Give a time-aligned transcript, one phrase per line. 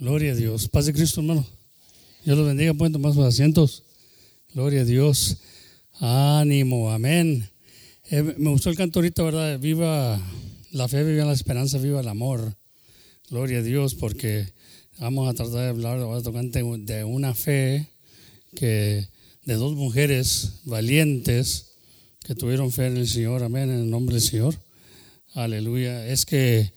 [0.00, 0.66] Gloria a Dios.
[0.66, 1.46] Paz de Cristo, hermano.
[2.24, 2.72] Dios los bendiga.
[2.72, 3.82] Pueden tomar sus asientos.
[4.54, 5.36] Gloria a Dios.
[6.00, 6.90] Ánimo.
[6.90, 7.46] Amén.
[8.10, 9.58] Eh, me gustó el canto ahorita, ¿verdad?
[9.58, 10.18] Viva
[10.72, 12.56] la fe, viva la esperanza, viva el amor.
[13.28, 14.54] Gloria a Dios, porque
[14.98, 17.86] vamos a tratar de hablar de una fe
[18.56, 19.06] que
[19.44, 21.72] de dos mujeres valientes
[22.24, 23.42] que tuvieron fe en el Señor.
[23.42, 23.68] Amén.
[23.68, 24.54] En el nombre del Señor.
[25.34, 26.06] Aleluya.
[26.06, 26.72] Es que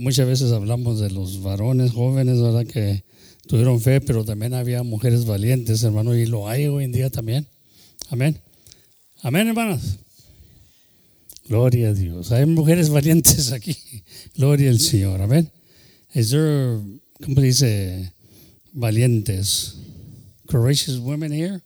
[0.00, 2.66] muchas veces hablamos de los varones jóvenes, ¿verdad?
[2.66, 3.04] Que
[3.46, 7.46] tuvieron fe, pero también había mujeres valientes, hermano, y lo hay hoy en día también.
[8.08, 8.40] Amén.
[9.22, 9.98] Amén, hermanos.
[11.46, 12.32] Gloria a Dios.
[12.32, 13.76] Hay mujeres valientes aquí.
[14.36, 15.20] Gloria al Señor.
[15.20, 15.50] Amén.
[16.14, 16.78] Is there,
[17.22, 18.12] ¿cómo dice?
[18.72, 19.76] Valientes.
[20.46, 21.60] Courageous women here.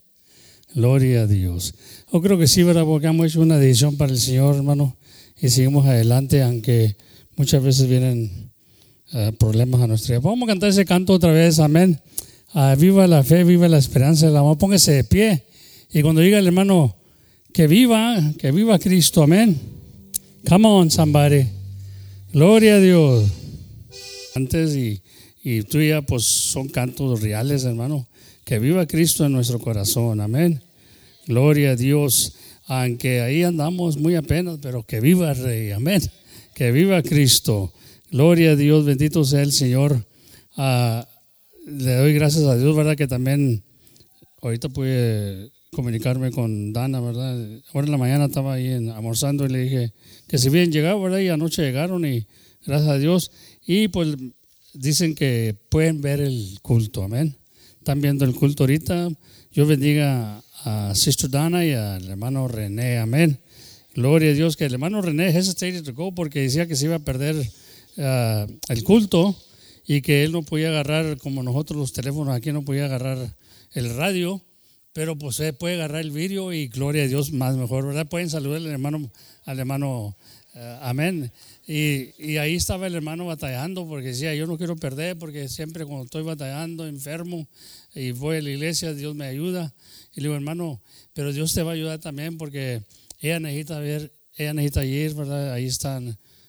[0.75, 1.75] Gloria a Dios.
[2.13, 2.85] Yo creo que sí, ¿verdad?
[2.85, 4.97] Porque hemos hecho una decisión para el Señor, hermano,
[5.41, 6.97] y seguimos adelante, aunque
[7.37, 8.51] muchas veces vienen
[9.13, 10.29] uh, problemas a nuestra vida.
[10.29, 12.01] Vamos a cantar ese canto otra vez, amén.
[12.55, 14.59] Uh, viva la fe, viva la esperanza, el amor.
[14.59, 15.45] Póngase de pie.
[15.93, 16.97] Y cuando diga el hermano,
[17.53, 19.59] que viva, que viva Cristo, amén.
[20.49, 21.47] Come on, somebody.
[22.33, 23.31] Gloria a Dios.
[24.35, 25.01] Antes y,
[25.43, 28.07] y tú ya, pues son cantos reales, hermano.
[28.45, 30.61] Que viva Cristo en nuestro corazón, amén.
[31.27, 32.35] Gloria a Dios.
[32.67, 36.03] Aunque ahí andamos muy apenas, pero que viva el Rey, amén.
[36.55, 37.73] Que viva Cristo.
[38.11, 40.07] Gloria a Dios, bendito sea el Señor.
[40.57, 41.09] Ah,
[41.67, 42.97] le doy gracias a Dios, ¿verdad?
[42.97, 43.65] Que también
[44.41, 47.61] ahorita pude comunicarme con Dana, ¿verdad?
[47.73, 49.93] Ahora en la mañana estaba ahí almorzando y le dije
[50.29, 51.19] que si bien llegado, ¿verdad?
[51.19, 52.27] Y anoche llegaron y
[52.65, 53.33] gracias a Dios.
[53.67, 54.17] Y pues
[54.75, 57.37] dicen que pueden ver el culto, amén.
[57.79, 59.11] Están viendo el culto ahorita.
[59.51, 63.41] Yo bendiga a Sister Dana y al hermano René, amén.
[63.95, 66.97] Gloria a Dios que el hermano René hesitated to go porque decía que se iba
[66.97, 69.37] a perder uh, el culto
[69.87, 73.37] y que él no podía agarrar, como nosotros los teléfonos aquí no podía agarrar
[73.73, 74.43] el radio,
[74.93, 78.09] pero pues él puede agarrar el vídeo y gloria a Dios más mejor, ¿verdad?
[78.09, 79.13] Pueden saludar al hermano,
[79.45, 80.17] al hermano,
[80.57, 81.31] uh, amén.
[81.65, 85.87] Y, y, ahí estaba el hermano batallando porque decía, yo no quiero perder porque siempre
[85.87, 87.47] cuando estoy batallando, enfermo
[87.95, 89.73] y voy a la iglesia, Dios me ayuda.
[90.17, 90.81] Y le digo, hermano,
[91.13, 92.83] pero Dios te va a ayudar también porque
[93.29, 95.53] ella necesita ver, ella necesita ir, ¿verdad?
[95.53, 96.01] Ahí está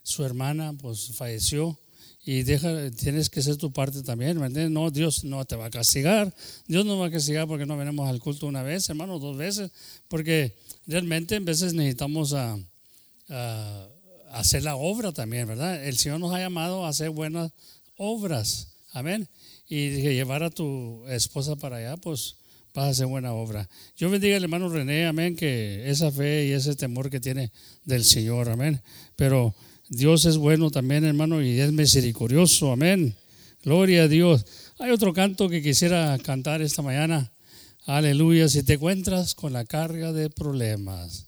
[0.04, 1.80] su hermana, pues falleció.
[2.28, 4.72] Y tienes que hacer tu parte también, ¿me entiendes?
[4.72, 6.34] No, Dios no te va a castigar.
[6.68, 9.72] Dios no va a castigar porque no venimos al culto una vez, hermano, dos veces.
[10.08, 10.56] Porque
[10.88, 12.36] realmente en veces necesitamos
[14.32, 15.86] hacer la obra también, ¿verdad?
[15.86, 17.52] El Señor nos ha llamado a hacer buenas
[17.96, 18.70] obras.
[18.92, 19.30] Amén.
[19.70, 22.38] Y llevar a tu esposa para allá, pues
[22.76, 23.68] vas a hacer buena obra.
[23.96, 27.52] Yo bendiga al hermano René, amén, que esa fe y ese temor que tiene
[27.86, 28.82] del Señor, amén.
[29.16, 29.56] Pero
[29.88, 33.16] Dios es bueno también, hermano, y es misericordioso, amén.
[33.64, 34.46] Gloria a Dios.
[34.78, 37.32] Hay otro canto que quisiera cantar esta mañana.
[37.86, 38.50] Aleluya.
[38.50, 41.28] Si te encuentras con la carga de problemas.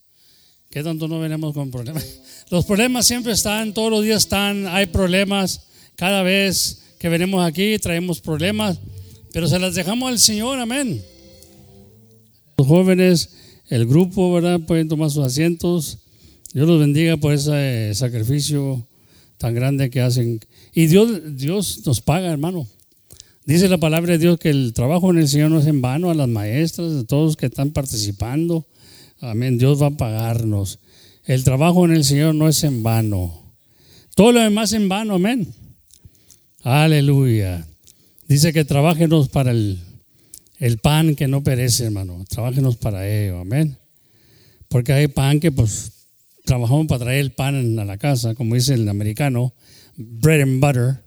[0.70, 2.06] ¿Qué tanto no venimos con problemas?
[2.52, 5.62] Los problemas siempre están, todos los días están, hay problemas.
[5.96, 8.78] Cada vez que venimos aquí traemos problemas,
[9.34, 11.04] pero se las dejamos al Señor, amén.
[12.60, 13.30] Los jóvenes,
[13.70, 14.60] el grupo, ¿verdad?
[14.62, 16.00] Pueden tomar sus asientos.
[16.56, 18.88] Dios los bendiga por ese sacrificio
[19.38, 20.40] tan grande que hacen.
[20.74, 22.68] Y Dios, Dios nos paga, hermano.
[23.46, 26.10] Dice la palabra de Dios que el trabajo en el Señor no es en vano
[26.10, 28.66] a las maestras, a todos que están participando.
[29.20, 29.60] Amén.
[29.60, 30.80] Dios va a pagarnos.
[31.26, 33.54] El trabajo en el Señor no es en vano.
[34.16, 35.48] Todo lo demás en vano, amén.
[36.64, 37.68] Aleluya.
[38.28, 39.78] Dice que trabajenos para el
[40.60, 42.26] el pan que no perece, hermano.
[42.28, 43.78] Trabájenos para ello, amén.
[44.68, 45.92] Porque hay pan que pues
[46.46, 49.54] trabajamos para traer el pan a la casa, como dice el americano,
[49.96, 51.04] bread and butter.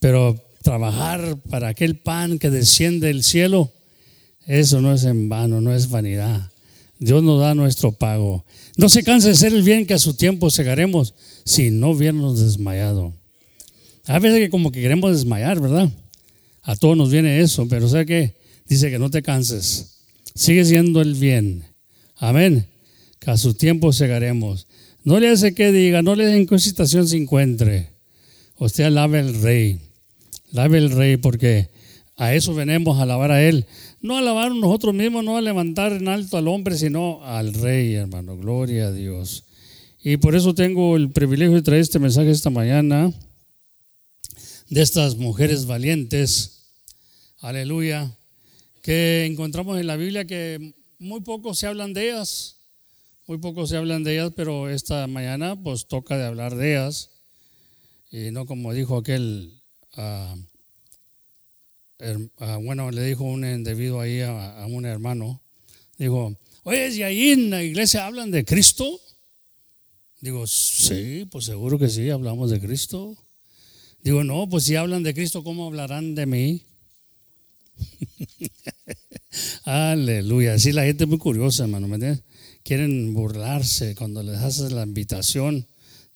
[0.00, 3.72] Pero trabajar para aquel pan que desciende del cielo,
[4.46, 6.50] eso no es en vano, no es vanidad.
[6.98, 8.44] Dios nos da nuestro pago.
[8.76, 11.14] No se canse de hacer el bien que a su tiempo segaremos
[11.44, 13.14] si no hubiéramos desmayado.
[14.06, 15.90] A veces que como que queremos desmayar, ¿verdad?
[16.62, 18.39] A todos nos viene eso, pero ¿sabe qué?
[18.70, 19.96] Dice que no te canses.
[20.32, 21.64] Sigue siendo el bien.
[22.14, 22.66] Amén.
[23.18, 24.68] Que a su tiempo segaremos.
[25.02, 27.88] No le hace que diga, no le den concitación se encuentre.
[28.58, 29.80] Usted alabe al rey.
[30.52, 31.68] Alabe al rey porque
[32.16, 33.66] a eso venimos a alabar a él.
[34.00, 37.94] No a alabar nosotros mismos, no a levantar en alto al hombre, sino al rey,
[37.94, 38.36] hermano.
[38.36, 39.46] Gloria a Dios.
[40.00, 43.12] Y por eso tengo el privilegio de traer este mensaje esta mañana
[44.68, 46.68] de estas mujeres valientes.
[47.40, 48.16] Aleluya
[48.82, 52.56] que encontramos en la Biblia que muy poco se hablan de ellas,
[53.26, 57.10] muy poco se hablan de ellas, pero esta mañana pues toca de hablar de ellas,
[58.10, 59.62] y no como dijo aquel
[59.96, 60.36] uh,
[62.62, 65.42] bueno, le dijo un indebido ahí a, un hermano,
[65.98, 69.00] dijo, oye, ¿y ahí en la iglesia hablan de Cristo?
[70.20, 73.16] Digo, sí, pues seguro que sí, hablamos de Cristo.
[74.02, 76.64] Digo, no, pues si hablan de Cristo, ¿cómo hablarán de mí?
[79.64, 80.58] Aleluya.
[80.58, 81.88] Sí, la gente es muy curiosa, hermano.
[81.88, 82.22] ¿me
[82.62, 83.94] Quieren burlarse.
[83.94, 85.66] Cuando les haces la invitación,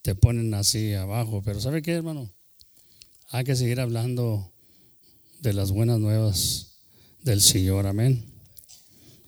[0.02, 1.42] te ponen así abajo.
[1.44, 2.30] Pero ¿sabe qué, hermano?
[3.30, 4.52] Hay que seguir hablando
[5.40, 6.78] de las buenas nuevas
[7.22, 7.86] del Señor.
[7.86, 8.24] Amén.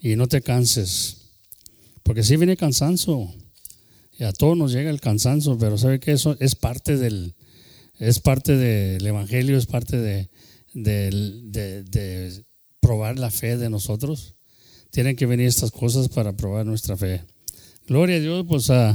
[0.01, 1.19] Y no te canses.
[2.03, 3.35] Porque si viene cansancio.
[4.19, 5.59] Y a todos nos llega el cansancio.
[5.59, 6.13] Pero ¿sabe qué?
[6.13, 7.35] Eso es parte del,
[7.99, 10.29] es parte del Evangelio, es parte de,
[10.77, 12.45] de,
[12.81, 14.35] probar la fe de nosotros.
[14.91, 17.25] Tienen que venir estas cosas para probar nuestra fe.
[17.87, 18.95] Gloria a Dios, pues uh,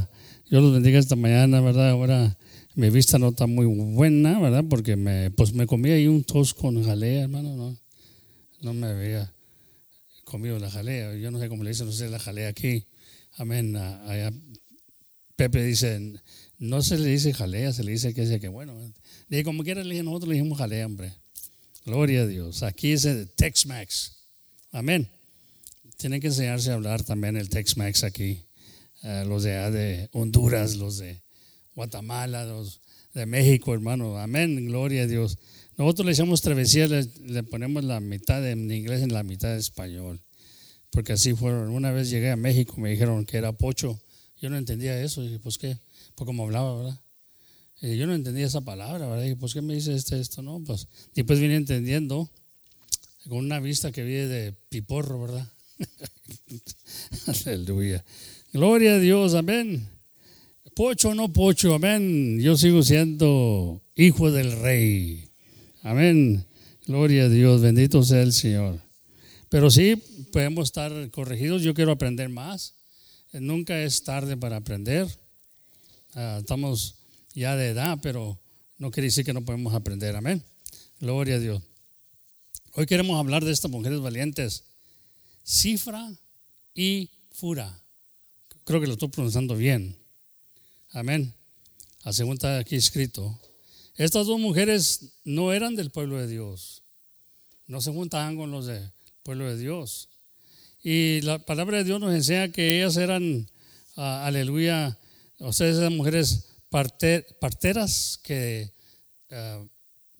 [0.49, 1.89] yo los bendiga esta mañana, ¿verdad?
[1.89, 2.37] Ahora
[2.75, 4.63] mi vista no está muy buena, ¿verdad?
[4.69, 7.77] Porque me, pues me comí ahí un tos con jalea, hermano, ¿no?
[8.61, 9.33] No me había
[10.25, 11.15] comido la jalea.
[11.15, 12.85] Yo no sé cómo le dicen, no sé la jalea aquí.
[13.33, 13.75] Amén.
[13.75, 14.31] Allá
[15.35, 16.13] Pepe dice,
[16.59, 18.73] no se le dice jalea, se le dice que es que bueno.
[19.27, 21.13] Dije, como quiera, le dije, nosotros le dijimos jalea, hombre.
[21.85, 22.61] Gloria a Dios.
[22.61, 24.13] Aquí es el Tex-Mex.
[24.71, 25.09] Amén.
[25.97, 28.45] Tienen que enseñarse a hablar también el Tex-Mex aquí.
[29.03, 31.21] Eh, los de, de Honduras, los de
[31.73, 32.81] Guatemala, los
[33.13, 34.17] de México, hermano.
[34.19, 34.67] Amén.
[34.67, 35.39] Gloria a Dios.
[35.75, 40.21] Nosotros le echamos travesía, le, ponemos la mitad en inglés en la mitad de español.
[40.91, 41.69] Porque así fueron.
[41.69, 43.99] Una vez llegué a México, me dijeron que era pocho.
[44.39, 45.23] Yo no entendía eso.
[45.23, 45.79] Y dije, pues qué.
[46.13, 47.01] Pues como hablaba, ¿verdad?
[47.81, 49.25] Y yo no entendía esa palabra, ¿verdad?
[49.25, 50.43] Y pues, ¿qué me dice este, esto?
[50.43, 52.29] No, pues, después vine entendiendo
[53.27, 55.47] con una vista que vi de piporro, ¿verdad?
[57.45, 58.03] Aleluya.
[58.53, 59.89] Gloria a Dios, amén.
[60.75, 62.39] Pocho o no pocho, amén.
[62.39, 65.29] Yo sigo siendo hijo del rey.
[65.81, 66.45] Amén.
[66.85, 68.79] Gloria a Dios, bendito sea el Señor.
[69.49, 69.95] Pero sí,
[70.31, 71.63] podemos estar corregidos.
[71.63, 72.75] Yo quiero aprender más.
[73.33, 75.07] Nunca es tarde para aprender.
[76.13, 77.00] Ah, estamos
[77.33, 78.39] ya de edad, pero
[78.77, 80.15] no quiere decir que no podemos aprender.
[80.15, 80.43] Amén.
[80.99, 81.61] Gloria a Dios.
[82.73, 84.63] Hoy queremos hablar de estas mujeres valientes,
[85.43, 86.11] Cifra
[86.73, 87.81] y Fura.
[88.63, 89.97] Creo que lo estoy pronunciando bien.
[90.91, 91.33] Amén.
[92.03, 93.39] A segunda aquí escrito.
[93.95, 96.83] Estas dos mujeres no eran del pueblo de Dios.
[97.67, 98.91] No se juntaban con los del
[99.23, 100.09] pueblo de Dios.
[100.83, 103.47] Y la palabra de Dios nos enseña que ellas eran,
[103.95, 104.97] ah, aleluya,
[105.41, 108.73] Ustedes esas mujeres parteras que
[109.29, 109.67] eh,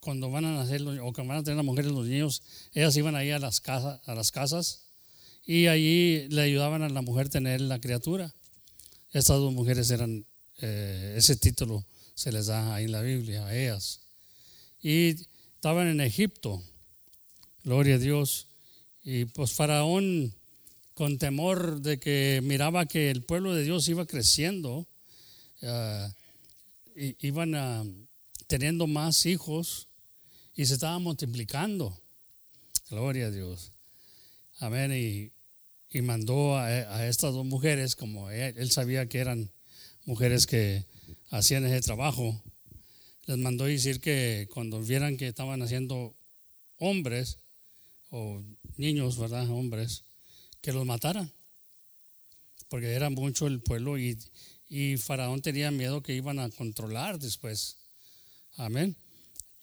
[0.01, 2.43] cuando van a nacer o que van a tener las mujeres los niños,
[2.73, 4.83] ellas iban ahí a las, casas, a las casas
[5.45, 8.33] y allí le ayudaban a la mujer tener la criatura.
[9.11, 10.25] Estas dos mujeres eran,
[10.59, 14.01] eh, ese título se les da ahí en la Biblia a ellas.
[14.81, 15.15] Y
[15.55, 16.61] estaban en Egipto,
[17.63, 18.47] gloria a Dios.
[19.03, 20.33] Y pues Faraón,
[20.93, 24.87] con temor de que miraba que el pueblo de Dios iba creciendo,
[25.61, 26.11] uh,
[26.95, 27.83] iban a,
[28.47, 29.87] teniendo más hijos
[30.55, 31.97] y se estaban multiplicando.
[32.89, 33.71] Gloria a Dios.
[34.59, 34.91] Amén.
[34.93, 39.51] Y, mandó a, estas dos mujeres, como él, sabía que eran
[40.05, 40.85] mujeres que
[41.29, 42.41] hacían ese trabajo,
[43.25, 46.15] les mandó decir que cuando vieran que estaban haciendo
[46.77, 47.39] hombres
[48.09, 48.41] o
[48.77, 49.49] niños, ¿verdad?
[49.49, 50.03] Hombres,
[50.61, 51.31] que los mataran.
[52.67, 54.17] Porque era mucho el pueblo y,
[54.73, 57.75] y Faraón tenía miedo que iban a controlar después.
[58.55, 58.95] Amén.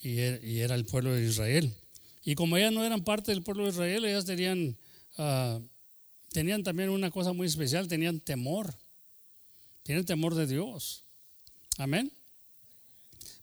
[0.03, 1.75] Y er, era el pueblo de Israel.
[2.23, 4.77] Y como ellas no eran parte del pueblo de Israel, ellas tenían,
[5.17, 5.61] ah,
[6.31, 8.75] tenían también una cosa muy especial, tenían temor.
[9.83, 11.05] Tienen temor de Dios.
[11.79, 12.13] Amén.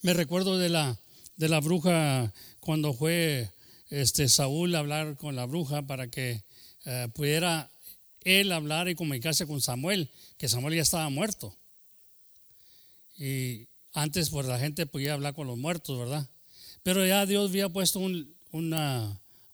[0.04, 1.00] Me recuerdo de la,
[1.36, 3.50] de la bruja cuando fue
[3.90, 6.44] este, Saúl a hablar con la bruja para que
[6.86, 7.72] eh, pudiera
[8.22, 11.56] él hablar y comunicarse con Samuel, que Samuel ya estaba muerto.
[13.18, 16.30] Y antes pues la gente podía hablar con los muertos, ¿verdad?
[16.84, 18.36] Pero ya Dios había puesto un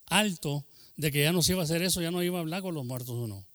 [0.06, 2.62] alto de que ya no se iba a hacer eso, ya no iba a hablar
[2.62, 3.46] con los muertos uno.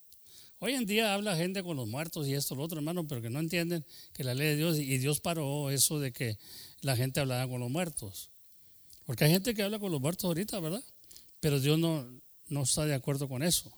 [0.60, 3.30] Hoy en día habla gente con los muertos y esto, lo otro, hermano, pero que
[3.30, 6.38] no entienden que la ley de Dios, y Dios paró eso de que
[6.82, 8.32] la gente hablara con los muertos.
[9.06, 10.84] Porque hay gente que habla con los muertos ahorita, ¿verdad?
[11.40, 12.08] Pero Dios no,
[12.48, 13.72] no está de acuerdo con eso.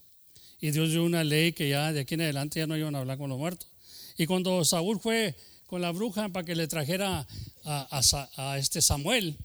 [0.62, 3.00] Y Dios dio una ley que ya de aquí en adelante ya no iban a
[3.00, 3.70] hablar con los muertos.
[4.18, 5.36] Y cuando Saúl fue
[5.66, 7.26] con la bruja para que le trajera
[7.64, 9.38] a, este Samuel,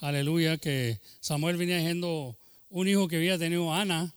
[0.00, 2.36] aleluya, que Samuel venía siendo
[2.70, 4.14] un hijo que había tenido Ana,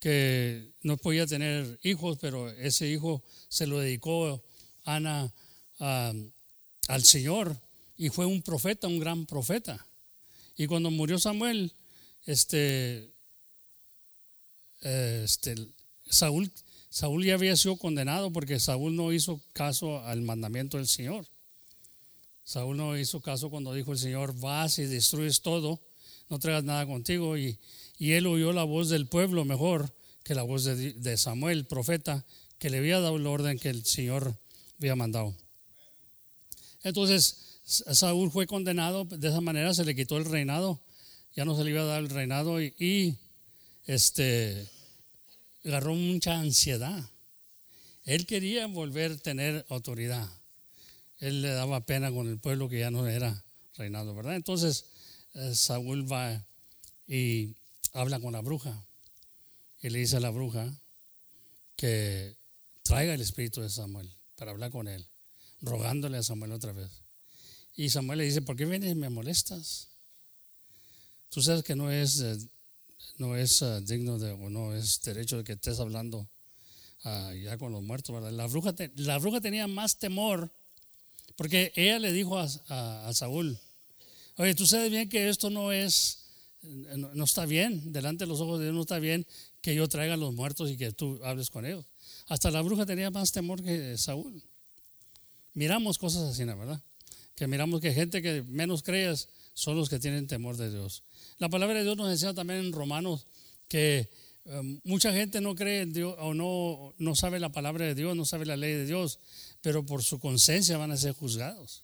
[0.00, 4.42] que no podía tener hijos, pero ese hijo se lo dedicó
[4.84, 5.32] Ana
[5.78, 7.56] al Señor
[7.96, 9.86] y fue un profeta, un gran profeta.
[10.56, 11.72] Y cuando murió Samuel,
[12.24, 13.12] este,
[14.80, 15.54] este,
[16.08, 16.50] Saúl,
[16.88, 21.26] Saúl ya había sido condenado porque Saúl no hizo caso al mandamiento del Señor.
[22.44, 25.80] Saúl no hizo caso cuando dijo el Señor, vas y destruyes todo,
[26.28, 27.36] no traigas nada contigo.
[27.36, 27.58] Y,
[27.98, 29.92] y él oyó la voz del pueblo mejor
[30.22, 32.24] que la voz de, de Samuel, profeta,
[32.58, 34.38] que le había dado la orden que el Señor
[34.78, 35.36] había mandado.
[36.82, 40.80] Entonces, Saúl fue condenado, de esa manera se le quitó el reinado,
[41.34, 43.16] ya no se le iba a dar el reinado y, y
[43.86, 44.68] este,
[45.64, 47.08] agarró mucha ansiedad.
[48.04, 50.28] Él quería volver a tener autoridad
[51.18, 53.44] él le daba pena con el pueblo que ya no era
[53.76, 54.36] reinado, ¿verdad?
[54.36, 54.84] Entonces
[55.34, 56.44] eh, Saúl va
[57.06, 57.54] y
[57.92, 58.84] habla con la bruja
[59.82, 60.78] y le dice a la bruja
[61.76, 62.36] que
[62.82, 65.06] traiga el espíritu de Samuel para hablar con él,
[65.60, 66.90] rogándole a Samuel otra vez.
[67.74, 69.88] Y Samuel le dice, ¿por qué vienes y me molestas?
[71.28, 72.36] Tú sabes que no es, eh,
[73.18, 76.28] no es eh, digno de, o no es derecho de que estés hablando
[77.04, 78.32] ah, ya con los muertos.
[78.32, 80.50] La bruja, la bruja tenía más temor
[81.36, 83.58] porque ella le dijo a, Saúl,
[84.36, 86.24] oye, tú sabes bien que esto no es,
[86.62, 89.26] no, está bien, delante de los ojos de Dios no está bien
[89.60, 91.84] que yo traiga a los muertos y que tú hables con ellos.
[92.28, 94.42] Hasta la bruja tenía más temor que Saúl.
[95.52, 96.80] Miramos cosas así, ¿verdad?
[97.34, 101.02] Que miramos que gente que menos crees son los que tienen temor de Dios.
[101.38, 103.26] La palabra de Dios nos enseña también en Romanos
[103.68, 104.08] que
[104.44, 108.16] eh, mucha gente no cree en Dios o no, no sabe la palabra de Dios,
[108.16, 109.18] no sabe la ley de Dios
[109.66, 111.82] pero por su conciencia van a ser juzgados.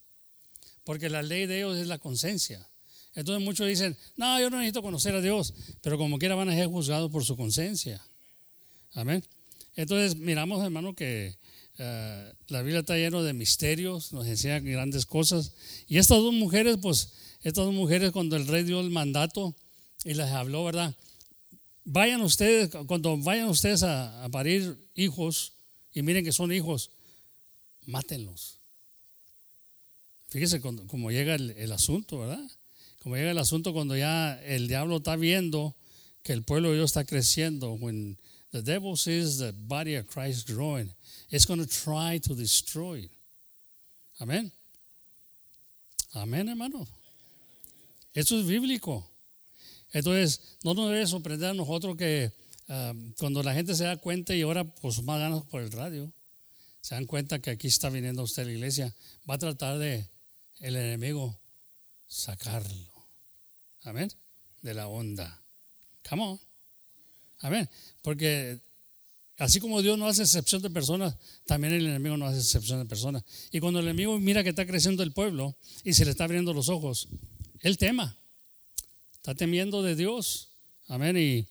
[0.85, 2.65] Porque la ley de Dios es la conciencia.
[3.13, 6.53] Entonces muchos dicen, no, yo no necesito conocer a Dios, pero como quiera van a
[6.53, 8.01] ser juzgados por su conciencia.
[8.93, 9.21] Amén.
[9.75, 11.35] Entonces miramos, hermano, que
[11.77, 15.51] eh, la Biblia está llena de misterios, nos enseña grandes cosas.
[15.89, 17.11] Y estas dos mujeres, pues,
[17.43, 19.55] estas mujeres cuando el rey dio el mandato
[20.03, 20.95] y les habló, ¿verdad?
[21.85, 25.53] Vayan ustedes, cuando vayan ustedes a, a parir hijos,
[25.93, 26.89] y miren que son hijos,
[27.85, 28.59] mátenlos.
[30.33, 32.43] Fíjese cómo llega el, asunto, ¿verdad?
[33.03, 35.75] Como llega el asunto cuando ya el diablo está viendo
[36.23, 37.73] que el pueblo de Dios está creciendo.
[37.73, 38.17] When
[38.51, 40.91] the devil sees the body of Christ growing,
[41.29, 43.07] it's going to try to destroy.
[44.17, 44.51] Amén.
[46.13, 46.87] Amén, hermano.
[48.13, 49.09] Eso es bíblico.
[49.91, 52.31] Entonces, no nos debe sorprender a nosotros que
[52.67, 56.11] ah, cuando la gente se da cuenta y ahora, pues más ganas por el radio
[56.83, 58.93] se dan cuenta que aquí está viniendo usted la iglesia,
[59.27, 60.05] va a tratar de
[60.59, 61.39] el enemigo
[62.07, 62.91] sacarlo.
[63.83, 64.11] Amén.
[64.61, 65.41] De la onda.
[66.07, 66.39] Come on.
[67.39, 67.69] Amén.
[68.01, 68.59] Porque
[69.37, 71.15] así como Dios no hace excepción de personas,
[71.45, 73.23] también el enemigo no hace excepción de personas.
[73.53, 75.55] Y cuando el enemigo mira que está creciendo el pueblo
[75.85, 77.07] y se le está abriendo los ojos,
[77.63, 78.15] él tema.
[79.13, 80.49] Está temiendo de Dios.
[80.87, 81.17] Amén.
[81.17, 81.47] Y,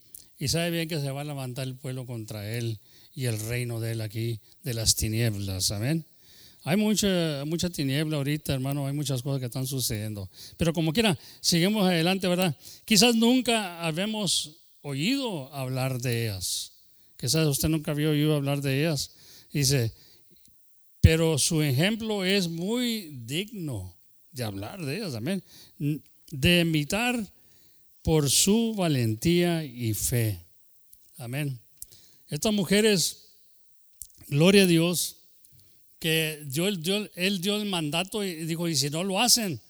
[0.47, 2.79] sabe bien que se va a levantar el pueblo contra él
[3.15, 5.71] y el reino de Él aquí, de las tinieblas.
[5.71, 6.07] Amén.
[6.65, 10.31] Hay mucha, mucha tiniebla ahorita, hermano, hay muchas cosas que están sucediendo.
[10.57, 12.57] Pero como quiera, seguimos adelante, ¿verdad?
[12.85, 16.73] Quizás nunca habemos oído hablar de ellas.
[17.17, 19.13] Quizás usted nunca había oído hablar de ellas.
[19.51, 19.93] Dice,
[21.01, 23.97] pero su ejemplo es muy digno
[24.33, 25.43] de hablar de ellas, amén.
[26.31, 27.27] De imitar
[28.03, 30.41] por su valentía y fe.
[31.19, 31.59] Amén.
[32.29, 33.29] Estas mujeres,
[34.29, 35.19] gloria a Dios,
[35.99, 39.61] que dio, él dio el mandato y dijo, y si no lo hacen,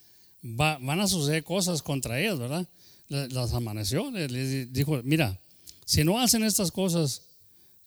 [0.41, 2.67] van a suceder cosas contra ellas, ¿verdad?
[3.09, 5.39] Las amaneció, les dijo, mira,
[5.85, 7.23] si no hacen estas cosas,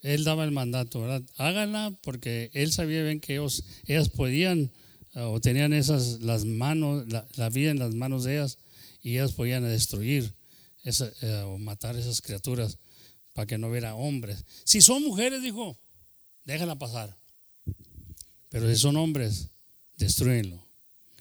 [0.01, 1.23] él daba el mandato, ¿verdad?
[1.37, 4.71] Háganla porque él sabía bien que ellos, ellas podían
[5.15, 7.05] o tenían esas, las manos,
[7.35, 8.57] la, vida en las manos de ellas
[9.01, 10.33] y ellas podían destruir
[10.83, 12.77] eh, o matar esas criaturas
[13.33, 14.43] para que no hubiera hombres.
[14.63, 15.77] Si son mujeres, dijo,
[16.43, 17.17] déjala pasar.
[18.49, 19.49] Pero si son hombres,
[19.97, 20.65] destruyenlo.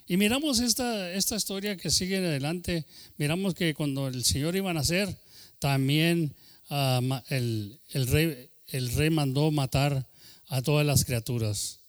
[0.07, 2.85] Y miramos esta, esta historia que sigue adelante.
[3.17, 5.17] Miramos que cuando el Señor iba a nacer,
[5.59, 6.35] también
[6.69, 10.07] ah, el, rey, el rey mandó matar
[10.47, 11.79] a todas las criaturas,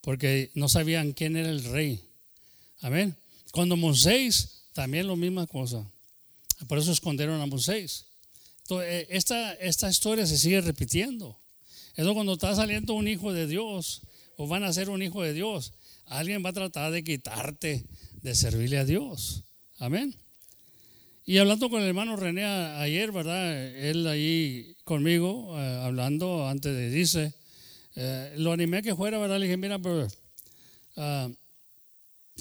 [0.00, 2.00] porque no sabían quién era el rey.
[2.80, 3.16] Amén.
[3.52, 5.84] Cuando Moisés, también la misma cosa.
[6.68, 8.06] Por eso escondieron a Moisés.
[8.70, 11.36] Eh, esta, esta historia se sigue repitiendo.
[11.96, 14.02] Eso cuando está saliendo un hijo de Dios
[14.36, 15.72] o van a ser un hijo de Dios,
[16.06, 17.84] alguien va a tratar de quitarte
[18.22, 19.44] de servirle a Dios.
[19.78, 20.14] Amén.
[21.26, 23.54] Y hablando con el hermano René ayer, ¿verdad?
[23.76, 27.34] Él ahí conmigo, eh, hablando antes de dice,
[27.96, 29.38] eh, lo animé que fuera, ¿verdad?
[29.38, 30.06] Le dije, mira, pero
[30.96, 31.28] ah,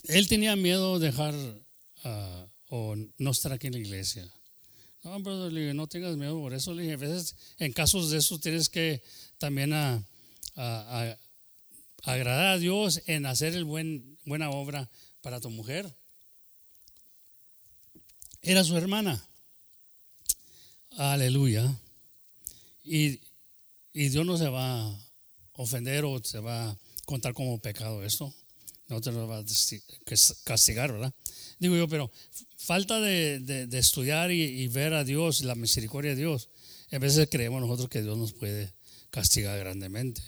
[0.07, 1.35] él tenía miedo de dejar
[2.03, 4.31] ah, o no estar aquí en la iglesia
[5.03, 6.73] No, brother, le dije, no tengas miedo por eso.
[6.73, 9.01] Le dije, a veces en casos de eso tienes que
[9.37, 9.95] también a,
[10.55, 11.17] a- a-
[12.03, 14.89] agradar a Dios en hacer el buen, buena obra
[15.21, 15.93] para tu mujer.
[18.41, 19.25] Era su hermana.
[20.97, 21.75] Aleluya.
[22.83, 23.19] Y,
[23.93, 24.99] y Dios no se va a
[25.59, 28.33] ofender o se va a contar como pecado esto.
[28.87, 29.45] No te lo va a
[30.45, 31.13] castigar, ¿verdad?
[31.59, 32.09] Digo yo, pero
[32.57, 36.49] falta de, de- de estudiar y, y ver a Dios, la misericordia de Dios.
[36.91, 38.73] A veces creemos nosotros que Dios nos puede
[39.11, 40.21] castigar grandemente.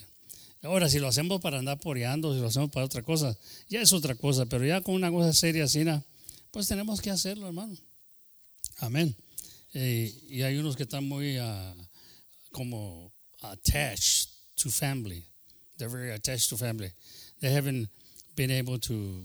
[0.62, 3.36] Ahora, si lo hacemos para andar poreando, si lo hacemos para otra cosa,
[3.68, 5.82] ya es otra cosa, pero ya con una cosa seria así,
[6.52, 7.76] pues tenemos que hacerlo, hermano.
[8.78, 9.16] Amén.
[9.74, 11.74] Eh, y hay unos que están muy ah,
[12.52, 15.24] como attached to family.
[15.76, 16.92] They're very attached to family.
[17.40, 17.88] They haven't
[18.36, 19.24] been able to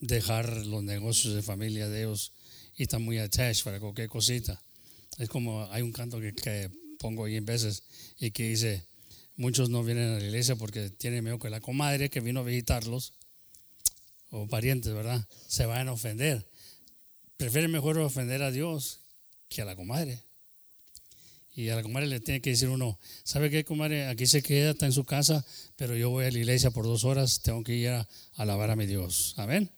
[0.00, 2.32] dejar los negocios de familia de ellos
[2.76, 4.60] y están muy attached para cualquier cosita.
[5.18, 7.82] Es como hay un canto que, que pongo ahí en veces
[8.18, 8.84] y que dice,
[9.36, 12.44] muchos no vienen a la iglesia porque tienen miedo que la comadre que vino a
[12.44, 13.14] visitarlos
[14.30, 15.26] o parientes, ¿verdad?
[15.46, 16.46] Se vayan a ofender.
[17.36, 19.00] Prefieren mejor ofender a Dios
[19.48, 20.22] que a la comadre.
[21.56, 24.08] Y a la comadre le tiene que decir uno, ¿sabe qué, comadre?
[24.08, 25.42] Aquí se queda, está en su casa,
[25.76, 28.76] pero yo voy a la iglesia por dos horas, tengo que ir a alabar a
[28.76, 29.32] mi Dios.
[29.38, 29.70] Amén.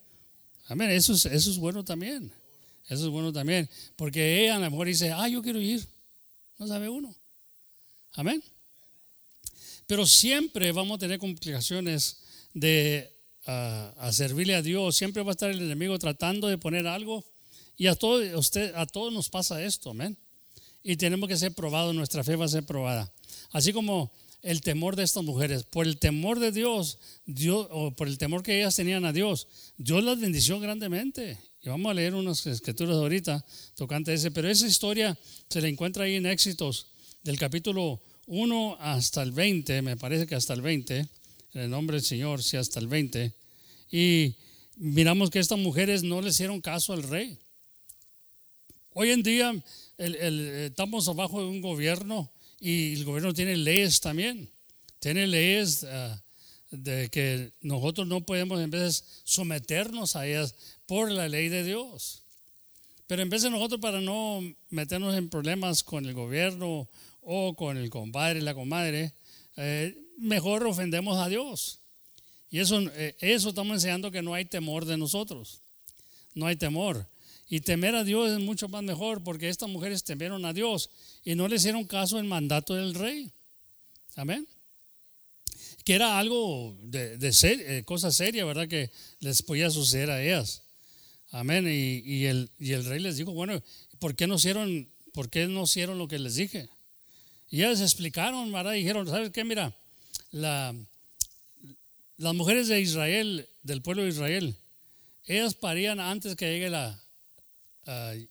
[0.67, 0.89] Amén.
[0.89, 2.33] Eso es, eso es bueno también.
[2.89, 3.69] Eso es bueno también.
[3.95, 5.81] Porque ella a lo mejor dice, ah, yo quiero ir.
[6.57, 7.15] No sabe uno.
[8.11, 8.43] Amén.
[9.87, 12.17] Pero siempre vamos a tener complicaciones
[12.53, 13.09] de
[13.45, 14.97] ah, servirle a Dios.
[14.97, 17.23] Siempre va a estar el enemigo tratando de poner algo.
[17.77, 20.17] Y a, todo, usted, a todos nos pasa esto, amén.
[20.83, 23.11] Y tenemos que ser probados, nuestra fe va a ser probada.
[23.51, 28.07] Así como el temor de estas mujeres, por el temor de Dios, Dios o por
[28.07, 31.37] el temor que ellas tenían a Dios, Dios las bendició grandemente.
[31.61, 33.45] Y vamos a leer unas escrituras ahorita
[33.75, 35.17] tocante ese, pero esa historia
[35.49, 36.87] se la encuentra ahí en Éxitos,
[37.23, 41.97] del capítulo 1 hasta el 20, me parece que hasta el 20, en el nombre
[41.97, 43.33] del Señor, sí, hasta el 20.
[43.91, 44.35] Y
[44.77, 47.37] miramos que estas mujeres no le hicieron caso al rey.
[48.93, 49.63] Hoy en día
[49.99, 54.49] el- estamos abajo de un gobierno y el gobierno tiene leyes también.
[54.99, 56.21] Tiene leyes ah,
[56.71, 62.23] de que nosotros no podemos en vez someternos a ellas por la ley de Dios.
[63.07, 66.87] Pero en vez de nosotros para no meternos en problemas con el gobierno
[67.21, 69.13] o con el compadre la comadre,
[69.57, 71.79] eh, mejor ofendemos a Dios.
[72.51, 75.61] Y eso, eh, eso estamos enseñando que no hay temor de nosotros.
[76.35, 77.07] No hay temor.
[77.49, 80.91] Y temer a Dios es mucho más mejor porque estas mujeres temieron a Dios
[81.23, 83.31] y no le hicieron caso al mandato del rey.
[84.15, 84.47] Amén.
[85.83, 88.67] Que era algo de, eh, cosa seria, ¿verdad?
[88.67, 90.61] Que les podía suceder a ellas.
[91.31, 91.65] Amén.
[91.67, 93.63] Y, el, y el rey les dijo, bueno,
[93.97, 96.69] ¿por qué no hicieron, por qué no hicieron lo que les dije?
[97.49, 98.73] Y ellas explicaron, ¿verdad?
[98.73, 99.43] Dijeron, ¿sabes qué?
[99.43, 99.75] Mira,
[100.29, 100.75] la,
[102.17, 104.55] las mujeres de Israel, del pueblo de Israel,
[105.25, 107.01] ellas parían antes que llegue la,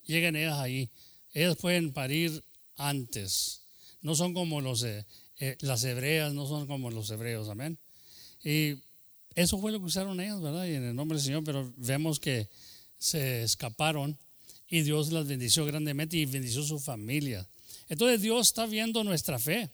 [0.05, 0.89] lleguen ellas ahí.
[1.33, 2.43] Ellas pueden parir
[2.75, 3.61] antes.
[4.01, 5.05] No son como los, eh,
[5.39, 7.77] eh, las hebreas, no son como los hebreos, amén.
[8.43, 8.75] Y
[9.35, 10.65] eso fue lo que usaron ellas, ¿verdad?
[10.65, 12.47] Y en el nombre del Señor, pero vemos que
[12.97, 14.17] se escaparon
[14.67, 17.47] y Dios las bendició grandemente y bendició su familia.
[17.89, 19.69] Entonces Dios está viendo nuestra fe.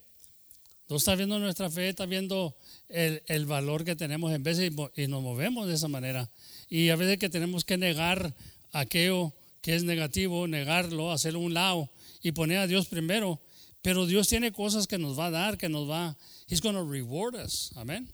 [0.87, 2.55] Dios está viendo nuestra fe, está viendo
[2.89, 6.29] el, el valor que tenemos en veces y y nos movemos de esa manera.
[6.69, 8.35] Y a veces que tenemos que negar
[8.71, 9.33] aquello
[9.65, 11.89] que es negativo, negarlo, hacerlo a un lado
[12.21, 13.41] y poner a Dios primero.
[13.81, 16.15] Pero Dios tiene cosas que nos va a dar, que nos va,
[16.47, 17.71] He's going to reward us.
[17.75, 18.07] Amén.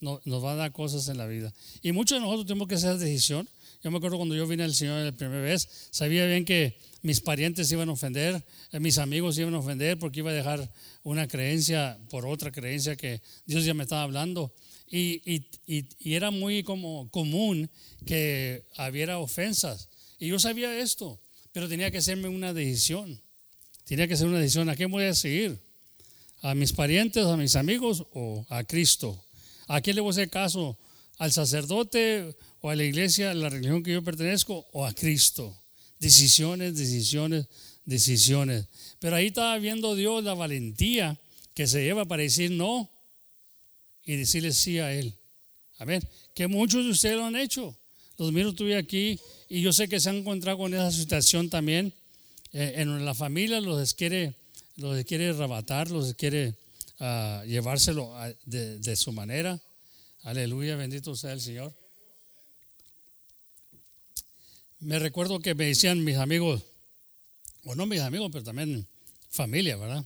[0.00, 1.52] No- nos va a dar cosas en la vida.
[1.82, 3.48] Y muchos de nosotros tenemos que hacer decisión.
[3.82, 7.20] Yo me acuerdo cuando yo vine al Señor la primera vez, sabía bien que mis
[7.20, 10.70] parientes iban a ofender, eh, mis amigos iban a ofender porque iba a dejar
[11.02, 14.52] una creencia por otra creencia que Dios ya me estaba hablando.
[14.88, 17.68] Y, y- y- y era muy como común
[18.06, 19.88] que hubiera ofensas.
[20.22, 21.18] Y yo sabía esto,
[21.50, 23.20] pero tenía que hacerme una decisión.
[23.82, 24.68] Tenía que hacer una decisión.
[24.68, 25.58] ¿A quién voy a seguir?
[26.42, 29.20] ¿A mis parientes, a mis amigos o a Cristo?
[29.66, 30.78] ¿A quién le voy a hacer caso?
[31.18, 35.60] ¿Al sacerdote o a la iglesia, a la religión que yo pertenezco o a Cristo?
[35.98, 37.48] Decisiones, decisiones,
[37.84, 38.66] decisiones.
[39.00, 41.18] Pero ahí estaba viendo Dios la valentía
[41.52, 42.88] que se lleva para decir no
[44.04, 45.16] y decirle sí a Él.
[45.78, 46.00] Amén.
[46.32, 47.76] Que muchos de ustedes lo han hecho.
[48.18, 49.18] Los miro tuve aquí
[49.52, 51.92] y yo sé que se han encontrado con esa situación también.
[52.54, 54.34] Eh, en la familia los quiere,
[54.76, 56.54] los quiere arrebatar, los quiere
[57.00, 58.14] ah, llevárselo
[58.46, 59.60] de, de su manera.
[60.22, 61.70] Aleluya, bendito sea el Señor.
[64.80, 66.62] Me recuerdo que me decían mis amigos,
[67.66, 68.86] o no mis amigos, pero también
[69.28, 70.02] familia, ¿verdad?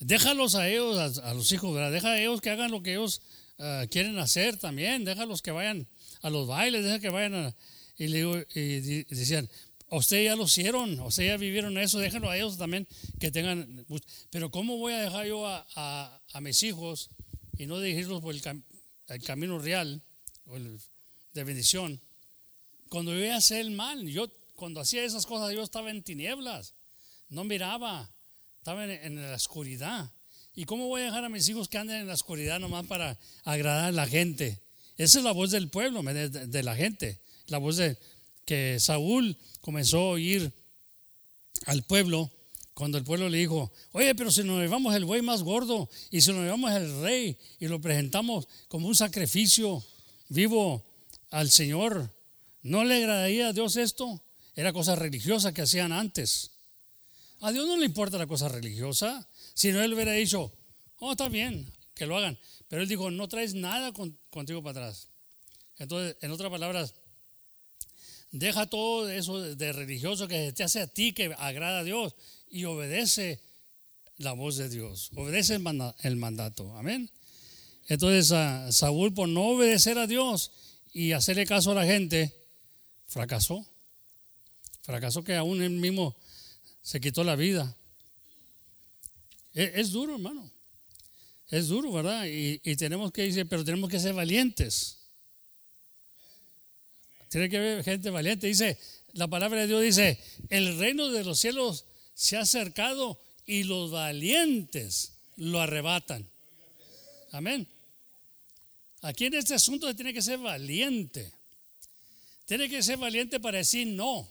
[0.00, 1.92] Déjalos a ellos, a, los hijos, ¿verdad?
[1.92, 3.22] Deja a ellos que hagan lo que ellos
[3.58, 5.06] ah, quieren hacer también.
[5.06, 5.86] Déjalos que vayan
[6.20, 7.54] a los bailes, deja que vayan a...
[7.98, 9.48] Y, le digo, y decían,
[9.90, 12.86] ustedes ya lo hicieron, ustedes ya vivieron eso, déjenlo a ellos también
[13.18, 13.86] que tengan...
[14.30, 17.10] Pero ¿cómo voy a dejar yo a, a, mis hijos
[17.56, 18.42] y no dirigirlos por el,
[19.08, 20.02] el camino real
[21.32, 22.00] de bendición?
[22.88, 26.74] Cuando yo a hacer el mal, yo cuando hacía esas cosas yo estaba en tinieblas,
[27.28, 28.10] no miraba,
[28.58, 30.10] estaba en, la oscuridad.
[30.54, 33.18] ¿Y cómo voy a dejar a mis hijos que anden en la oscuridad nomás para
[33.44, 34.60] agradar a la gente?
[34.96, 37.20] Esa es la voz del pueblo, de, la gente.
[37.48, 37.96] La voz de
[38.44, 40.52] que Saúl comenzó a oír
[41.66, 42.30] al pueblo
[42.74, 46.20] cuando el pueblo le dijo, oye, pero si nos llevamos el buey más gordo y
[46.20, 49.82] si nos llevamos el rey y lo presentamos como un sacrificio
[50.28, 50.84] vivo
[51.30, 52.12] al Señor,
[52.62, 54.22] ¿no le agradaría a Dios esto?
[54.54, 56.50] Era cosa religiosa que hacían antes.
[57.40, 59.26] A Dios no le importa la cosa religiosa.
[59.54, 60.52] Si no, Él hubiera dicho,
[60.98, 62.38] oh, está bien, que lo hagan.
[62.68, 63.92] Pero Él dijo, no traes nada
[64.30, 65.08] contigo para atrás.
[65.78, 66.94] Entonces, en otras palabras,
[68.38, 72.14] deja todo eso de religioso que te hace a ti, que agrada a Dios,
[72.48, 73.40] y obedece
[74.18, 75.10] la voz de Dios.
[75.14, 76.76] Obedece el mandato.
[76.76, 77.10] Amén.
[77.88, 78.34] Entonces,
[78.76, 80.50] Saúl, por no obedecer a Dios
[80.92, 82.34] y hacerle caso a la gente,
[83.06, 83.66] fracasó.
[84.82, 86.16] Fracasó que aún él mismo
[86.82, 87.76] se quitó la vida.
[89.52, 90.50] Es, duro, hermano.
[91.48, 92.26] Es duro, ¿verdad?
[92.26, 94.98] Y, tenemos que decir, pero tenemos que ser valientes.
[97.28, 98.46] Tiene que haber gente valiente.
[98.46, 98.78] Dice,
[99.12, 103.90] la palabra de Dios dice, el reino de los cielos se ha acercado y los
[103.90, 106.28] valientes lo arrebatan.
[107.32, 107.66] Amén.
[109.02, 111.32] Aquí en este asunto tiene que ser valiente.
[112.46, 114.28] Tiene que ser valiente para decir no.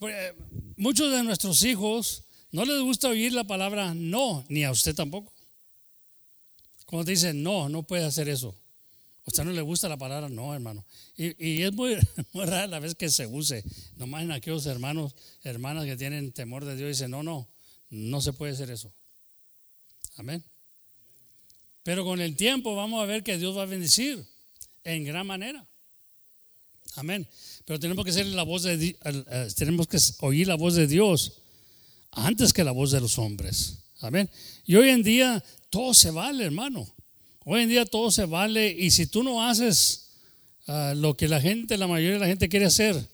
[0.00, 0.34] Eh,
[0.76, 5.32] muchos de nuestros hijos no les gusta oír la palabra no, ni a usted tampoco.
[6.86, 8.54] Cuando dicen no, no puede hacer eso.
[9.28, 10.86] Usted no le gusta la palabra no, hermano.
[11.14, 11.96] Y, es muy,
[12.32, 13.62] rara la vez que se use.
[13.96, 17.46] Nomás en aquellos hermanos, hermanas que tienen temor de Dios, dicen no, no,
[17.90, 18.90] no se puede hacer eso.
[20.16, 20.42] Amén.
[21.82, 24.26] Pero con el tiempo vamos a ver que Dios va a bendecir
[24.82, 25.68] en gran manera.
[26.94, 27.28] Amén.
[27.66, 31.42] Pero tenemos que ser la voz de eh, tenemos que oír la voz de Dios
[32.12, 33.80] antes que la voz de los hombres.
[34.00, 34.30] Amén.
[34.64, 36.88] Y hoy en día todo se vale, hermano.
[37.50, 40.10] Hoy en día todo se vale y si tú no haces
[40.66, 43.08] ah, lo que la gente, la mayoría de la gente quiere hacer,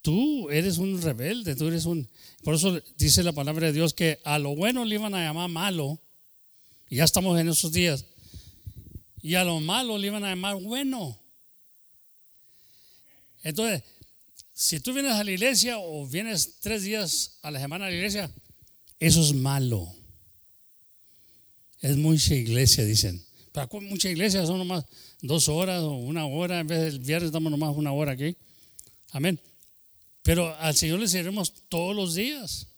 [0.00, 2.08] tú eres un rebelde, tú eres un
[2.42, 5.50] Por eso dice la palabra de Dios que a lo bueno le iban a llamar
[5.50, 6.00] malo.
[6.88, 8.06] Y ya estamos en esos días.
[9.20, 11.20] Y a lo malo le iban a llamar bueno.
[13.42, 13.82] Entonces,
[14.54, 17.96] si tú vienes a la iglesia o vienes tres días a la semana a la
[17.96, 18.30] iglesia,
[18.98, 19.94] eso es malo.
[21.82, 23.27] Es mucha iglesia, dicen.
[23.66, 24.84] Para mucha iglesia son nomás
[25.20, 26.60] dos horas o una hora.
[26.60, 28.36] En vez del viernes damos nomás una hora aquí.
[29.10, 29.40] Amén.
[30.22, 32.68] Pero al Señor le serviremos todos los días.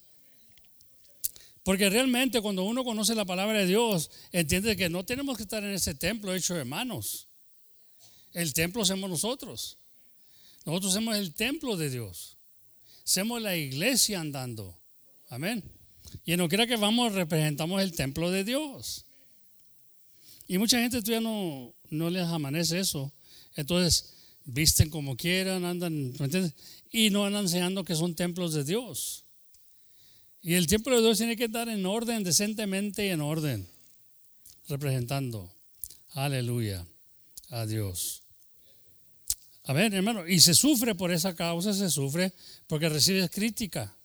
[1.63, 5.63] Porque realmente cuando uno conoce la palabra de Dios, entiende que no tenemos que estar
[5.63, 7.29] en ese templo hecho de manos.
[8.33, 9.77] El templo somos nosotros.
[10.65, 12.39] Nosotros somos el templo de Dios.
[13.05, 14.79] Somos la iglesia andando.
[15.29, 15.63] Amén.
[16.25, 19.05] Y no quiera que vamos, representamos el templo de Dios.
[20.51, 23.13] Y mucha gente todavía no, no les amanece eso.
[23.55, 26.55] Entonces, visten como quieran, andan, ¿me entiendes?
[26.91, 29.27] Y no andan enseñando que son templos de Dios.
[30.43, 33.69] Y el templo de Dios tiene que estar en orden, decentemente y en orden,
[34.67, 35.55] representando.
[36.15, 36.85] Aleluya
[37.51, 38.25] a Dios.
[39.67, 42.33] A ver, hermano, y se sufre por esa causa, se sufre
[42.67, 43.97] porque recibes crítica.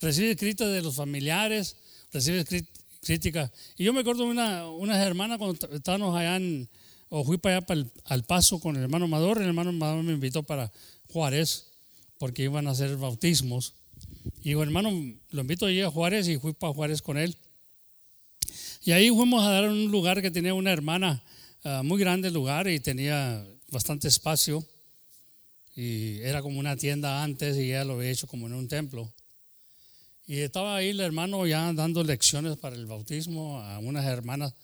[0.00, 1.76] Recibes crítica de los familiares,
[2.12, 2.44] recibes
[3.04, 3.52] crítica.
[3.76, 6.68] Y yo me acuerdo de una, unas hermanas cuando estábamos allá en,
[7.08, 10.12] o fui para allá para al paso con el hermano Amador, el hermano Amador me
[10.12, 10.72] invitó para
[11.12, 11.66] Juárez,
[12.18, 13.74] porque iban a hacer bautismos.
[14.40, 14.90] Y digo, hermano,
[15.30, 17.36] lo invito allí a Juárez y fui para Juárez con él.
[18.84, 21.22] Y ahí fuimos a dar un lugar que tenía una hermana,
[21.64, 24.66] uh, muy grande lugar, y tenía bastante espacio
[25.76, 29.12] y era como una tienda antes y ya lo había hecho como en un templo.
[30.26, 34.54] Y estaba ahí el hermano ya dando lecciones para el bautismo a unas hermanas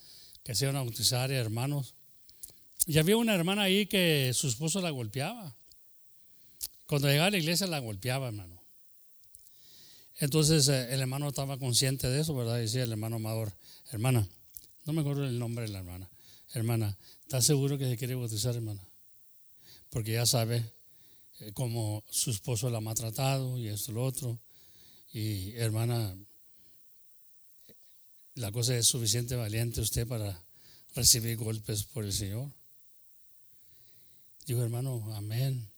[0.42, 1.94] que se iban a bautizar, hermanos.
[2.86, 5.54] Y había una hermana ahí que su esposo la golpeaba.
[6.86, 8.60] Cuando llegaba a la iglesia la golpeaba, hermano.
[10.18, 12.56] Entonces eh, el hermano estaba consciente de eso, ¿verdad?
[12.56, 13.52] Decía el hermano Amador,
[13.90, 14.26] hermana,
[14.86, 16.10] no me acuerdo el nombre de la hermana.
[16.52, 18.82] Hermana, ¿estás seguro que se quiere bautizar, hermana?
[19.90, 20.64] porque ya sabe,
[21.40, 24.38] eh, como su esposo la ha maltratado y esto y lo otro.
[25.12, 26.16] Y hermana,
[28.34, 30.42] la cosa es suficiente valiente usted para
[30.94, 32.50] recibir golpes por el Señor.
[34.46, 35.68] Dijo, hermano, amén.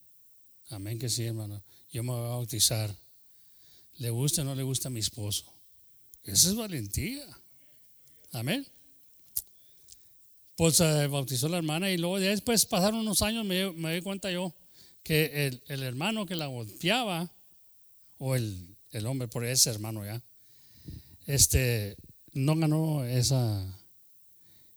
[0.70, 1.62] Amén que sí, hermano.
[1.90, 2.94] Yo me voy a bautizar.
[3.98, 5.52] ¿Le gusta o no le gusta a mi esposo?
[6.24, 7.24] Esa es valentía.
[8.32, 8.66] Amén.
[10.56, 14.30] Pues se bautizó la hermana y luego después pasaron unos años, me, me di cuenta
[14.30, 14.54] yo
[15.02, 17.34] que el, el, hermano que la golpeaba,
[18.18, 20.22] o el, el hombre, por ese hermano ya,
[21.26, 21.96] este,
[22.32, 23.64] no ganó esa,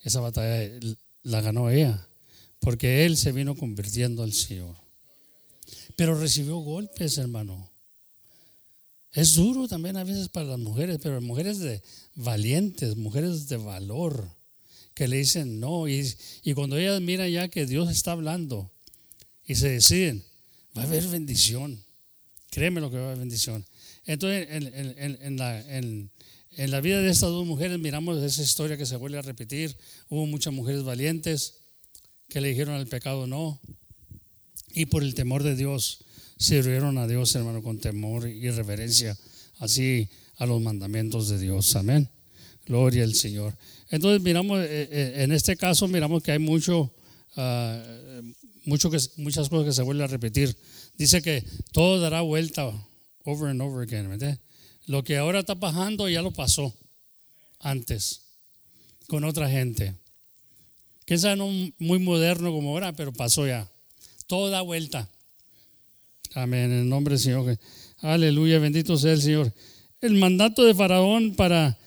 [0.01, 0.79] esa batalla,
[1.23, 2.07] la ganó ella,
[2.59, 4.75] porque él se vino convirtiendo al Señor.
[5.95, 7.69] Pero recibió golpes, hermano.
[9.13, 11.81] Es duro también a veces para las mujeres, pero mujeres de
[12.15, 14.29] valientes, mujeres de valor,
[14.93, 15.87] que le dicen no.
[15.87, 16.05] Y,
[16.43, 18.71] y cuando ellas miran ya que Dios está hablando
[19.45, 20.23] y se deciden,
[20.77, 21.81] va a haber bendición.
[22.51, 23.65] Créeme lo que va a haber bendición.
[24.05, 26.11] Entonces, en, en, en, la, en,
[26.57, 29.75] la, vida de estas dos mujeres miramos esa historia que se vuelve a repetir.
[30.09, 31.55] Hubo muchas mujeres valientes
[32.29, 33.59] que le dijeron al pecado no.
[34.73, 36.05] Y por el temor de Dios
[36.37, 39.17] sirvieron a Dios, hermano, con temor y reverencia,
[39.59, 41.75] así a los mandamientos de Dios.
[41.75, 42.09] Amén.
[42.65, 43.55] Gloria al Señor.
[43.89, 46.93] Entonces miramos, eh, eh, en este caso miramos que hay mucho,
[47.37, 47.81] ah,
[48.65, 50.55] mucho que, muchas cosas que se vuelven a repetir.
[50.97, 52.71] Dice que todo dará vuelta
[53.25, 54.39] over and over again.
[54.87, 56.73] Lo que ahora está pasando ya lo pasó
[57.59, 58.21] antes
[59.07, 59.93] con otra gente.
[61.05, 63.67] Quizá no muy moderno como ahora, pero pasó ya.
[64.27, 65.07] Todo da vuelta.
[66.33, 66.71] Amén.
[66.71, 67.59] En el nombre del Señor.
[67.99, 68.59] Aleluya.
[68.59, 69.53] Bendito sea el Señor.
[70.01, 71.77] El mandato de Faraón para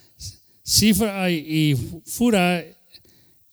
[0.64, 2.64] Cifra y Fura,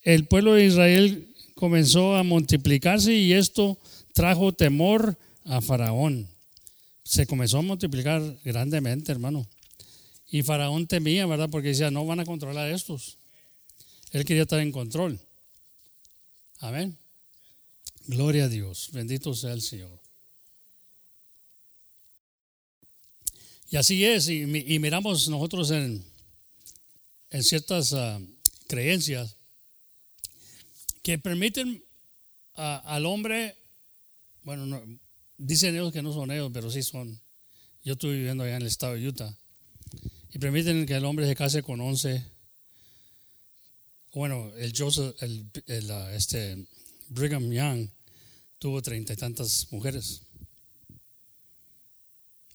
[0.02, 3.78] el pueblo de Israel comenzó a multiplicarse y esto
[4.12, 6.28] trajo temor a Faraón.
[7.06, 9.46] Se comenzó a multiplicar grandemente, hermano.
[10.28, 11.48] Y Faraón temía, ¿verdad?
[11.48, 13.18] Porque decía, no van a controlar estos.
[14.10, 15.20] Él quería estar en control.
[16.58, 16.98] Amén.
[18.08, 18.90] Gloria a Dios.
[18.92, 20.00] Bendito sea el Señor.
[23.70, 24.44] Y así es, y,
[24.80, 26.04] miramos nosotros en,
[27.30, 28.18] en ciertas ah,
[28.66, 29.36] creencias
[31.04, 31.84] que permiten
[32.54, 33.56] al hombre,
[34.42, 34.82] bueno,
[35.38, 37.20] dicen ellos que no son ellos, pero sí son.
[37.84, 39.36] Yo estoy viviendo allá en el estado de Utah.
[40.32, 42.22] Y permiten que el hombre se case con 11.
[44.12, 46.66] Bueno, el Joseph, el, ah, este
[47.08, 47.88] Brigham Young
[48.58, 50.22] tuvo treinta y tantas mujeres,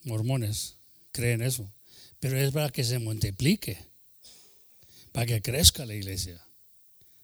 [0.04, 0.76] mormones
[1.12, 1.72] creen eso.
[2.20, 3.78] Pero es para que se multiplique,
[5.12, 6.44] para que crezca la iglesia.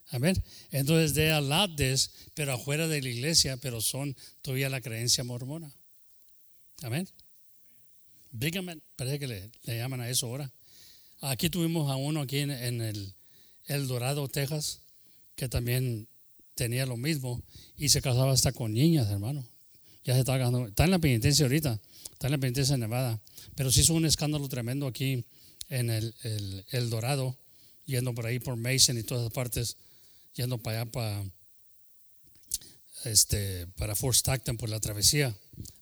[0.09, 0.41] Amén.
[0.71, 5.71] Entonces, de alades, pero afuera de la iglesia, pero son todavía la creencia mormona.
[6.81, 7.07] Amén.
[8.31, 10.51] Bigament, parece que le, llaman a eso ahora.
[11.21, 13.13] Aquí tuvimos a uno aquí en, el,
[13.65, 14.81] el Dorado, Texas,
[15.35, 16.07] que también
[16.55, 17.41] tenía lo mismo
[17.77, 19.47] y se casaba hasta con niñas, hermano.
[20.03, 20.67] Ya se está ganando.
[20.67, 21.79] Está en la penitencia ahorita,
[22.11, 23.21] está en la penitencia de Nevada.
[23.55, 25.25] Pero sí hizo un escándalo tremendo aquí
[25.69, 26.13] en el,
[26.71, 27.37] el, Dorado,
[27.85, 29.77] yendo por ahí por Mason y todas las partes,
[30.37, 31.25] yendo para allá para,
[33.03, 35.35] este, para Fort Stockton por la travesía.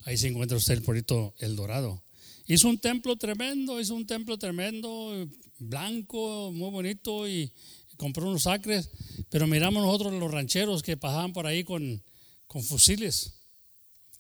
[0.06, 2.02] Ahí se encuentra usted el pueblito El Dorado.
[2.48, 7.52] Hizo un templo tremendo, hizo un templo tremendo, blanco, muy bonito y
[7.98, 8.89] compró unos acres.
[9.30, 12.02] Pero miramos nosotros los rancheros que pasaban por ahí con,
[12.48, 13.36] con fusiles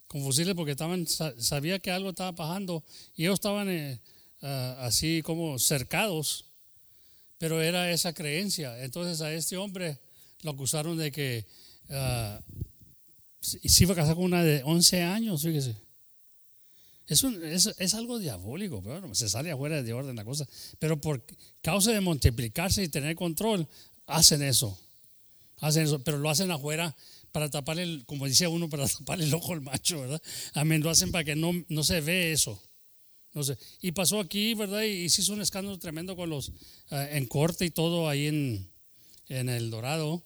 [0.07, 2.83] con fusiles porque estaban, sabía que algo estaba pasando
[3.15, 3.99] y ellos estaban eh,
[4.41, 6.45] así como cercados,
[7.37, 8.81] pero era esa creencia.
[8.83, 9.99] Entonces a este hombre
[10.43, 11.45] lo acusaron de que
[11.89, 12.39] uh,
[13.41, 15.75] se iba a casar con una de 11 años, fíjese.
[17.07, 17.23] Es,
[17.77, 20.47] es, algo diabólico, pero se sale afuera de orden la cosa.
[20.79, 21.23] Pero por
[21.61, 23.67] causa de multiplicarse y tener control,
[24.07, 24.79] hacen eso.
[25.59, 26.95] Hacen eso, pero lo hacen afuera
[27.31, 30.21] para tapar el, como decía uno, para tapar el ojo al macho, ¿verdad?
[30.53, 32.59] Amén, lo hacen para que no, no se ve eso.
[33.33, 33.57] No sé.
[33.81, 34.81] Y pasó aquí, ¿verdad?
[34.81, 36.53] Y, se hizo un escándalo tremendo con los,
[36.89, 38.71] eh, en corte y todo ahí en,
[39.29, 40.23] en El Dorado.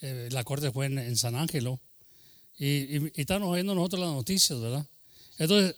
[0.00, 1.80] Eh, la corte fue en, San Ángelo.
[2.58, 4.86] Y, y, estamos oyendo nosotros las noticias, ¿verdad?
[5.38, 5.76] Entonces,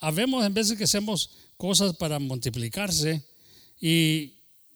[0.00, 3.22] habemos en veces que hacemos cosas para multiplicarse.
[3.80, 4.34] Y,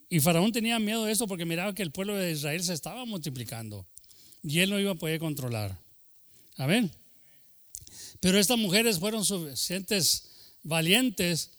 [0.09, 3.05] y Faraón tenía miedo de eso porque miraba que el pueblo de Israel se estaba
[3.05, 3.85] multiplicando
[4.43, 5.77] y él no iba a poder controlar.
[6.57, 6.91] Amén.
[8.19, 11.51] Pero estas mujeres fueron suficientes valientes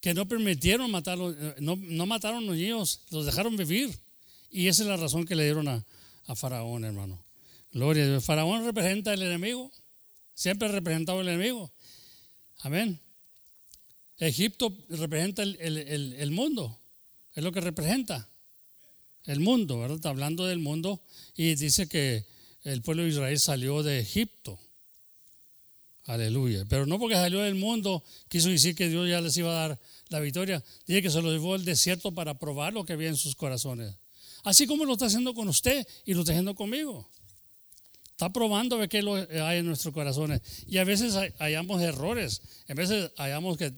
[0.00, 3.98] que no permitieron matarlos, no, no mataron a los niños, los dejaron vivir.
[4.54, 5.84] Y esa es la razón que le dieron a,
[6.28, 7.20] a Faraón, hermano.
[7.72, 8.24] Gloria a Dios.
[8.24, 9.72] Faraón representa al enemigo.
[10.32, 11.72] Siempre representaba el enemigo.
[12.60, 13.00] Amén.
[14.16, 16.78] Egipto representa el, mundo.
[17.34, 18.28] Es lo que representa.
[19.24, 19.96] El mundo, ¿verdad?
[19.96, 21.02] Está hablando del mundo
[21.34, 22.24] y dice que
[22.62, 24.56] el pueblo de Israel salió de Egipto.
[26.04, 26.64] Aleluya.
[26.68, 29.80] Pero no porque salió del mundo quiso decir que Dios ya les iba a dar
[30.10, 30.62] la victoria.
[30.86, 33.96] Dice que se lo llevó al desierto para probar lo que había en sus corazones.
[34.44, 37.08] Así como lo está haciendo con usted y lo está haciendo conmigo.
[38.10, 38.98] Está probando ver qué
[39.42, 40.40] hay en nuestros corazones.
[40.68, 42.42] Y a veces hallamos errores.
[42.68, 43.74] A veces hallamos que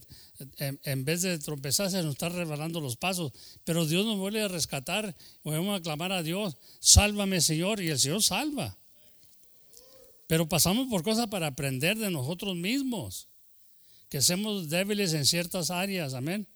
[0.58, 3.32] en, vez de tropezarse nos está revelando los pasos.
[3.64, 5.16] Pero Dios nos vuelve a rescatar.
[5.42, 6.56] Podemos a clamar a Dios.
[6.80, 7.80] Sálvame, Señor.
[7.80, 8.76] Y el Señor salva.
[10.26, 13.28] Pero pasamos por cosas para aprender de nosotros mismos.
[14.10, 16.12] Que somos débiles en ciertas áreas.
[16.12, 16.46] Amén.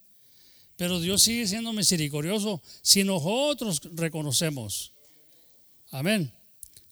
[0.80, 4.92] Pero Dios sigue siendo misericordioso si nosotros reconocemos.
[5.90, 6.32] Amén.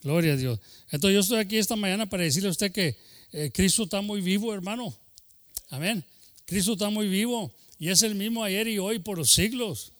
[0.02, 0.60] Gloria a Dios.
[0.90, 2.98] Entonces yo estoy aquí esta mañana para decirle a usted que
[3.32, 4.94] eh, Cristo está muy vivo, hermano.
[5.70, 6.04] Amén.
[6.44, 9.94] Cristo está muy vivo y es el mismo ayer y hoy por los siglos.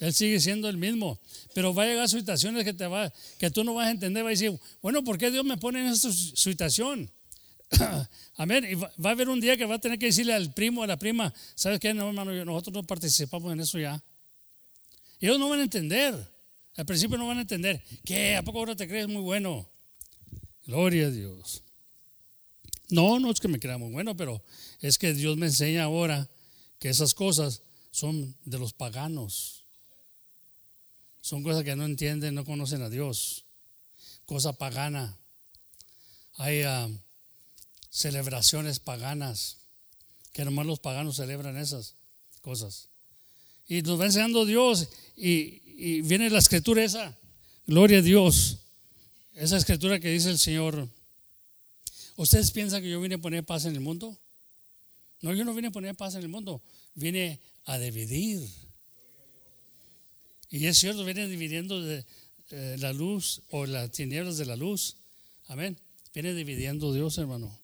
[0.00, 1.18] Él sigue siendo el mismo.
[1.54, 4.22] Pero va a llegar situaciones que, te va, que tú no vas a entender.
[4.22, 7.10] Va a decir, bueno, ¿por qué Dios me pone en esta situación?
[8.36, 8.66] Amén.
[8.70, 10.86] Y va, a haber un día que va a tener que decirle al primo, a
[10.86, 11.94] la prima, ¿sabes qué?
[11.94, 14.02] No, hermano, nosotros no participamos en eso ya.
[15.20, 16.14] Ellos no van a entender.
[16.76, 17.82] Al principio no van a entender.
[18.04, 18.36] ¿Qué?
[18.36, 19.68] ¿A poco ahora te crees muy bueno?
[20.66, 21.62] Gloria a Dios.
[22.88, 24.42] No, no es que me crea muy bueno, pero
[24.80, 26.28] es que Dios me enseña ahora
[26.78, 29.64] que esas cosas son de los paganos.
[31.20, 33.44] Son cosas que no entienden, no conocen a Dios.
[34.24, 35.18] Cosa pagana.
[36.36, 36.88] Hay ah,
[37.90, 39.58] celebraciones paganas,
[40.32, 41.96] que nomás los paganos celebran esas
[42.40, 42.88] cosas.
[43.68, 47.16] Y nos va enseñando Dios y, viene la escritura esa,
[47.66, 48.58] gloria a Dios,
[49.34, 50.88] esa escritura que dice el Señor,
[52.16, 54.18] ¿ustedes piensan que yo vine a poner paz en el mundo?
[55.22, 56.62] No, yo no vine a poner paz en el mundo,
[56.94, 58.46] vine a dividir.
[60.50, 64.96] Y es cierto, viene dividiendo eh, la luz o las tinieblas de la luz.
[65.46, 65.78] Amén.
[66.12, 67.56] Viene dividiendo Dios, hermano.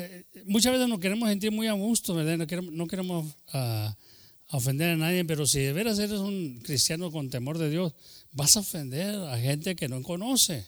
[0.00, 2.38] Eh, muchas veces nos queremos sentir muy a gusto, ¿verdad?
[2.70, 3.96] No queremos, ah,
[4.50, 7.92] ofender a nadie, pero si de veras eres un cristiano con temor de Dios,
[8.30, 10.64] vas a ofender a gente que no conoce.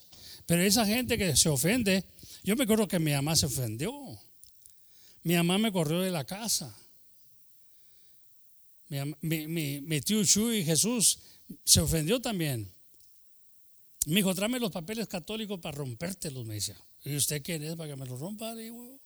[0.47, 2.05] Pero esa gente que se ofende,
[2.43, 3.93] yo me acuerdo que mi mamá se ofendió.
[5.23, 6.75] Mi mamá me corrió de la casa.
[8.89, 11.21] Mi, tío Chu y Jesús
[11.63, 12.69] se ofendió también.
[14.07, 16.77] Me dijo, tráeme los papeles católicos para rompértelos, me decía.
[17.05, 18.53] ¿Y usted quién es para que me los rompa?
[18.53, 19.00] ¿O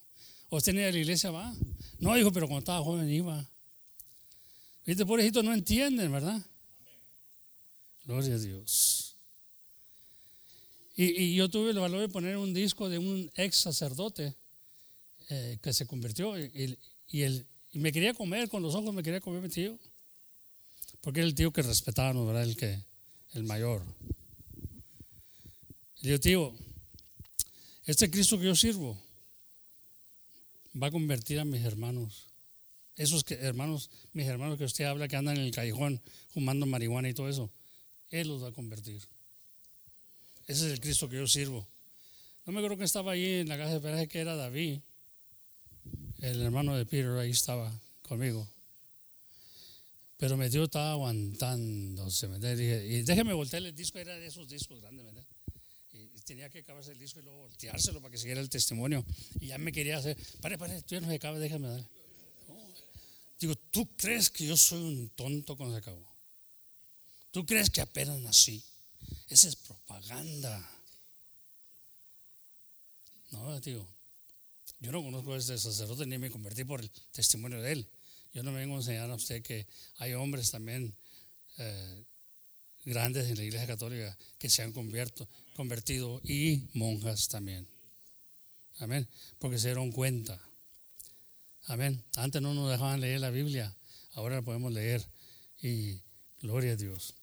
[0.59, 1.55] usted ni la iglesia va?
[1.99, 3.49] No, dijo, pero cuando estaba joven iba.
[4.85, 6.41] Viste, pobrecito, no entienden, ¿verdad?
[8.05, 9.17] Gloria a Dios.
[10.97, 14.37] Y, yo tuve el valor de poner un disco de un ex sacerdote
[15.29, 19.43] eh, que se convirtió y, y, me quería comer con los ojos, me quería comer
[19.43, 19.79] mi tío.
[21.01, 22.45] Porque era el tío que respetábamos, ¿verdad?
[22.45, 22.79] El, que,
[23.33, 23.83] el mayor.
[26.01, 26.55] Y yo, tío,
[27.85, 29.04] este Cristo que yo sirvo
[30.81, 32.29] va a convertir a mis hermanos
[32.97, 37.15] esos hermanos, mis hermanos que usted habla que andan en el callejón fumando marihuana y
[37.15, 37.51] todo eso,
[38.11, 39.03] Él los va a convertir.
[40.47, 41.67] Ese es el Cristo que yo sirvo.
[42.47, 44.81] No me acuerdo que estaba ahí en la casa de peraje que era David,
[46.21, 48.49] el hermano de Peter, ahí estaba conmigo.
[50.17, 52.27] Pero me dio, estaba aguantándose.
[52.27, 55.27] y déjeme voltear el disco, era de esos discos grandes, ¿verdad?
[56.25, 59.05] Tenía que acabarse el disco y luego volteárselo para que siguiera el testimonio.
[59.41, 61.85] Y ya me quería hacer, pare, pare, tú ya no se acaba, déjame dar.
[63.39, 66.15] Digo, ¿tú crees que yo soy un tonto cuando se acabó?
[67.31, 68.65] ¿Tú crees que apenas nací?
[69.29, 70.71] Esa es propaganda.
[73.33, 73.87] No, digo,
[74.81, 77.89] yo no conozco a este sacerdote ni me convertí por el testimonio de él.
[78.33, 79.67] Yo no vengo a enseñar a usted que
[79.99, 80.95] hay hombres también
[81.59, 82.05] eh,
[82.85, 84.73] grandes en la iglesia católica que se han
[85.55, 87.67] convertido y monjas también.
[88.79, 89.09] Amén.
[89.39, 90.41] Porque se dieron cuenta
[91.67, 92.03] Amén.
[92.17, 93.75] Antes no nos dejaban leer la Biblia,
[94.13, 95.05] ahora la podemos leer.
[95.63, 95.99] Y
[96.43, 97.15] gloria a Dios.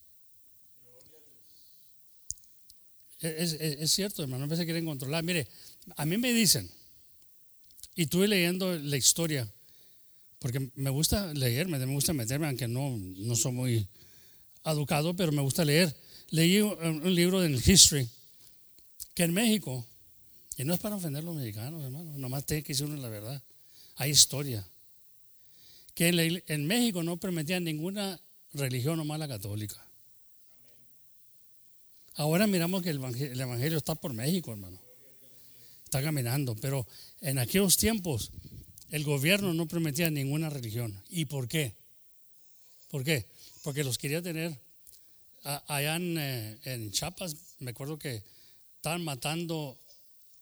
[3.19, 5.23] Es, cierto, hermano, a quieren controlar.
[5.23, 5.47] Mire,
[5.95, 6.69] a mí me dicen,
[7.93, 9.47] y estuve leyendo la historia,
[10.39, 13.87] porque me gusta leer, me gusta meterme, aunque no, no soy muy
[14.65, 15.95] educado, pero me gusta leer.
[16.31, 18.09] Leí un, libro en History,
[19.13, 19.85] que en México,
[20.57, 23.41] y no es para ofender a los mexicanos, hermano, nomás tiene que decir la verdad
[24.01, 24.67] hay historia.
[25.93, 28.19] Que en, México no permitían ninguna
[28.53, 29.75] religión nomás la católica.
[32.15, 32.97] Ahora miramos que el
[33.39, 34.79] evangelio, está por México, hermano.
[35.83, 36.55] está caminando.
[36.55, 36.87] Pero
[37.21, 38.31] en aquellos tiempos
[38.89, 40.99] el gobierno no permitía ninguna religión.
[41.09, 41.75] ¿Y por qué?
[42.89, 43.27] ¿Por qué?
[43.63, 44.57] Porque los quería tener
[45.43, 47.35] allá en, eh, en Chiapas.
[47.59, 48.23] Me acuerdo que
[48.81, 49.77] estaban matando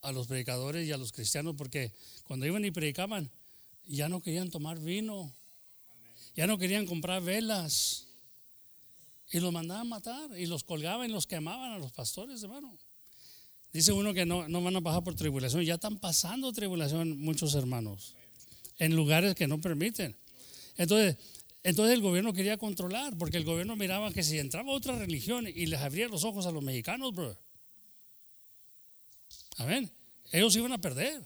[0.02, 1.92] a los predicadores y a los cristianos porque
[2.24, 3.30] cuando iban y predicaban
[3.86, 5.30] ya no querían tomar vino,
[6.38, 8.08] ya no querían comprar velas
[9.30, 12.78] y los mandaban matar y los colgaban y los quemaban a los pastores, hermano.
[13.74, 17.56] Dice uno que no, no van a pasar por tribulación, ya están pasando tribulación muchos
[17.56, 18.16] hermanos
[18.78, 20.16] en lugares que no permiten.
[20.78, 21.18] Entonces,
[21.64, 25.66] entonces el gobierno quería controlar, porque el gobierno miraba que si entraba otra religión y
[25.66, 27.38] les abría los ojos a los mexicanos, bro,
[29.60, 29.92] Amén.
[30.32, 31.24] Ellos iban a perder.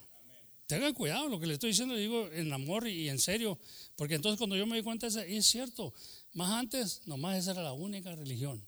[0.67, 3.59] Tengan cuidado, lo que le estoy diciendo, digo en amor y en serio,
[3.95, 5.93] porque entonces cuando yo me di cuenta, es cierto,
[6.33, 8.63] más antes, nomás esa era la única religión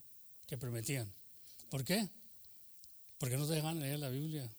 [0.45, 1.11] que permitían.
[1.69, 2.09] ¿Por qué?
[3.17, 4.49] Porque no te dejaban leer la Biblia.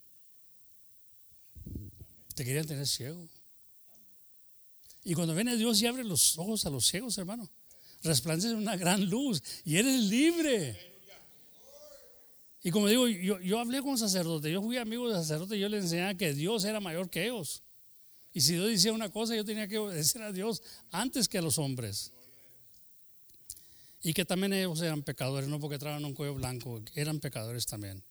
[2.35, 3.29] Te querían tener ciego.
[5.05, 7.49] Y cuando viene Dios y abre los ojos a los ciegos, hermano,
[8.03, 10.96] resplandece una gran luz y eres libre.
[12.67, 15.69] Y como digo, yo, yo hablé con sacerdote, yo fui amigo de sacerdote y yo
[15.69, 17.63] le enseñaba que Dios era mayor que ellos.
[18.33, 20.61] Y si Dios decía una cosa, yo tenía que obedecer a Dios
[20.91, 22.11] antes que a los hombres.
[24.03, 28.03] Y que también ellos eran pecadores, no porque traían un cuello blanco, eran pecadores también.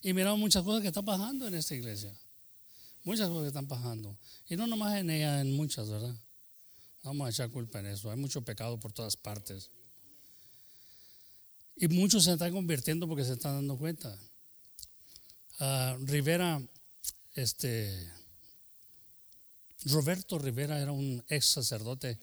[0.00, 2.16] Y miramos muchas cosas que están pasando en esta iglesia.
[3.02, 4.16] Muchas cosas que están pasando.
[4.48, 6.14] Y no nomás en ella, en muchas, ¿verdad?
[7.02, 8.12] No vamos a echar culpa en eso.
[8.12, 9.72] Hay mucho pecado por todas partes.
[11.80, 14.18] Y muchos se están convirtiendo porque se están dando cuenta.
[15.60, 16.60] Ah, Rivera,
[17.34, 18.12] este,
[19.84, 22.18] Roberto Rivera era un ex sacerdote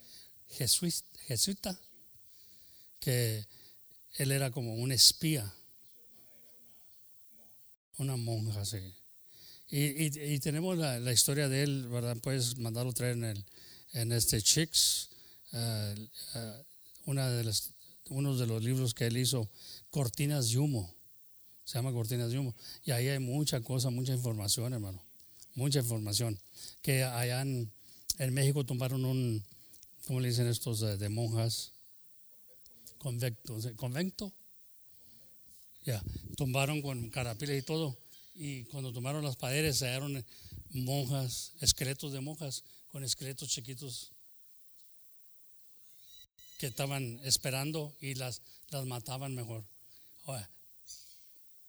[0.47, 1.79] jesuita,
[2.99, 3.45] que
[4.15, 5.53] él era como un espía.
[7.97, 8.93] Una monja, sí.
[9.69, 12.17] Y, tenemos la, historia de él, ¿verdad?
[12.17, 13.45] Puedes mandarlo traer en, el,
[13.93, 15.09] en este Chicks,
[15.53, 15.95] ah,
[16.33, 16.61] ah,
[17.05, 17.74] una de las
[18.09, 19.49] uno de los libros que él hizo,
[19.89, 20.93] Cortinas de Humo.
[21.63, 22.53] Se llama Cortinas de Humo.
[22.83, 25.01] Y ahí hay mucha cosa, mucha información, hermano.
[25.55, 26.37] Mucha información.
[26.81, 27.71] Que allá en,
[28.31, 29.43] México tomaron un,
[30.05, 31.71] ¿cómo le dicen estos de, monjas?
[32.97, 33.57] Convecto.
[33.75, 34.31] ¿Convento?
[35.85, 36.03] Ya,
[36.35, 37.97] tumbaron con carapiles y todo.
[38.33, 40.23] Y cuando tomaron las paredes, se hallaron
[40.71, 44.11] monjas, esqueletos de monjas, con esqueletos chiquitos
[46.57, 49.65] que estaban esperando y las, las mataban mejor.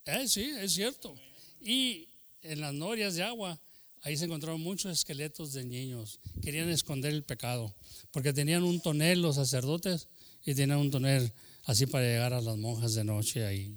[0.06, 1.14] Eh, sí, es cierto.
[1.60, 2.08] Y
[2.42, 3.60] en las norias de agua,
[4.02, 6.20] ahí se encontraron muchos esqueletos de niños.
[6.42, 7.74] Querían esconder el pecado,
[8.12, 10.08] porque tenían un tonel los sacerdotes
[10.44, 11.32] y tenían un tonel
[11.64, 13.76] así para llegar a las monjas de noche ahí.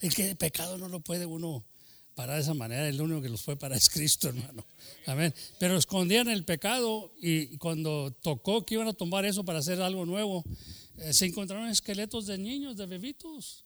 [0.00, 1.64] Es que el pecado no lo puede uno
[2.18, 4.66] para de esa manera, el único que los fue para es Cristo, hermano.
[5.06, 5.32] Amén.
[5.60, 10.04] Pero escondían el pecado y cuando tocó que iban a tomar eso para hacer algo
[10.04, 10.44] nuevo,
[10.96, 13.64] eh, se encontraron esqueletos de niños, de bebitos.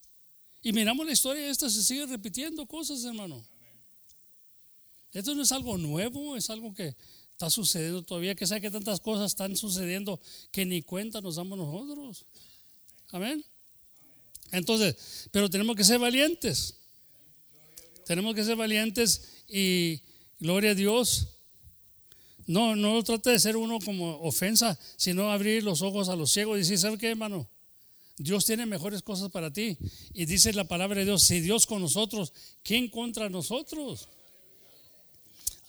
[0.61, 3.43] Y miramos la historia, esta se sigue repitiendo cosas, hermano.
[5.11, 6.95] Esto no es algo nuevo, es algo que
[7.31, 11.57] está sucediendo todavía, que sabe que tantas cosas están sucediendo que ni cuenta nos damos
[11.57, 12.23] nosotros.
[13.09, 13.43] Amén.
[14.51, 16.82] Entonces, pero tenemos que ser valientes.
[18.05, 20.01] Tenemos que ser valientes y
[20.39, 21.29] gloria a Dios.
[22.45, 26.57] No, no trate de ser uno como ofensa, sino abrir los ojos a los ciegos
[26.57, 27.47] y decir, ¿sabe qué, hermano?
[28.17, 29.77] Dios tiene mejores cosas para ti.
[30.13, 32.33] Y dice la palabra de Dios, si Dios con nosotros,
[32.63, 34.09] ¿quién contra nosotros?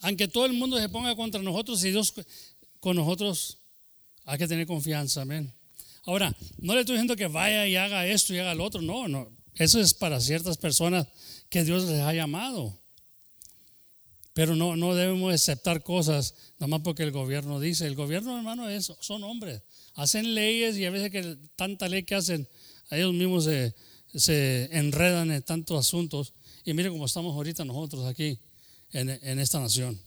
[0.01, 2.13] Aunque todo el mundo se ponga contra nosotros, si Dios
[2.79, 3.57] con nosotros,
[4.25, 5.51] hay que tener confianza, amén.
[6.03, 9.07] Ahora, no le estoy diciendo que vaya y haga esto y haga lo otro, no,
[9.07, 9.31] no.
[9.55, 11.07] Eso es para ciertas personas
[11.49, 12.77] que Dios les ha llamado.
[14.33, 17.87] Pero no, no debemos aceptar cosas nomás porque el gobierno dice.
[17.87, 19.61] El gobierno, hermano, es, son hombres.
[19.93, 22.47] Hacen leyes y a veces que tanta ley que hacen,
[22.91, 23.73] ellos mismos se,
[24.13, 26.33] se enredan en tantos asuntos.
[26.65, 28.37] Y mire cómo estamos ahorita nosotros aquí
[28.91, 29.97] en, en esta nación.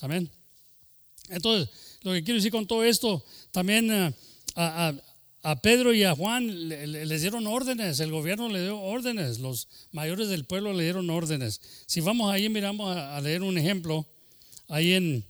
[0.00, 0.30] Amén.
[1.28, 1.68] Entonces,
[2.02, 4.14] lo que quiero decir con todo esto, también eh,
[4.56, 4.92] a,
[5.46, 10.30] a Pedro y a Juan les dieron órdenes, el gobierno le dio órdenes, los mayores
[10.30, 11.60] del pueblo le dieron órdenes.
[11.84, 14.06] Si vamos ahí, miramos a, leer un ejemplo,
[14.68, 15.22] ahí en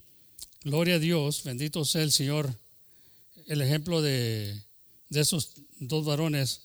[0.63, 2.57] Gloria a Dios, bendito sea el Señor,
[3.47, 4.57] el ejemplo de,
[5.09, 6.61] de esos dos varones.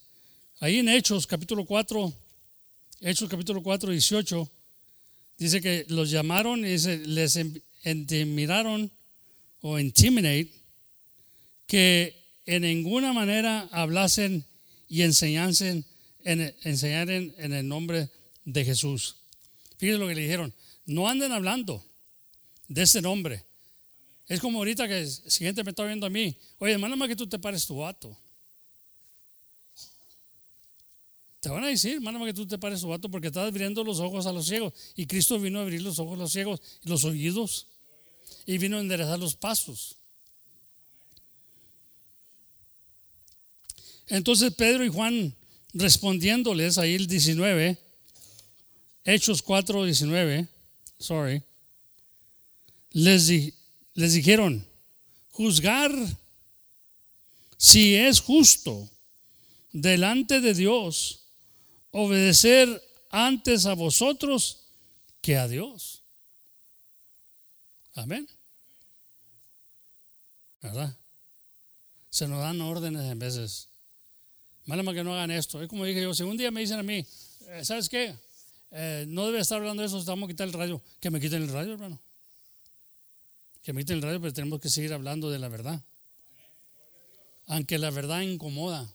[0.60, 2.12] Ahí en Hechos capítulo 4,
[3.00, 4.48] Hechos capítulo 4, 18,
[5.38, 7.40] dice que los llamaron y les
[7.84, 8.92] intimidaron
[9.60, 10.52] o intimidate
[11.66, 12.19] que
[12.50, 14.44] en ninguna manera hablasen
[14.88, 15.84] y enseñasen
[16.24, 18.10] en, enseñaren en el nombre
[18.44, 19.14] de Jesús.
[19.78, 20.52] Fíjense lo que le dijeron.
[20.84, 21.84] No anden hablando
[22.66, 23.44] de ese nombre.
[24.26, 27.28] Es como ahorita que si gente me está viendo a mí, oye, mándame que tú
[27.28, 28.18] te pares tu vato.
[31.38, 34.00] Te van a decir, mándame que tú te pares tu vato porque estás abriendo los
[34.00, 34.72] ojos a los ciegos.
[34.96, 37.68] Y Cristo vino a abrir los ojos a los ciegos los oídos.
[38.44, 39.99] Y vino a enderezar los pasos.
[44.10, 45.34] Entonces Pedro y Juan
[45.72, 47.78] respondiéndoles ahí el 19,
[49.04, 50.48] Hechos 4, 19,
[50.98, 51.42] sorry,
[52.90, 53.28] les,
[53.94, 54.66] les dijeron,
[55.30, 55.92] juzgar
[57.56, 58.90] si es justo
[59.72, 61.26] delante de Dios,
[61.92, 64.64] obedecer antes a vosotros
[65.20, 66.02] que a Dios.
[67.94, 68.28] Amén.
[70.60, 70.96] ¿Verdad?
[72.10, 73.69] Se nos dan órdenes en veces.
[74.70, 75.60] Mándame que no hagan esto.
[75.60, 77.04] Es como dije yo, si un día me dicen a mí,
[77.48, 78.14] eh, ¿sabes qué?
[78.70, 80.80] Eh, no debe estar hablando de eso, estamos a quitar el radio.
[81.00, 82.00] Que me quiten el radio, hermano.
[83.64, 85.82] Que me quiten el radio, pero tenemos que seguir hablando de la verdad.
[87.48, 88.94] Aunque la verdad incomoda.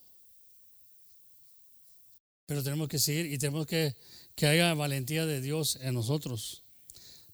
[2.46, 3.98] Pero tenemos que seguir y tenemos que
[4.36, 6.64] que haya valentía de Dios en nosotros.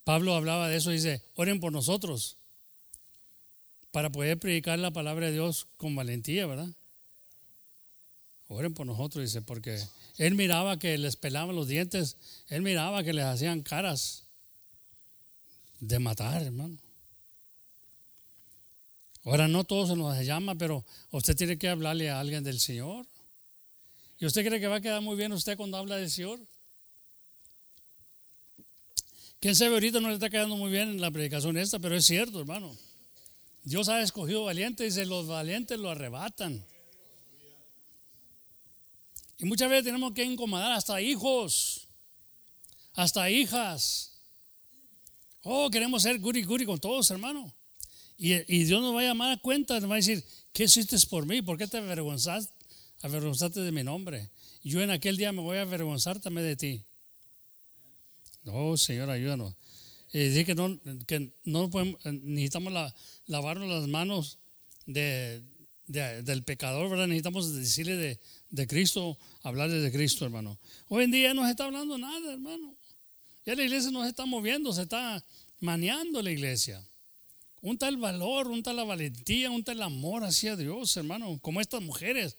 [0.02, 2.38] Pablo hablaba de eso, dice, oren por nosotros
[3.92, 6.74] para poder predicar la palabra de Dios con valentía, ¿verdad?
[8.52, 9.82] Oren por nosotros, dice, porque
[10.18, 12.16] él miraba que les pelaban los dientes,
[12.48, 14.24] él miraba que les hacían caras
[15.80, 16.76] de matar, hermano.
[19.24, 23.06] Ahora no todos se nos llama, pero usted tiene que hablarle a alguien del Señor.
[24.18, 26.38] ¿Y usted cree que va a quedar muy bien usted cuando habla del Señor?
[29.40, 32.04] Quién sabe, ahorita no le está quedando muy bien en la predicación esta, pero es
[32.04, 32.76] cierto, hermano.
[33.64, 36.62] Dios ha escogido valientes, dice, los valientes lo arrebatan.
[39.42, 41.88] Y muchas veces tenemos que incomodar hasta hijos,
[42.94, 44.12] hasta hijas.
[45.42, 47.52] Oh, queremos ser guri guri con todos, hermano.
[48.16, 51.26] Y, Dios nos va a llamar a cuenta, nos va a decir, ¿qué hiciste por
[51.26, 51.42] mí?
[51.42, 52.54] ¿Por qué te avergonzaste,
[53.00, 54.30] avergonzaste de mi nombre?
[54.62, 56.84] Yo en aquel día me voy a avergonzar también de ti.
[58.44, 59.56] No, Señor, ayúdanos.
[60.12, 62.72] Y dice que no, que no podemos, necesitamos
[63.26, 64.38] lavarnos las manos
[64.86, 65.42] de,
[65.92, 67.06] del pecador, ¿verdad?
[67.06, 68.20] Necesitamos decirle de,
[68.50, 70.58] de Cristo, hablarle de Cristo, hermano.
[70.88, 72.74] Hoy en día no se está hablando nada, hermano.
[73.44, 75.22] Ya la iglesia no se está moviendo, se está
[75.60, 76.84] maneando la iglesia.
[77.60, 82.36] Un tal valor, un tal valentía, un tal amor hacia Dios, hermano, como estas mujeres.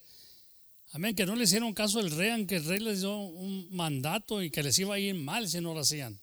[0.91, 4.43] Amén, que no le hicieron caso al rey, aunque el rey les dio un mandato
[4.43, 6.19] y que les iba a ir mal si no lo hacían.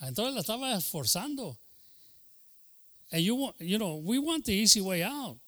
[0.00, 1.58] Entonces la estaba esforzando.
[3.10, 5.38] And you, you know, we want the easy way out.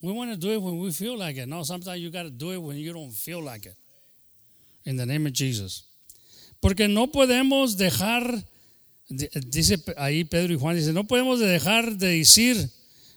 [0.00, 1.48] We want to do it when we feel like it.
[1.48, 3.76] No, sometimes you got to do it when you don't feel like it.
[4.84, 5.84] In the name of Jesus.
[6.60, 8.44] Porque no podemos dejar,
[9.08, 12.70] dice ahí Pedro y Juan, dice, no podemos dejar de decir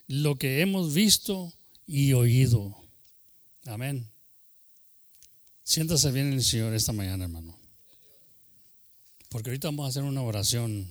[0.07, 1.53] lo que hemos visto
[1.88, 2.75] y oído.
[3.65, 4.07] Amén.
[5.63, 7.57] Siéntase bien en el Señor esta mañana, hermano.
[9.29, 10.88] Porque ahorita vamos a hacer una oración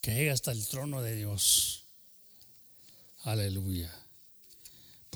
[0.00, 1.84] que llegue hasta el trono de Dios.
[3.24, 3.92] Aleluya.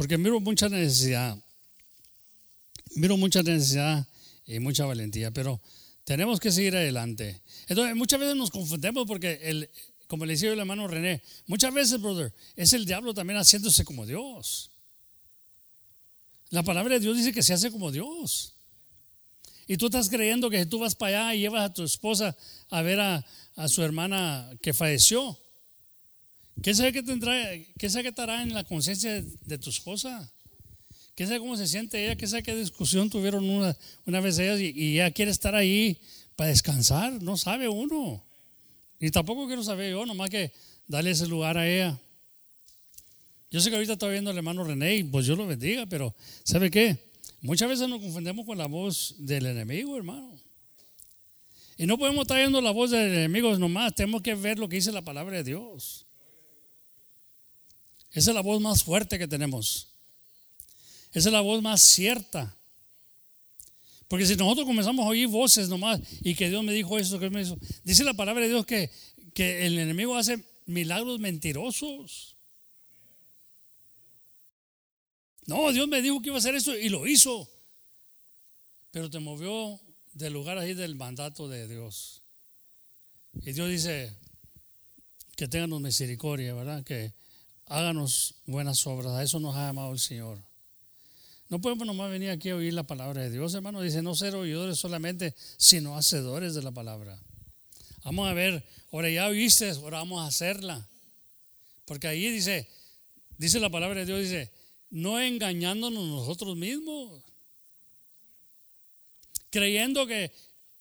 [0.00, 1.36] Porque miro mucha necesidad.
[2.94, 4.08] Miro mucha necesidad
[4.46, 5.60] y mucha valentía, pero
[6.04, 7.42] tenemos que seguir adelante.
[7.68, 9.68] Entonces, muchas veces nos confundemos porque, el,
[10.06, 14.06] como le decía el hermano René, muchas veces, brother, es el diablo también haciéndose como
[14.06, 14.70] Dios.
[16.48, 18.54] La palabra de Dios dice que se hace como Dios.
[19.66, 22.34] Y tú estás creyendo que tú vas para allá y llevas a tu esposa
[22.70, 23.22] a ver a,
[23.68, 25.38] su hermana que falleció.
[26.62, 27.34] ¿Qué sabe que tendrá,
[27.78, 30.30] qué sabe que estará en la conciencia de, tu esposa?
[31.14, 32.16] ¿Qué sabe cómo se siente ella?
[32.16, 35.98] ¿Qué sabe qué discusión tuvieron una, una vez ellas y, ella quiere estar ahí
[36.36, 37.22] para descansar?
[37.22, 38.22] No sabe uno.
[38.98, 40.52] Y tampoco quiero saber yo, nomás que
[40.86, 41.98] darle ese lugar a ella.
[43.50, 46.14] Yo sé que ahorita está viendo al hermano René y pues yo lo bendiga, pero
[46.44, 47.10] ¿sabe qué?
[47.40, 50.38] Muchas veces nos confundemos con la voz del enemigo, hermano.
[51.78, 54.76] Y no podemos estar viendo la voz del enemigo nomás, tenemos que ver lo que
[54.76, 56.06] dice la palabra de Dios.
[58.12, 59.88] Esa es la voz más fuerte que tenemos.
[61.12, 62.56] Esa es la voz más cierta.
[64.08, 67.30] Porque si nosotros comenzamos a oír voces nomás y que Dios me dijo eso, que
[67.30, 68.90] me hizo, dice la palabra de Dios que,
[69.34, 72.36] que el enemigo hace milagros mentirosos.
[75.46, 77.48] No, Dios me dijo que iba a hacer eso y lo hizo.
[78.90, 79.80] Pero te movió
[80.12, 82.22] del lugar ahí del mandato de Dios.
[83.42, 84.12] Y Dios dice
[85.36, 86.82] que tenganos misericordia, ¿verdad?
[86.84, 87.14] Que
[87.70, 89.12] háganos buenas obras.
[89.12, 90.42] A eso nos ha llamado el Señor.
[91.48, 93.80] No podemos nomás venir aquí a oír la palabra de Dios, hermano.
[93.80, 97.18] Dice, no ser oidores solamente, sino hacedores de la palabra.
[98.04, 100.88] Vamos a ver, ahora ya oíste, ahora vamos a hacerla.
[101.86, 102.68] Porque ahí dice,
[103.38, 104.52] dice la palabra de Dios, dice,
[104.90, 107.22] no engañándonos nosotros mismos.
[109.50, 110.32] Creyendo que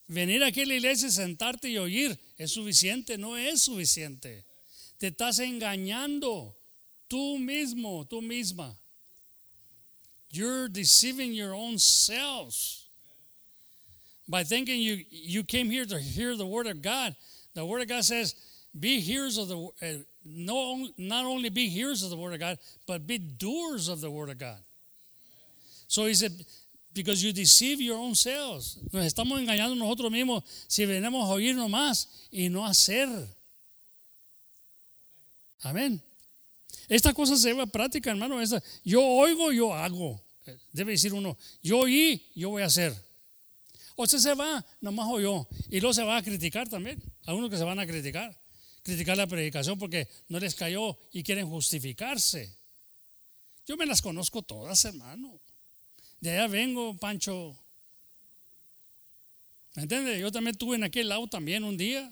[0.07, 4.45] venir aquí a la iglesia, sentarte y oír es suficiente, no es suficiente.
[4.97, 6.58] Te estás engañando
[7.09, 8.75] tú mismo, tú misma.
[10.31, 12.87] You're deceiving your own selves
[14.27, 17.15] by thinking you you came here to hear the word of God.
[17.55, 18.35] The word of God says,
[18.79, 22.59] "Be hearers of the uh, no not only be hearers of the word of God,
[22.85, 24.59] but be doers of the word of God."
[25.87, 26.45] So he said,
[26.93, 28.77] because you deceive your own selves.
[28.91, 33.27] Nos estamos engañando nosotros mismos si venimos a oír nomás y no hacer.
[35.63, 36.01] Amén.
[36.89, 38.41] Esta cosa se lleva a práctica, hermano.
[38.41, 40.21] Esta, yo oigo, yo hago.
[40.73, 42.93] Debe decir uno, yo oí, yo voy a hacer.
[43.95, 45.47] O sea, se va, nomás oyó.
[45.69, 47.01] Y luego se va a criticar también.
[47.25, 48.35] Algunos que se van a criticar.
[48.81, 52.57] Criticar la predicación porque no les cayó y quieren justificarse.
[53.67, 55.39] Yo me las conozco todas, hermano.
[56.19, 57.55] De allá vengo, Pancho.
[59.75, 60.19] ¿Me entiendes?
[60.19, 62.11] Yo también estuve en aquel lado también un día.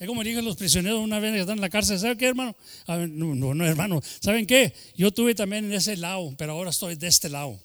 [0.00, 1.98] Es como dije los prisioneros una vez que están en la cárcel.
[1.98, 2.56] ¿Saben qué, hermano?
[2.88, 4.00] no, no, no, hermano.
[4.20, 4.74] ¿Saben qué?
[4.96, 7.60] Yo estuve también en ese lado, pero ahora estoy de este lado.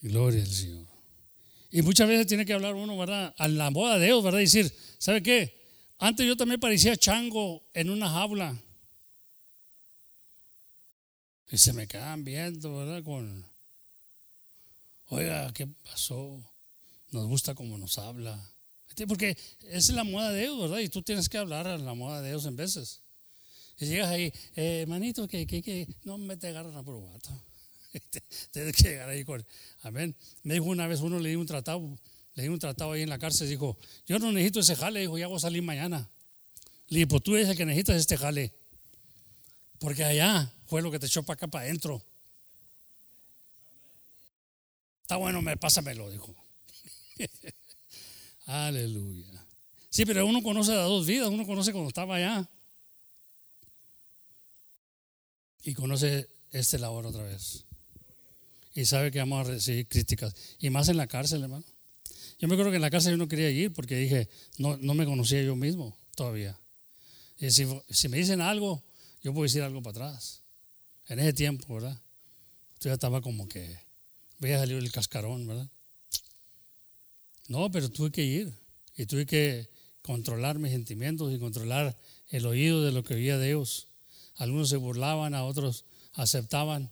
[0.00, 0.86] Gloria al Señor.
[1.72, 3.34] Y muchas veces tiene que hablar uno, ¿verdad?
[3.36, 4.38] A la moda de Dios, ¿verdad?
[4.38, 5.60] Y decir, ¿sabe qué?
[5.98, 8.56] Antes yo también parecía chango en una jaula.
[11.50, 13.02] Y se me quedan viendo, ¿verdad?
[13.02, 13.44] Con,
[15.08, 16.40] oiga, ¿qué pasó?
[17.10, 18.50] Nos gusta como nos habla.
[19.08, 19.36] Porque
[19.70, 20.78] es la moda de Dios, ¿verdad?
[20.78, 23.00] Y tú tienes que hablar a la moda de Dios en veces.
[23.78, 27.30] Y llegas ahí, eh, manito, que, que, que no me te agarran a probato.
[28.52, 29.44] Tienes que llegar ahí con,
[29.82, 30.14] amén.
[30.42, 31.98] Me dijo una vez uno, le di un tratado,
[32.34, 33.76] le di un tratado ahí en la cárcel, dijo,
[34.06, 36.08] yo no necesito ese jale, dijo, ya voy a salir mañana.
[36.88, 38.52] Le dije, pues tú eres el que necesitas este jale.
[39.78, 42.02] Porque allá fue lo que te echó para acá, para adentro.
[45.04, 46.34] Está bueno, me, pásamelo, dijo.
[48.46, 49.46] Aleluya.
[49.90, 52.48] Sí, pero uno conoce las dos vidas, uno conoce cuando estaba allá.
[55.62, 57.66] Y conoce este labor otra vez.
[58.74, 60.34] Y sabe que vamos a recibir críticas.
[60.58, 61.66] Y más en la cárcel, hermano.
[62.38, 64.94] Yo me acuerdo que en la cárcel yo no quería ir porque dije, no, no
[64.94, 66.58] me conocía yo mismo todavía.
[67.36, 68.82] Y si, si me dicen algo,
[69.22, 70.40] yo puedo decir algo para atrás.
[71.08, 72.00] En ese tiempo, ¿verdad?
[72.80, 73.83] Yo ya estaba como que
[74.38, 75.68] veía salir el cascarón, ¿verdad?
[77.48, 78.52] No, pero tuve que ir
[78.96, 79.68] y tuve que
[80.02, 81.96] controlar mis sentimientos y controlar
[82.28, 83.88] el oído de lo que oía de ellos.
[84.36, 86.90] Algunos se burlaban, a otros aceptaban.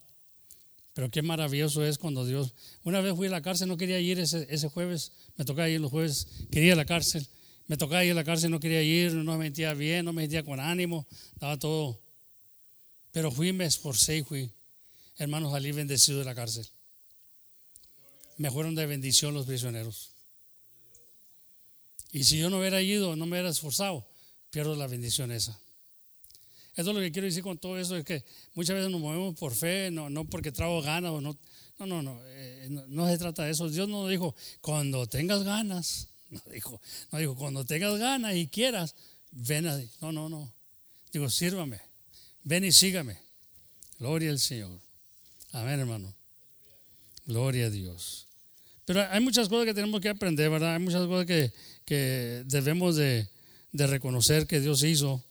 [0.94, 2.54] Pero qué maravilloso es cuando Dios...
[2.84, 5.80] Una vez fui a la cárcel, no quería ir ese, ese jueves, me tocaba ir
[5.80, 7.26] los jueves, quería ir a la cárcel,
[7.66, 10.22] me tocaba ir a la cárcel, no quería ir, no me sentía bien, no me
[10.22, 12.02] sentía con ánimo, estaba todo
[13.12, 14.50] pero fui, me esforcé y fui.
[15.16, 16.66] Hermanos, salí bendecido de la cárcel.
[18.36, 20.10] Me fueron de bendición los prisioneros.
[22.12, 24.06] Y si yo no hubiera ido, no me hubiera esforzado,
[24.50, 25.58] pierdo la bendición esa.
[26.74, 28.24] Eso es lo que quiero decir con todo eso, es que
[28.54, 31.36] muchas veces nos movemos por fe, no, no porque trago ganas o no.
[31.78, 33.68] No, no, no, eh, no, no, se trata de eso.
[33.68, 36.80] Dios no dijo, cuando tengas ganas, no dijo,
[37.10, 38.94] no dijo, cuando tengas ganas y quieras,
[39.30, 39.80] ven a...
[40.00, 40.52] No, no, no.
[41.12, 41.80] Digo, sírvame
[42.44, 43.18] Ven y sígame.
[43.98, 44.80] Gloria al Señor.
[45.52, 46.12] Amén, hermano.
[47.26, 48.26] Gloria a Dios.
[48.84, 50.74] Pero hay muchas cosas que tenemos que aprender, ¿verdad?
[50.74, 53.28] Hay muchas cosas que, debemos de,
[53.72, 55.24] reconocer que Dios hizo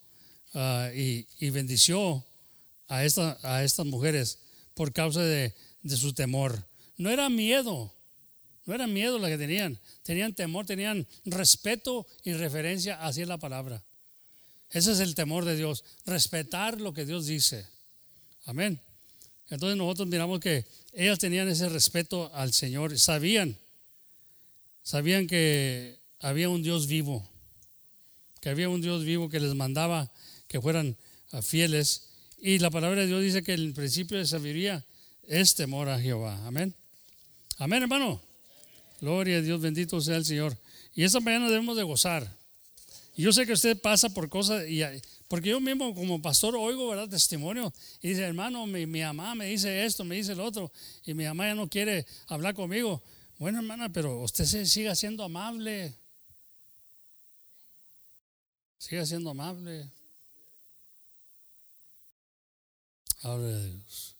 [0.53, 2.25] ah, y, bendició
[2.87, 4.39] a, esta, a estas mujeres
[4.73, 6.65] por causa de, de su temor.
[6.97, 7.93] No era miedo,
[8.65, 13.83] no era miedo la que tenían, tenían temor, tenían respeto y referencia hacia la palabra.
[14.69, 17.67] Ese es el temor de Dios, respetar lo que Dios dice.
[18.45, 18.79] Amén.
[19.51, 23.57] Entonces nosotros miramos que ellas tenían ese respeto al Señor, sabían,
[24.81, 27.29] sabían que había un Dios vivo,
[28.39, 30.09] que había un Dios vivo que les mandaba
[30.47, 30.95] que fueran
[31.33, 32.07] ah, fieles.
[32.39, 34.85] Y la palabra de Dios dice que el principio de sabiduría
[35.27, 36.47] es temor a Jehová.
[36.47, 36.73] Amén.
[37.57, 38.21] Amén, hermano.
[39.01, 40.57] Gloria a Dios, bendito sea el Señor.
[40.95, 42.37] Y esta mañana debemos de gozar.
[43.17, 44.81] Y yo sé que usted pasa por cosas, y,
[45.32, 47.07] porque yo mismo como pastor oigo, ¿verdad?
[47.07, 47.71] Testimonio.
[48.01, 50.69] Y dice, hermano, mi, mi mamá me dice esto, me dice el otro,
[51.05, 53.01] y mi mamá ya no quiere hablar conmigo.
[53.39, 55.93] Bueno, hermana, pero usted se siga siendo amable.
[58.77, 59.89] Siga siendo amable.
[63.23, 64.17] Gloria a Dios.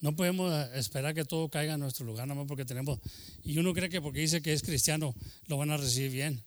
[0.00, 2.98] No podemos esperar que todo caiga en nuestro lugar, nomás porque tenemos.
[3.44, 5.14] Y uno cree que porque dice que es cristiano,
[5.46, 6.42] lo van a recibir bien.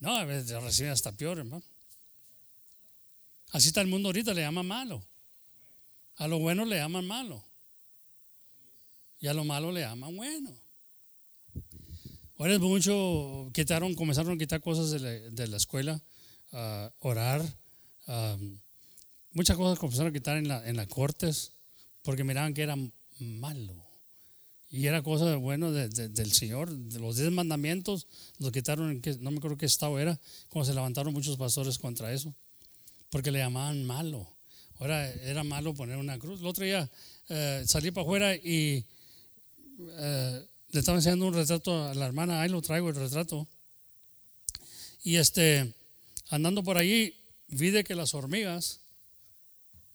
[0.00, 1.62] No, a veces lo reciben hasta peor, hermano.
[3.52, 5.04] Así está el mundo ahorita, le llaman malo.
[6.16, 7.44] A lo bueno le llaman malo.
[9.20, 10.54] Y a lo malo le llaman bueno.
[12.38, 16.00] Ahora es mucho, quitaron, comenzaron a quitar cosas de la, escuela,
[17.00, 17.42] orar,
[19.32, 21.52] muchas cosas comenzaron a quitar en, la, las cortes,
[22.00, 22.76] porque miraban que era
[23.18, 23.74] malo.
[24.70, 26.70] Y era cosa de bueno del Señor.
[26.70, 28.06] De los diez mandamientos
[28.38, 32.10] los quitaron, en no me acuerdo qué estado era, como se levantaron muchos pastores contra
[32.10, 32.34] eso,
[33.10, 34.26] porque le llamaban malo.
[34.78, 36.40] Ahora era malo poner una cruz.
[36.40, 36.88] El otro día
[37.28, 38.84] eh, salí para afuera y
[39.78, 43.46] eh, le estaba enseñando un retrato a la hermana, ahí lo traigo el retrato.
[45.02, 45.74] Y este,
[46.30, 47.14] andando por allí,
[47.48, 48.80] vi de que las hormigas,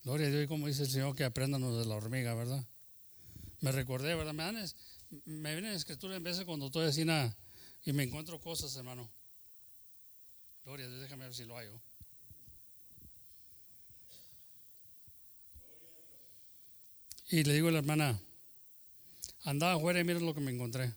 [0.04, 2.64] gloria a Dios, como dice el Señor, que aprendanos de la hormiga, ¿verdad?
[3.62, 4.34] Me recordé, ¿verdad?
[4.34, 4.70] Me, dan,
[5.26, 7.06] me viene en escritura en veces cuando estoy así
[7.86, 9.10] y me encuentro cosas, hermano.
[10.64, 11.80] Gloria a Dios, déjame ver si lo hallo.
[17.30, 18.20] Y le digo a la hermana,
[19.46, 20.92] Andaba afuera y mira lo que me encontré.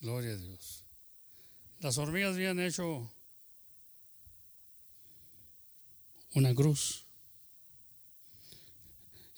[0.00, 0.84] Gloria a Dios.
[1.80, 3.10] Las hormigas habían hecho
[6.34, 7.04] una cruz.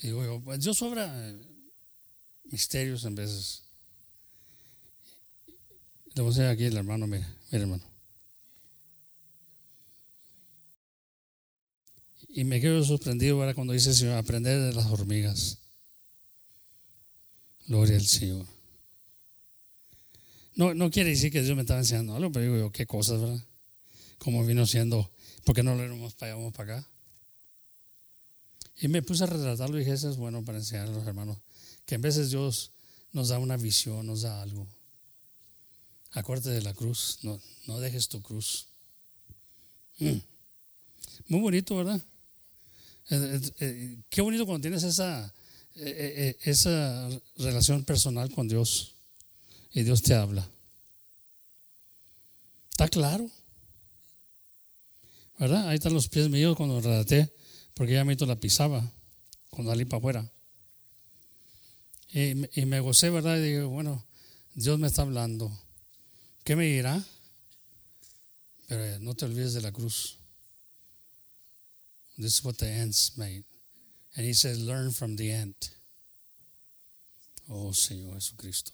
[0.00, 1.10] Y digo, pues Dios sobra
[2.44, 3.64] misterios en veces.
[6.14, 7.87] Le voy a decir aquí el hermano, mira, mira hermano.
[12.28, 15.58] Y me quedo sorprendido ahora cuando dice Señor, aprender de las hormigas.
[17.66, 18.46] Gloria al Señor.
[20.54, 23.20] No, no quiere decir que Dios me estaba enseñando algo, pero digo yo, qué cosas,
[23.20, 23.44] ¿verdad?
[24.18, 25.10] Como vino siendo,
[25.44, 26.90] ¿por qué no lo vamos para allá, para acá?
[28.80, 31.38] Y me puse a retratarlo y dije, eso es bueno para enseñar a los hermanos,
[31.86, 32.72] que en veces Dios
[33.12, 34.66] nos da una visión, nos da algo.
[36.12, 38.68] Acuérdate de la cruz, no, no dejes tu cruz.
[39.98, 40.18] Mm.
[41.28, 42.02] Muy bonito, ¿verdad?
[43.10, 45.32] Eh, qué bonito cuando tienes esa
[45.80, 48.96] eh, eh, esa relación personal con Dios
[49.72, 50.48] y Dios te habla.
[52.70, 53.30] ¿Está claro?
[55.38, 55.68] ¿Verdad?
[55.68, 57.32] Ahí están los pies míos cuando relaté,
[57.74, 58.90] porque ya me la pisaba
[59.50, 60.32] cuando salí para afuera.
[62.10, 63.36] Y, y, me gocé, ¿verdad?
[63.38, 64.04] Y digo, bueno,
[64.54, 65.56] Dios me está hablando.
[66.42, 67.00] ¿Qué me dirá?
[68.66, 70.17] Pero no te olvides de la cruz.
[72.18, 73.44] This is what the ants made.
[74.16, 75.54] And he says, learn from the end.
[77.48, 78.72] Oh Señor Jesucristo.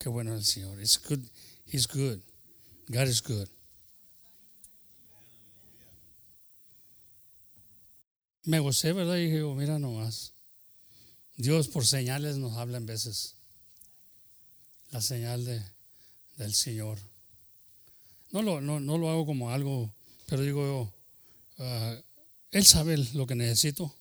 [0.00, 0.80] Qué bueno el Señor.
[0.80, 1.24] It's good.
[1.64, 2.20] He's good.
[2.90, 3.48] God is good.
[8.44, 9.16] Me gocé, ¿verdad?
[9.16, 10.32] Y dije, oh, mira nomás.
[11.36, 13.34] Dios por señales nos habla en veces.
[14.90, 15.62] La señal de,
[16.36, 16.98] del Señor.
[18.30, 19.92] No lo, no, no lo hago como algo,
[20.26, 20.92] pero digo,
[21.58, 22.02] uh,
[22.52, 23.94] Él sabe lo que necesito.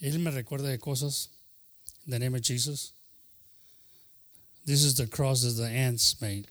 [0.00, 1.30] Él me recuerda de cosas.
[2.06, 2.92] In the name of Jesus.
[4.64, 6.46] This is the cross that the ants made.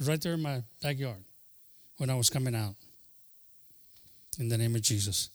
[0.00, 1.22] right there in my backyard
[1.96, 2.74] when I was coming out.
[4.38, 5.30] In the name of Jesus.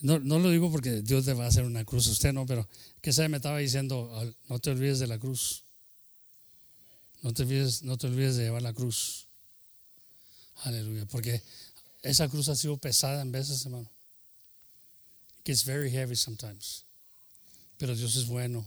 [0.00, 2.46] No, no lo digo porque Dios le va a hacer una cruz a usted, no,
[2.46, 2.66] pero
[3.02, 4.10] que se me estaba diciendo,
[4.48, 5.64] no te olvides de la cruz.
[7.22, 9.26] No te olvides, no te olvides de llevar la cruz.
[10.64, 11.04] Aleluya.
[11.06, 11.42] Porque
[12.02, 13.90] esa cruz ha sido pesada en veces, hermano
[15.48, 16.84] gets very heavy sometimes.
[17.78, 18.66] Pero Dios es bueno.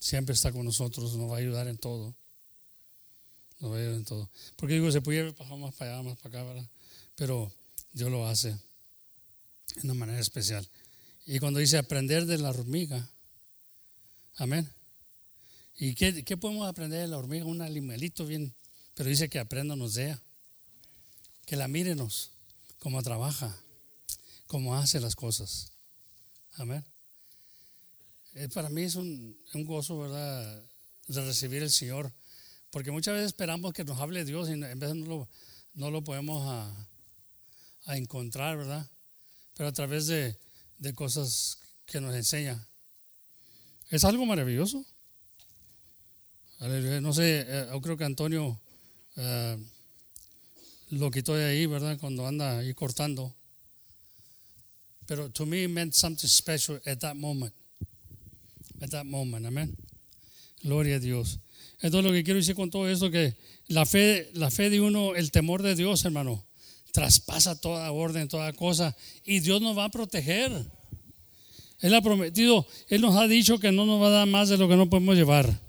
[0.00, 2.12] Siempre está con nosotros, nos va a ayudar en todo.
[3.60, 4.28] Nos va a ayudar en todo.
[4.56, 6.68] Porque digo, se puede ir más para allá, más para acá.
[7.14, 7.52] Pero
[7.92, 10.68] Dios lo hace de una manera especial.
[11.24, 13.08] Y cuando dice aprender de la hormiga,
[14.34, 14.68] amén.
[15.76, 17.44] ¿Y qué, qué podemos aprender de la hormiga?
[17.44, 18.52] Un animalito bien,
[18.94, 20.22] pero dice que aprendanos de ella.
[21.46, 22.32] Que la mírenos
[22.78, 23.56] cómo trabaja
[24.46, 25.72] cómo hace las cosas.
[26.54, 26.84] Amén.
[28.34, 30.62] Eh, para mí es un, gozo, ¿verdad?,
[31.08, 32.12] de recibir el Señor.
[32.70, 35.28] Porque muchas veces esperamos que nos hable Dios y en vez no lo,
[35.74, 38.88] no lo podemos a, encontrar, ¿verdad?
[39.54, 40.38] Pero a través de,
[40.94, 42.68] cosas que nos enseña.
[43.90, 44.84] Es algo maravilloso.
[46.60, 48.60] No sé, eh, yo creo que Antonio
[49.16, 49.58] eh,
[50.90, 51.98] lo quitó de ahí, ¿verdad?
[51.98, 53.34] Cuando anda ahí cortando.
[55.06, 57.52] Pero to me it meant something special at that moment.
[58.80, 59.76] At that moment, amén.
[60.62, 61.38] Gloria a Dios.
[61.80, 63.36] Entonces lo que quiero decir con todo esto que
[63.68, 66.44] la fe, la fe de uno, el temor de Dios, hermano,
[66.92, 70.52] traspasa toda orden, toda cosa, y Dios nos va a proteger.
[71.80, 74.56] Él ha prometido, Él nos ha dicho que no nos va a dar más de
[74.56, 75.60] lo que no podemos llevar.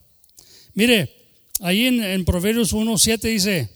[0.73, 1.13] Mire,
[1.59, 3.74] ahí en, en Proverbios 1.7 dice,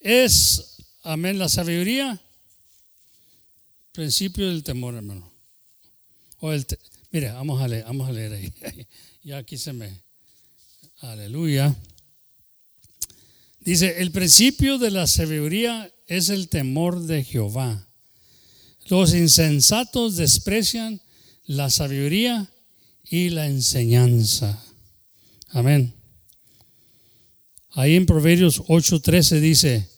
[0.00, 2.20] es, amén, la sabiduría,
[3.92, 5.30] principio del temor, hermano.
[6.38, 6.66] O el
[7.10, 8.52] mire, vamos a leer, vamos a leer ahí.
[9.22, 10.02] ya aquí se me,
[11.00, 11.76] aleluya.
[13.60, 17.86] Dice, el principio de la sabiduría es el temor de Jehová.
[18.86, 21.00] Los insensatos desprecian
[21.44, 22.50] la sabiduría
[23.04, 24.64] y la enseñanza.
[25.48, 25.94] Amén.
[27.72, 29.89] Ahí en Proverbios 8:13 dice,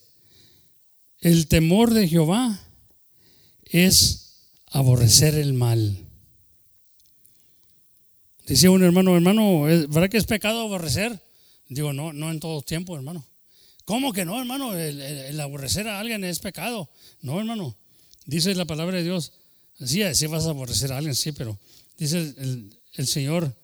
[1.22, 2.60] el temor de Jehová
[3.64, 5.96] es aborrecer el mal.
[8.46, 11.22] Decía un hermano, hermano, ¿verdad que es pecado aborrecer?
[11.68, 13.24] Digo, no, no en todo tiempo, hermano.
[13.84, 14.76] ¿Cómo que no, hermano?
[14.76, 16.90] El, aborrecer a alguien es pecado.
[17.20, 17.76] No, hermano.
[18.26, 19.32] Dice la palabra de Dios.
[19.78, 21.58] Sí, sí vas a aborrecer a alguien, sí, pero
[21.96, 23.56] dice el, el Señor,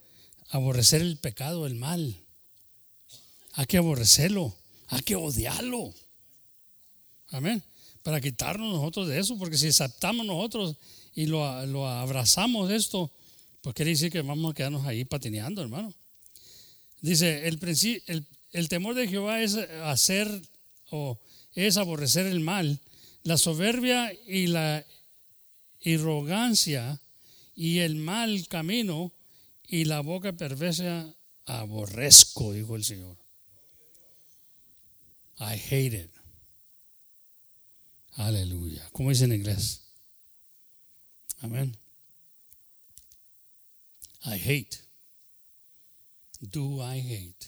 [0.50, 2.16] aborrecer el pecado, el mal.
[3.54, 4.56] Hay que aborrecerlo,
[4.86, 5.92] hay que odiarlo.
[7.30, 7.62] Amén.
[8.02, 10.76] Para quitarnos nosotros de eso, porque si aceptamos nosotros
[11.14, 13.10] y lo, lo abrazamos esto,
[13.60, 15.92] pues quiere decir que vamos a quedarnos ahí patineando, hermano.
[17.00, 17.58] Dice, el,
[18.06, 20.28] el, el temor de Jehová es hacer
[20.90, 21.18] o
[21.54, 22.80] es aborrecer el mal,
[23.24, 24.84] la soberbia y la
[25.84, 27.00] arrogancia
[27.54, 29.12] y el mal camino
[29.66, 31.14] y la boca perversa
[31.44, 33.16] aborrezco, dijo el Señor.
[35.40, 36.17] I hate it.
[38.18, 38.84] Aleluya.
[38.90, 39.82] ¿Cómo dice en inglés?
[41.40, 41.76] Amén.
[44.24, 44.76] I hate.
[46.40, 47.46] Do I hate?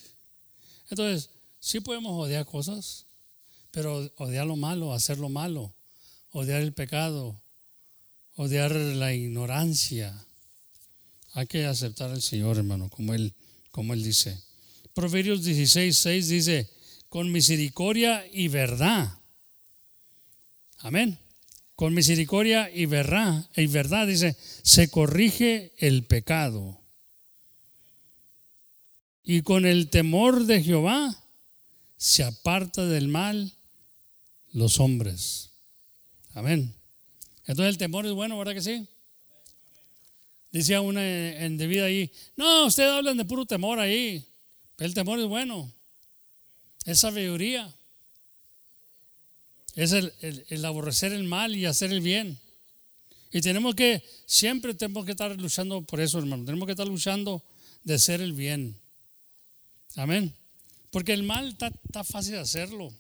[0.89, 3.07] Entonces, sí podemos odiar cosas,
[3.73, 5.75] pero odiar lo malo, hacer lo malo,
[6.31, 7.41] odiar el pecado,
[8.37, 10.25] odiar la ignorancia.
[11.33, 13.35] Hay que aceptar al Señor, hermano, como Él,
[13.73, 14.41] como él dice.
[14.95, 16.71] Proverbios 16, 6 dice,
[17.09, 19.20] con misericordia y verdad.
[20.81, 21.19] Amén.
[21.75, 26.81] Con misericordia y verdad, y verdad dice, se corrige el pecado.
[29.23, 31.25] Y con el temor de Jehová
[31.97, 33.55] se aparta del mal
[34.53, 35.51] los hombres.
[36.35, 36.75] Amén.
[37.47, 38.87] Entonces el temor es bueno, ¿verdad que sí?
[40.53, 44.27] Decía una en de vida ahí, no, ustedes hablan de puro temor ahí,
[44.79, 45.73] el temor es bueno
[46.85, 47.73] es sabiduría.
[49.75, 52.39] Es el, aborrecer el mal y hacer el bien.
[53.33, 56.45] Y tenemos que, siempre tenemos que estar luchando por eso, hermano.
[56.45, 57.45] Tenemos que estar luchando
[57.85, 58.79] de hacer el bien.
[59.97, 60.35] Amén.
[60.91, 62.93] Porque el mal está, fácil de hacerlo.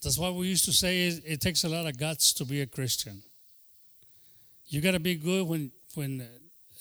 [0.00, 2.66] That's why we used to say it, takes a lot of guts to be a
[2.66, 3.22] Christian.
[4.68, 6.20] You got to be good when, when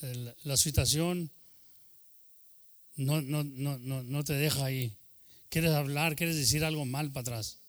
[0.01, 1.31] eh, la situación
[2.97, 4.91] no, no, no, no, no te deja ahí.
[5.55, 7.59] Quieres hablar, quieres decir algo mal para atrás.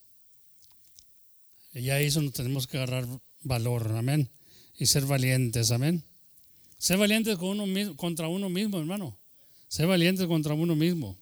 [1.73, 3.07] Y ya eso nos tenemos que agarrar
[3.45, 4.29] valor, amén.
[4.77, 6.03] Y ser valientes, amén.
[6.79, 9.17] Ser valientes con uno, contra uno mismo, hermano.
[9.69, 11.17] Ser valientes contra uno mismo.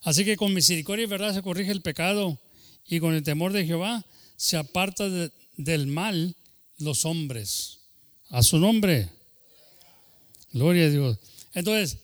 [0.00, 2.40] Así que con misericordia y verdad se corrige el pecado
[2.86, 4.06] y con el temor de Jehová
[4.38, 5.10] se aparta
[5.58, 6.36] del mal
[6.78, 7.80] los hombres.
[8.30, 9.10] A su nombre.
[10.54, 11.18] Gloria a Dios.
[11.52, 11.98] Entonces,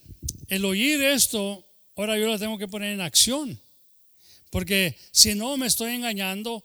[0.48, 1.64] el oír esto,
[1.96, 3.58] ahora yo lo tengo que poner en acción.
[4.50, 6.64] Porque si no me estoy engañando,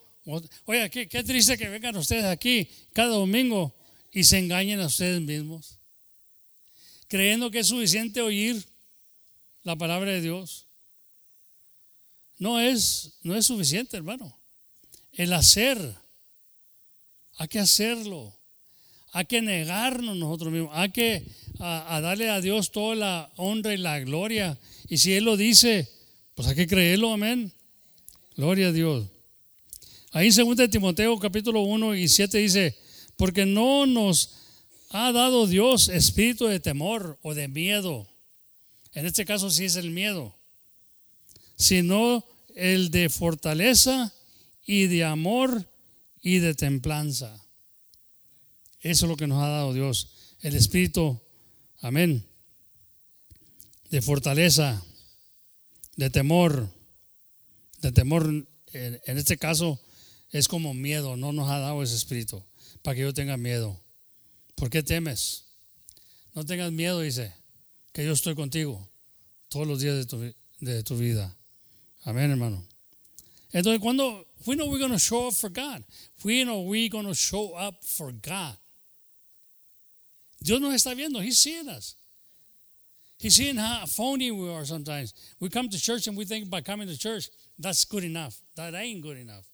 [0.66, 3.76] oye, qué, qué triste que vengan ustedes aquí cada domingo
[4.12, 5.80] y se engañen a ustedes mismos.
[7.08, 8.64] Creyendo que es suficiente oír
[9.64, 10.68] la palabra de Dios.
[12.38, 14.38] No es, no es suficiente, hermano.
[15.14, 15.96] El hacer,
[17.36, 18.34] hay que hacerlo.
[19.12, 20.72] Hay que negarnos nosotros mismos.
[20.74, 21.26] Hay que
[21.60, 24.58] a, darle a Dios toda la honra y la gloria.
[24.90, 25.90] Y si Él lo dice,
[26.36, 27.54] pues hay que creerlo, amén.
[28.36, 29.06] Gloria a Dios.
[30.12, 32.76] Ahí en 2 Timoteo capítulo 1 y 7 dice,
[33.16, 34.36] porque no nos
[34.90, 38.08] ha dado Dios espíritu de temor o de miedo.
[38.94, 40.36] En este caso sí es el miedo,
[41.56, 42.26] sino
[42.56, 44.14] el de fortaleza
[44.66, 45.70] y de amor
[46.22, 47.46] y de templanza.
[48.82, 51.22] Eso es lo que nos ha dado Dios, el espíritu
[51.82, 52.29] Amén.
[53.90, 54.84] De fortaleza,
[55.96, 56.70] de temor,
[57.82, 59.82] de temor, en este caso
[60.32, 62.44] es como miedo, no nos ha dado ese espíritu
[62.82, 63.80] para que yo tenga miedo.
[64.56, 65.46] ¿Por qué temes?
[66.34, 67.34] No tengas miedo, dice,
[67.92, 68.88] que yo estoy contigo
[69.48, 71.36] todos los días de tu, de tu vida.
[72.04, 72.64] Amén, hermano.
[73.52, 75.84] Entonces, cuando, when are we going to show up for God?
[76.24, 78.58] When are we going to show up for God?
[80.40, 81.22] Dios nos está viendo.
[81.22, 81.96] He's seeing us.
[83.20, 85.14] He's seeing how phony we are sometimes.
[85.42, 88.40] We come to church and we think by coming to church, that's good enough.
[88.56, 89.46] That ain't good enough.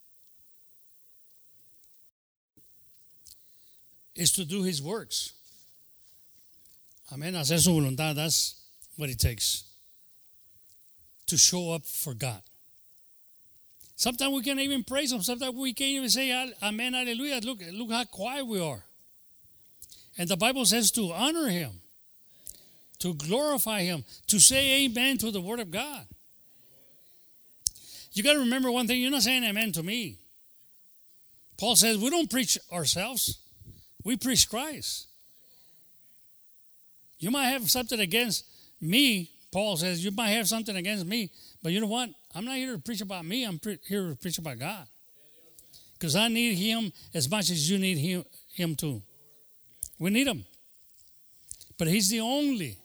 [4.16, 5.34] It's to do His works.
[7.12, 7.34] Amen.
[7.34, 8.16] Hacer su voluntad.
[8.16, 8.56] That's
[8.98, 9.64] what it takes
[11.26, 12.42] to show up for God.
[13.96, 15.24] Sometimes we can't even praise Him.
[15.24, 17.40] Sometimes we can't even say Amen, Hallelujah.
[17.44, 18.84] Look, look how quiet we are.
[20.18, 21.82] And the Bible says to honor Him,
[23.00, 26.06] to glorify Him, to say Amen to the Word of God.
[28.14, 30.20] You got to remember one thing you're not saying Amen to me.
[31.58, 33.40] Paul says we don't preach ourselves,
[34.04, 35.08] we preach Christ.
[37.18, 38.46] You might have something against
[38.82, 41.32] me, Paul says, you might have something against me,
[41.64, 42.10] but you know what?
[42.34, 44.86] I'm not here to preach about me, I'm pre- here to preach about God.
[45.94, 49.02] Because I need Him as much as you need Him, him too.
[49.98, 50.46] We need Him.
[51.78, 52.78] But He's the only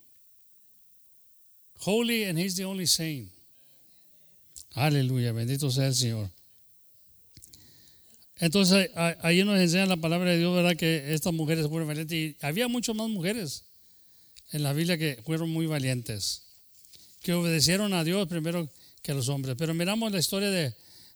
[1.81, 3.29] holy and He's the only saint.
[4.75, 6.31] Aleluya, bendito sea el Señor.
[8.41, 10.75] Entonces, ahí nos enseña la palabra de Dios, ¿verdad?
[10.77, 12.17] Que estas mujeres fueron valientes.
[12.17, 13.65] Y había muchas más mujeres
[14.53, 16.43] en la Biblia que fueron muy valientes,
[17.23, 18.69] que obedecieron a Dios primero
[19.03, 19.57] que a los hombres.
[19.59, 20.73] Pero miramos la historia de,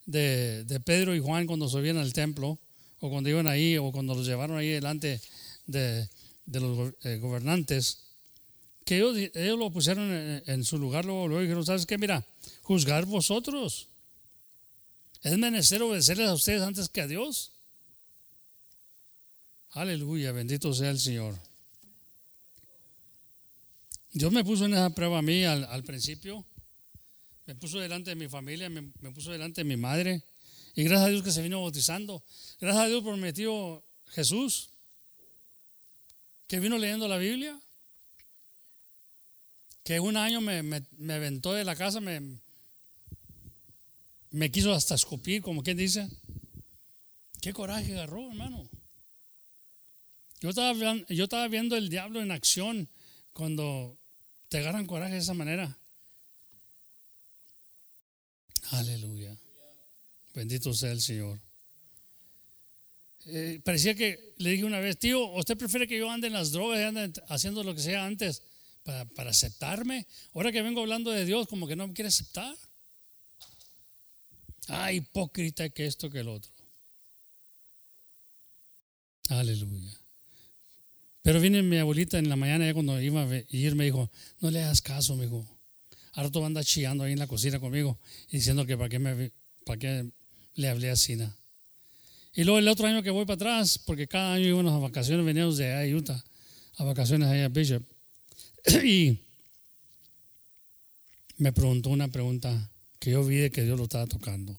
[0.06, 2.58] de, Pedro y Juan cuando subían al templo,
[3.00, 5.20] o cuando iban ahí, o cuando los llevaron ahí delante
[5.66, 6.08] de,
[6.46, 8.03] los eh, gobernantes,
[8.84, 10.10] que ellos, ellos lo pusieron
[10.46, 11.98] en, su lugar, luego, luego dijeron, ¿sabes qué?
[11.98, 12.26] Mira,
[12.62, 13.88] juzgar vosotros.
[15.22, 17.52] Es menester obedecerles a ustedes antes que a Dios.
[19.70, 21.34] Aleluya, bendito sea el Señor.
[24.12, 26.44] Dios me puso en esa prueba a mí al, principio.
[27.46, 28.82] Me puso delante de mi familia, me,
[29.12, 30.22] puso delante de mi madre.
[30.76, 32.22] Y gracias a Dios que se vino bautizando.
[32.60, 34.70] Gracias a Dios por mi tío Jesús,
[36.46, 37.58] que vino leyendo la Biblia.
[39.84, 42.40] Que un año me, me, aventó de la casa, me,
[44.30, 46.08] me quiso hasta escupir, como quien dice.
[47.42, 48.66] Qué coraje agarró, hermano.
[50.40, 50.72] Yo estaba,
[51.10, 52.88] yo estaba viendo el diablo en acción
[53.34, 53.98] cuando
[54.48, 55.78] te agarran coraje de esa manera.
[58.70, 59.36] Aleluya.
[60.34, 61.38] Bendito sea el Señor.
[63.26, 66.52] Eh, parecía que le dije una vez, tío, ¿usted prefiere que yo ande en las
[66.52, 68.42] drogas y ande haciendo lo que sea antes
[68.84, 70.06] para, para aceptarme?
[70.34, 72.54] Ahora que vengo hablando de Dios, como que no me quiere aceptar.
[74.68, 76.50] Ah, hipócrita que esto que el otro.
[79.28, 79.98] Aleluya.
[81.22, 84.10] Pero viene mi abuelita en la mañana, ya cuando iba a ir, me dijo,
[84.40, 85.46] no le hagas caso, me dijo.
[86.12, 87.98] Ahora tú andas chillando ahí en la cocina conmigo
[88.30, 89.32] diciendo que para qué, me,
[89.64, 90.10] para qué
[90.54, 91.18] le hablé así.
[92.34, 95.24] Y luego el otro año que voy para atrás, porque cada año íbamos a vacaciones,
[95.24, 96.22] veníamos de Utah,
[96.76, 97.82] a vacaciones allá a Bishop.
[98.82, 99.18] Y
[101.36, 104.58] me preguntó una pregunta que yo vi de que Dios lo estaba tocando.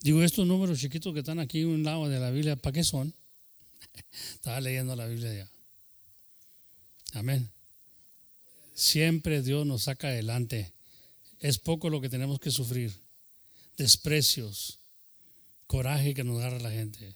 [0.00, 2.84] Digo, estos números chiquitos que están aquí a un lado de la Biblia, ¿para qué
[2.84, 3.12] son?
[4.34, 5.50] Estaba leyendo la Biblia ya.
[7.12, 7.50] Amén.
[8.72, 10.72] Siempre Dios nos saca adelante.
[11.38, 12.92] Es poco lo que tenemos que sufrir.
[13.76, 14.78] Desprecios,
[15.66, 17.14] coraje que nos agarra la gente.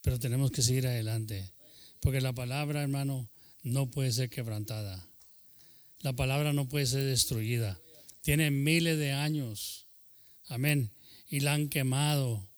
[0.00, 1.52] Pero tenemos que seguir adelante.
[2.00, 3.28] Porque la palabra, hermano,
[3.68, 5.08] no puede ser quebrantada.
[6.00, 7.80] La palabra no puede ser destruida.
[8.22, 9.86] Tiene miles de años.
[10.48, 10.92] Amén.
[11.28, 12.48] Y la han quemado.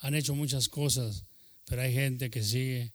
[0.00, 1.24] Han hecho muchas cosas.
[1.64, 2.92] Pero hay gente que sigue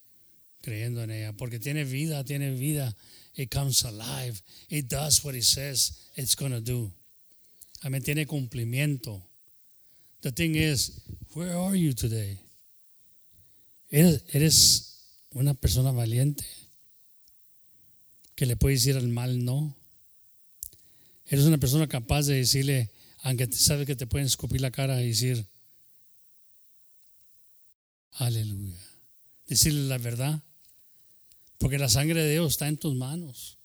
[0.61, 2.95] creyendo en ella, porque tiene vida, tiene vida.
[3.35, 4.41] It comes alive.
[4.69, 6.91] It does what it says it's going to do.
[7.81, 9.21] Amén, tiene cumplimiento.
[10.21, 11.01] The thing is,
[11.33, 12.39] where are you today?
[13.89, 16.45] Eres, una persona valiente
[18.35, 19.75] que le puede decir al mal no.
[21.27, 22.89] Eres una persona capaz de decirle,
[23.21, 25.45] aunque sabe que te pueden escupir la cara y decir,
[28.13, 28.79] Aleluya.
[29.47, 30.41] Decirle la verdad.
[31.57, 33.57] Porque la sangre de Dios está en tus manos.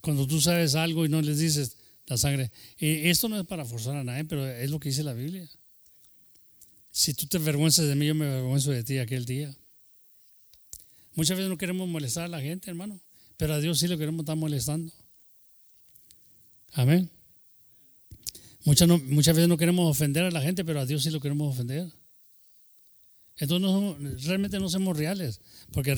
[0.00, 1.76] Cuando tú sabes algo y no les dices
[2.06, 2.50] la sangre.
[2.78, 5.48] Esto no es para forzar a nadie, pero es lo que dice la Biblia.
[6.90, 9.54] Si tú te avergüenzas de mí, yo me avergüenzo de ti aquel día.
[11.14, 13.00] Muchas veces no queremos molestar a la gente, hermano.
[13.38, 14.92] Pero a Dios sí lo queremos estar molestando.
[16.74, 17.08] Amén.
[18.64, 21.54] Muchas, muchas veces no queremos ofender a la gente, pero a Dios sí lo queremos
[21.54, 21.90] ofender.
[23.38, 25.40] Entonces realmente no somos reales,
[25.72, 25.94] porque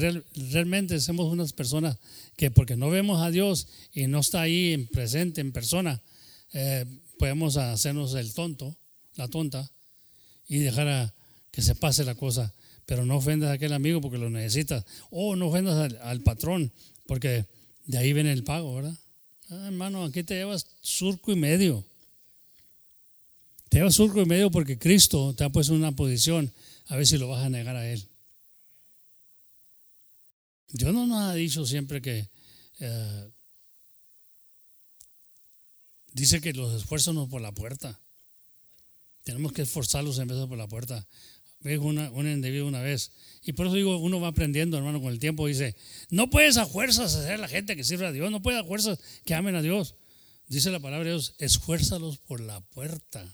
[0.53, 1.97] realmente somos unas personas
[2.37, 6.01] que porque no vemos a Dios y no está ahí en presente, en persona,
[6.53, 6.85] eh,
[7.19, 8.77] podemos hacernos el tonto
[9.21, 9.71] la tonta,
[10.49, 11.15] y dejar
[11.51, 12.53] que se pase la cosa.
[12.87, 14.85] Pero no ofendas a aquel amigo porque lo necesitas.
[15.11, 16.73] O no ofendas al patrón
[17.11, 17.45] porque
[17.87, 18.97] de ahí viene el pago, ¿verdad?
[19.49, 21.85] Ah, hermano, aquí te llevas surco y medio.
[23.69, 26.53] Te llevas surco y medio porque Cristo te ha puesto en una posición
[26.87, 28.07] a ver si lo vas a negar a Él.
[30.69, 32.29] Dios no nos ha dicho siempre que
[32.79, 33.31] eh,
[36.13, 37.99] dice que los esfuerzos no por la puerta.
[39.25, 41.05] Tenemos que esforzarlos en vez de por la puerta.
[41.61, 43.13] Veo una, un individuo una vez.
[43.43, 45.47] Y por eso digo, uno va aprendiendo, hermano, con el tiempo.
[45.47, 45.77] Dice,
[46.09, 48.31] no puedes a fuerzas hacer la gente que sirve a Dios.
[48.31, 49.95] No puedes a fuerzas que amen a Dios.
[50.49, 53.25] Dice la palabra de Dios, esfuérzalos por la puerta.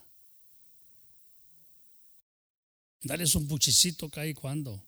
[3.02, 4.82] Dales un puchicito cada y cuando.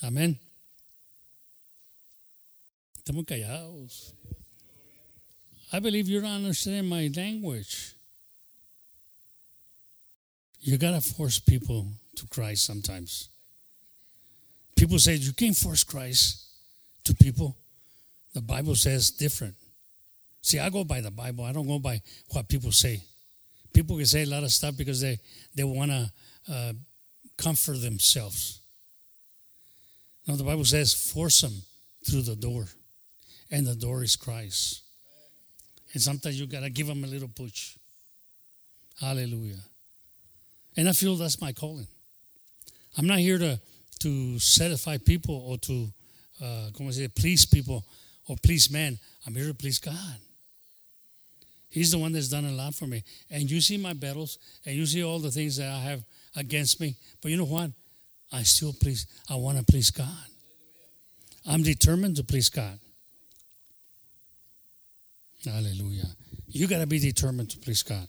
[0.00, 0.38] Amén.
[2.98, 4.14] Estamos callados.
[5.72, 7.94] I believe you're not understanding my language.
[10.60, 11.86] You gotta force people
[12.22, 13.28] to Christ sometimes.
[14.76, 16.44] People say you can't force Christ
[17.04, 17.56] to people.
[18.32, 19.54] The Bible says different.
[20.40, 21.44] See, I go by the Bible.
[21.44, 22.00] I don't go by
[22.30, 23.02] what people say.
[23.72, 25.18] People can say a lot of stuff because they,
[25.54, 26.12] they want to
[26.50, 26.72] uh,
[27.36, 28.60] comfort themselves.
[30.26, 31.62] Now, the Bible says force them
[32.06, 32.66] through the door
[33.50, 34.82] and the door is Christ.
[35.92, 37.76] And sometimes you got to give them a little push.
[39.00, 39.60] Hallelujah.
[40.76, 41.88] And I feel that's my calling.
[42.96, 43.60] I'm not here to,
[44.00, 45.88] to satisfy people or to,
[46.42, 47.84] uh, como se please people
[48.28, 48.98] or please men.
[49.26, 50.18] I'm here to please God.
[51.68, 53.02] He's the one that's done a lot for me.
[53.30, 56.04] And you see my battles and you see all the things that I have
[56.36, 56.96] against me.
[57.22, 57.70] But you know what?
[58.30, 60.06] I still please, I want to please God.
[61.46, 62.78] I'm determined to please God.
[65.46, 66.06] Aleluya.
[66.48, 68.06] You got to be determined to please God.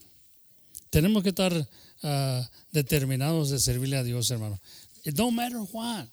[0.92, 1.66] Tenemos que estar
[2.04, 4.60] uh, determinados de servirle a Dios, hermano.
[5.04, 6.08] It don't matter what.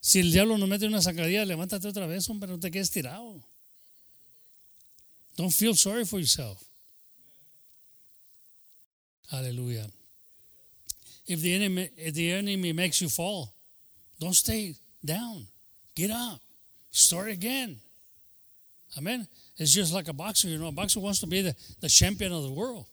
[0.00, 3.42] Si el diablo nos mete una sacadilla, levántate otra vez, hombre, no te quedes tirado.
[5.36, 6.62] Don't feel sorry for yourself.
[9.30, 9.86] Hallelujah.
[11.26, 13.52] If the enemy, if the enemy makes you fall,
[14.18, 15.46] don't stay down.
[15.94, 16.40] Get up.
[16.90, 17.78] Start again.
[18.98, 19.28] Amen.
[19.56, 20.68] It's just like a boxer, you know.
[20.68, 22.86] A boxer wants to be the, the champion of the world.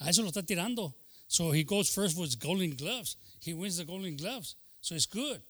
[0.00, 0.94] A eso lo está tirando.
[1.28, 3.16] So he goes first with golden gloves.
[3.40, 4.56] He wins the golden gloves.
[4.80, 5.40] So it's good.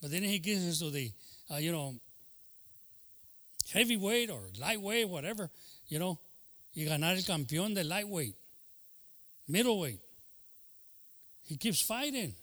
[0.00, 1.12] But then he gets to the,
[1.52, 1.94] uh, you know,
[3.72, 5.50] heavyweight or lightweight, whatever,
[5.88, 6.18] you know,
[6.76, 8.34] y ganar el campeón de lightweight,
[9.48, 10.00] middleweight.
[11.44, 12.34] He keeps fighting.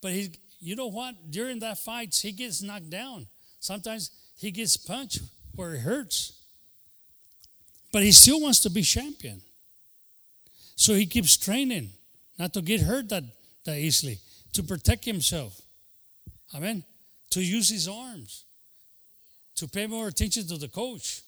[0.00, 1.30] But he, you know what?
[1.30, 3.26] During that fight, he gets knocked down.
[3.60, 5.20] Sometimes he gets punched
[5.54, 6.32] where it hurts.
[7.92, 9.40] But he still wants to be champion.
[10.78, 11.90] So he keeps training
[12.38, 13.24] not to get hurt that,
[13.64, 14.20] that easily,
[14.52, 15.60] to protect himself.
[16.54, 16.84] Amen.
[17.30, 18.44] To use his arms,
[19.56, 21.22] to pay more attention to the coach,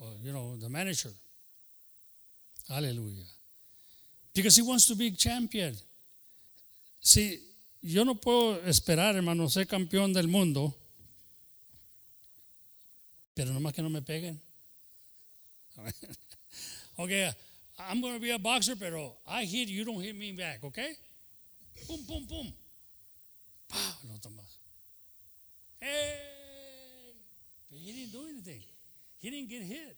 [0.00, 1.10] or, you know, the manager.
[2.68, 3.22] Hallelujah.
[4.34, 5.76] Because he wants to be a champion.
[7.00, 7.38] See,
[7.80, 10.74] yo no puedo esperar, hermano, ser campeón del mundo,
[13.32, 14.40] pero nomás que no me peguen.
[16.98, 17.30] okay,
[17.78, 20.92] I'm going to be a boxer, pero I hit you, don't hit me back, okay?
[21.86, 22.52] Boom, boom, boom.
[23.68, 24.58] Pow, no tomas.
[25.80, 26.18] Hey!
[27.70, 28.62] He didn't do anything.
[29.18, 29.96] He didn't get hit.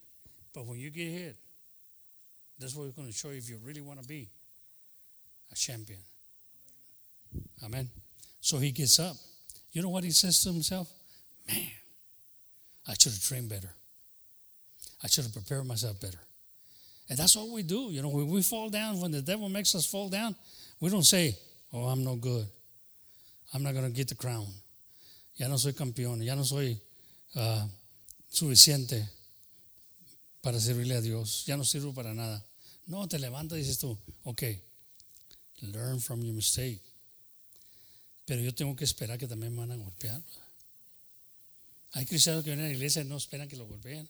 [0.52, 1.36] But when you get hit,
[2.58, 4.28] that's what we're going to show you if you really want to be
[5.50, 6.00] a champion.
[7.64, 7.88] Amen.
[8.40, 9.16] So he gets up.
[9.72, 10.90] You know what he says to himself?
[11.48, 11.70] Man,
[12.86, 13.72] I should have trained better.
[15.02, 16.18] I should have prepared myself better.
[17.10, 17.90] And that's what we do.
[17.90, 20.34] You know, when we fall down, when the devil makes us fall down,
[20.80, 21.36] we don't say,
[21.72, 22.46] Oh, I'm no good.
[23.52, 24.46] I'm not going to get the crown.
[25.36, 26.24] Ya no soy campeón.
[26.24, 26.80] Ya no soy
[27.36, 27.66] uh,
[28.28, 29.08] suficiente
[30.42, 31.44] para servirle a Dios.
[31.46, 32.44] Ya no sirvo para nada.
[32.86, 34.42] No, te levantas y dices tú, ok,
[35.60, 36.80] learn from your mistake.
[38.24, 40.20] Pero yo tengo que esperar que también me van a golpear.
[41.92, 44.08] Hay cristianos que vienen a la iglesia y no esperan que lo golpeen.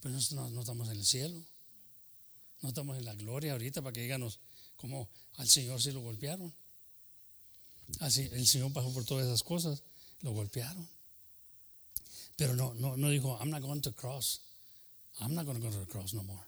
[0.00, 1.40] Pero no, no, estamos en el cielo.
[2.62, 4.38] No estamos en la gloria ahorita para que díganos
[4.76, 6.52] cómo al Señor se lo golpearon.
[8.00, 9.82] Así, el Señor pasó por todas esas cosas,
[10.20, 10.88] lo golpearon.
[12.36, 14.40] Pero no, no, no dijo, I'm not going to cross.
[15.20, 16.46] I'm not going to go to the cross no more.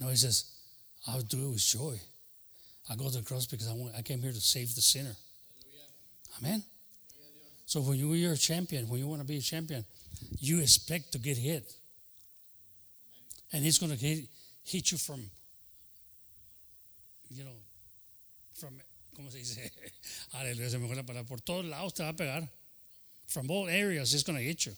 [0.00, 0.44] No, he says,
[1.06, 2.00] I'll do it with joy.
[2.88, 5.14] I go to the cross because I, want, I came here to save the sinner.
[6.38, 6.62] Amen.
[7.66, 9.84] So when you, are a champion, when you want to be a champion,
[10.38, 11.72] you expect to get hit.
[13.52, 14.24] And he's going to hit,
[14.64, 15.22] hit you from,
[17.30, 17.56] you know,
[18.54, 18.74] from,
[19.16, 19.70] ¿cómo se dice?
[20.34, 21.26] Aleluya, se me fue la palabra.
[21.26, 22.48] Por todos lados te va a pegar.
[23.26, 24.72] From all areas, he's going to hit you.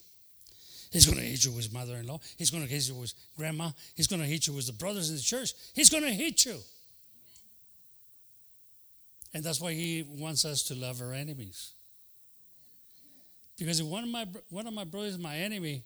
[0.93, 2.21] He's going to hit you with mother-in-law.
[2.37, 3.71] He's going to hit you with grandma.
[3.97, 5.53] He's going to hit you with the brothers in the church.
[5.75, 6.59] He's going to hit you.
[9.35, 11.73] And that's why he wants us to love our enemies.
[13.59, 15.83] Because if one of my one of my brothers is my enemy,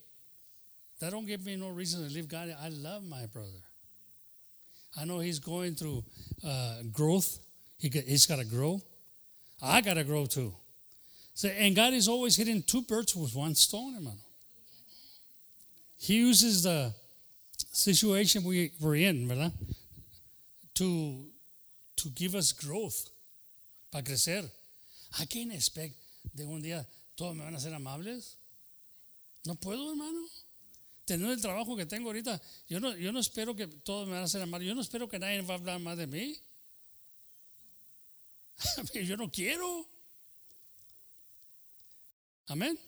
[1.00, 2.54] that don't give me no reason to leave God.
[2.62, 3.62] I love my brother.
[4.98, 6.04] I know he's going through
[6.44, 7.38] uh, growth.
[7.78, 8.80] He he's got to grow.
[9.62, 10.54] I got to grow too.
[11.34, 14.18] So, and God is always hitting two birds with one stone, hermano.
[15.96, 16.92] He uses the
[17.72, 19.52] situation we, we're in, ¿verdad?
[20.74, 21.26] To,
[21.96, 23.10] to give us growth,
[23.92, 24.50] para crecer.
[25.18, 25.94] I can't expect
[26.34, 26.86] de un día
[27.16, 28.36] todos me van a ser amables.
[29.46, 30.26] No puedo, hermano.
[31.10, 34.22] Teniendo el trabajo que tengo ahorita, yo no, yo no espero que todos me van
[34.22, 34.68] a ser amables.
[34.68, 36.40] Yo no espero que nadie va a hablar más de mí.
[38.94, 39.88] yo no quiero.
[42.46, 42.78] Amén.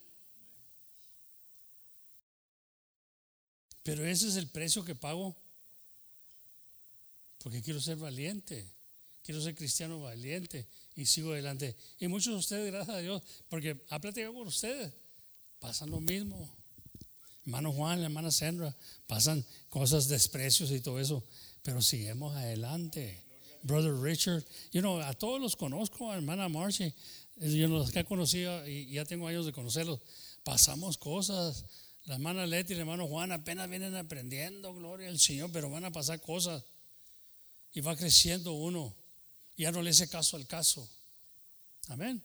[3.83, 5.37] Pero ese es el precio que pago.
[7.39, 8.73] Porque quiero ser valiente.
[9.25, 10.69] Quiero ser cristiano valiente.
[10.95, 11.75] Y sigo adelante.
[11.99, 14.93] Y muchos de ustedes, gracias a Dios, porque ha platicado con ustedes,
[15.59, 16.62] pasan lo mismo.
[17.45, 18.75] Hermano Juan, hermana Sandra,
[19.07, 21.25] pasan cosas, desprecios y todo eso.
[21.63, 23.25] Pero seguimos adelante.
[23.63, 26.93] Brother Richard, you know, a todos los conozco, hermana Marcy,
[27.37, 30.01] yo los que he conocido y ya tengo años de conocerlos,
[30.43, 31.65] pasamos cosas
[32.07, 35.85] la hermana Leti y el hermano Juan apenas vienen aprendiendo, gloria al Señor, pero van
[35.85, 36.65] a pasar cosas.
[37.73, 38.95] Y va creciendo uno.
[39.57, 40.89] Ya no le hace caso al caso.
[41.89, 42.23] Amén.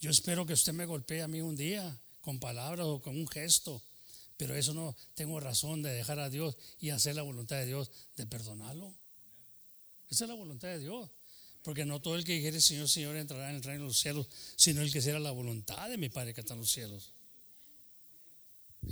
[0.00, 3.28] Yo espero que usted me golpee a mí un día con palabras o con un
[3.28, 3.80] gesto.
[4.36, 7.88] Pero eso no tengo razón de dejar a Dios y hacer la voluntad de Dios
[8.16, 8.92] de perdonarlo.
[10.10, 11.08] Esa es la voluntad de Dios.
[11.62, 14.26] Porque no todo el que dijere Señor, Señor entrará en el reino de los cielos,
[14.56, 17.12] sino el que será la voluntad de mi Padre que está en los cielos.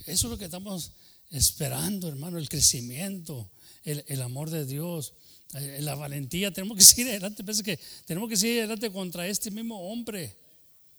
[0.07, 0.93] Eso es lo que estamos
[1.31, 3.51] esperando, hermano, el crecimiento,
[3.83, 5.15] el, amor de Dios,
[5.55, 6.53] eh, la valentía.
[6.53, 7.43] Tenemos que seguir adelante.
[7.65, 10.44] que tenemos que seguir adelante contra este mismo hombre.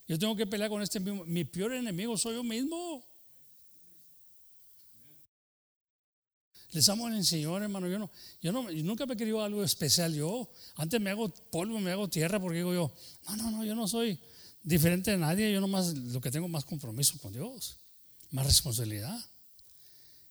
[0.08, 1.24] Yo tengo que pelear con este mismo.
[1.24, 3.04] Mi peor enemigo soy yo mismo.
[6.70, 7.88] Les amo el Señor, hermano.
[7.88, 8.10] Yo, no,
[8.40, 10.14] yo, no, nunca me he querido algo especial.
[10.14, 12.92] Yo antes me hago polvo, me hago tierra porque digo yo,
[13.28, 14.18] no, no, no, yo no soy
[14.62, 15.52] diferente de nadie.
[15.52, 17.78] Yo nomás lo que tengo más compromiso con Dios
[18.30, 19.18] más responsabilidad.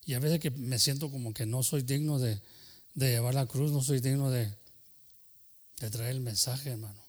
[0.06, 2.40] Y a veces que me siento como que no soy digno de,
[2.94, 4.54] llevar la cruz, no soy digno de,
[5.80, 7.05] de traer el mensaje, hermano.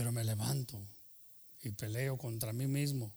[0.00, 0.80] Pero me levanto
[1.62, 3.12] y peleo contra mí mismo.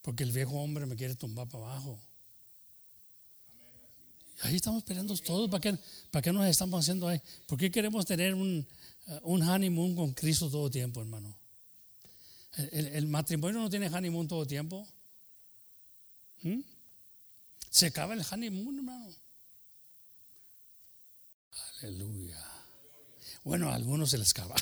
[0.00, 2.00] Porque el viejo hombre me quiere tumbar para abajo.
[4.40, 5.50] Ahí estamos peleando todos.
[5.50, 5.78] ¿Para qué,
[6.10, 7.20] ¿Para qué nos estamos haciendo ahí?
[7.46, 8.66] ¿Por qué queremos tener un,
[9.24, 11.36] un honeymoon con Cristo todo el tiempo, hermano?
[12.70, 14.88] El, matrimonio no tiene honeymoon todo el tiempo.
[16.40, 16.60] ¿Mm?
[17.68, 19.14] Se acaba el honeymoon, hermano.
[21.82, 22.51] Aleluya.
[23.44, 24.54] Bueno, a algunos se les acaba.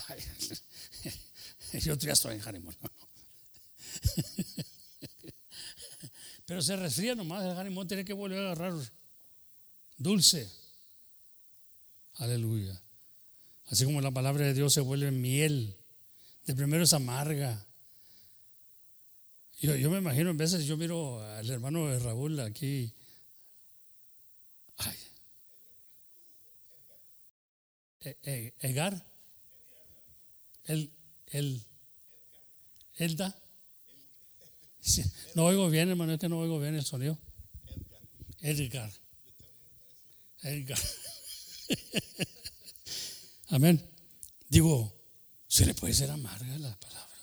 [1.73, 2.75] Yo ya estoy en honeymoon.
[6.45, 7.43] Pero se resfría nomás.
[7.43, 8.73] El honeymoon tiene que volver a agarrar
[9.97, 10.51] dulce.
[12.15, 12.81] Aleluya.
[13.67, 15.77] Así como la palabra de Dios se vuelve miel.
[16.45, 17.65] De primero es amarga
[19.61, 22.91] yo, me imagino, en veces yo miro al hermano de Raúl aquí.
[28.01, 29.05] E, e, Edgar.
[30.65, 30.91] El,
[31.27, 31.65] el,
[32.95, 33.37] Elda.
[35.35, 37.17] No oigo bien, hermano, es que no oigo bien el sonido.
[38.39, 38.91] Edgar.
[40.41, 40.79] Edgar.
[43.49, 43.81] Amén.
[44.49, 44.93] Digo,
[45.47, 47.15] se le puede ser amarga la palabra.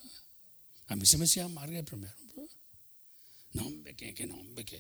[0.87, 2.15] A mí se me hacía amarga primero.
[3.53, 4.65] No, hombre, que, que no, hombre.
[4.65, 4.77] Que...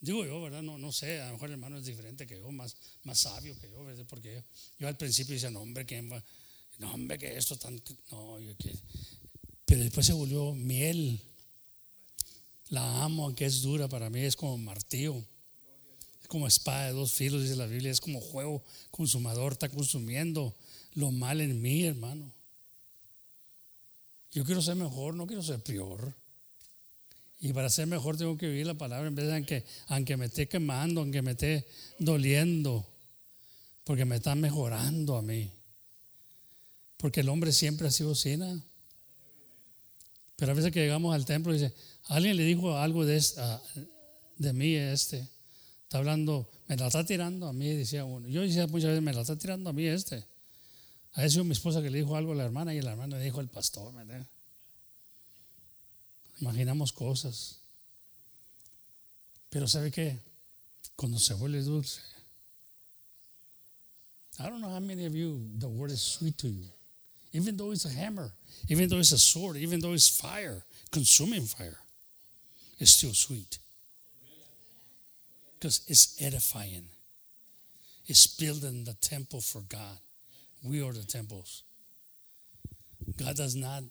[0.00, 0.62] Digo yo, ¿verdad?
[0.62, 3.58] No, no sé, a lo mejor el hermano es diferente que yo, más, más sabio
[3.58, 3.84] que yo.
[4.08, 4.44] Porque
[4.78, 7.82] yo, al principio decía, no, hombre, que, no, hombre, que esto tan.
[8.10, 8.78] No, yo que.
[9.64, 11.20] Pero después se volvió miel.
[12.68, 15.16] La amo, aunque es dura para mí, es como martillo.
[16.20, 17.90] Es como espada de dos filos, dice la Biblia.
[17.90, 20.54] Es como juego consumador, está consumiendo
[20.94, 22.32] lo mal en mí, hermano.
[24.32, 26.14] Yo quiero ser mejor, no quiero ser peor.
[27.38, 30.26] Y para ser mejor tengo que vivir la palabra en vez de que, aunque me
[30.26, 31.66] esté quemando, aunque me esté
[31.98, 32.86] doliendo,
[33.84, 35.50] porque me está mejorando a mí.
[36.96, 38.64] Porque el hombre siempre ha sido sina.
[40.36, 43.22] Pero a veces que llegamos al templo y dice, alguien le dijo algo de,
[44.38, 45.28] de mí este.
[45.84, 48.28] Está hablando, me la está tirando a mí, decía uno.
[48.28, 50.24] Yo decía muchas veces, me la está tirando a mí este.
[51.12, 53.24] A eso mi esposa que le dijo algo a la hermana y la hermana le
[53.24, 53.94] dijo al pastor.
[53.94, 54.26] ¿verdad?
[56.40, 57.56] Imaginamos cosas.
[59.50, 60.18] Pero ¿sabe qué?
[60.96, 62.00] Cuando se vuelve dulce.
[64.38, 66.66] I don't know how many of you the word is sweet to you.
[67.32, 68.30] Even though it's a hammer,
[68.68, 71.78] even though it's a sword, even though it's fire, consuming fire,
[72.78, 73.58] it's still sweet.
[75.54, 76.88] Because it's edifying.
[78.06, 79.98] It's building the temple for God.
[80.62, 81.62] We are the temples.
[83.16, 83.82] God does not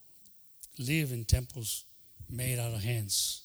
[0.77, 1.85] live in temples
[2.29, 3.43] made out of hands.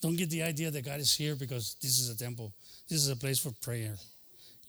[0.00, 2.52] Don't get the idea that God is here because this is a temple.
[2.88, 3.96] This is a place for prayer.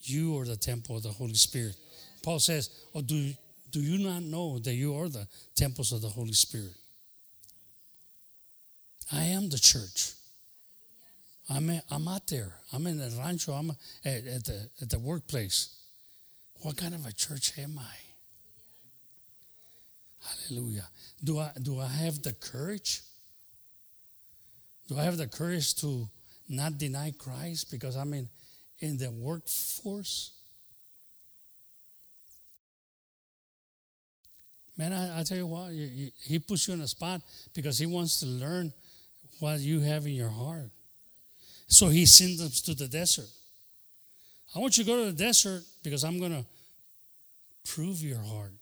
[0.01, 1.75] You are the temple of the Holy Spirit.
[2.23, 3.33] Paul says, Oh, do,
[3.71, 6.73] do you not know that you are the temples of the Holy Spirit?
[9.11, 10.13] I am the church.
[11.49, 12.53] I'm, a, I'm out there.
[12.71, 13.53] I'm in the rancho.
[13.53, 13.71] I'm
[14.05, 15.75] at, at, the, at the workplace.
[16.61, 18.08] What kind of a church am I?
[20.21, 20.87] Hallelujah.
[21.23, 23.01] Do I, do I have the courage?
[24.87, 26.09] Do I have the courage to
[26.47, 28.27] not deny Christ because I'm in,
[28.79, 30.31] in the workforce?
[34.77, 37.21] Man, I, I tell you what, you, you, he puts you in a spot
[37.53, 38.71] because he wants to learn
[39.39, 40.69] what you have in your heart.
[41.67, 43.29] So he sends us to the desert.
[44.55, 46.45] I want you to go to the desert because I'm going to
[47.71, 48.53] prove your heart.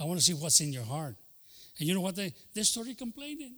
[0.00, 1.16] I want to see what's in your heart.
[1.78, 2.16] And you know what?
[2.16, 3.54] They, they started complaining.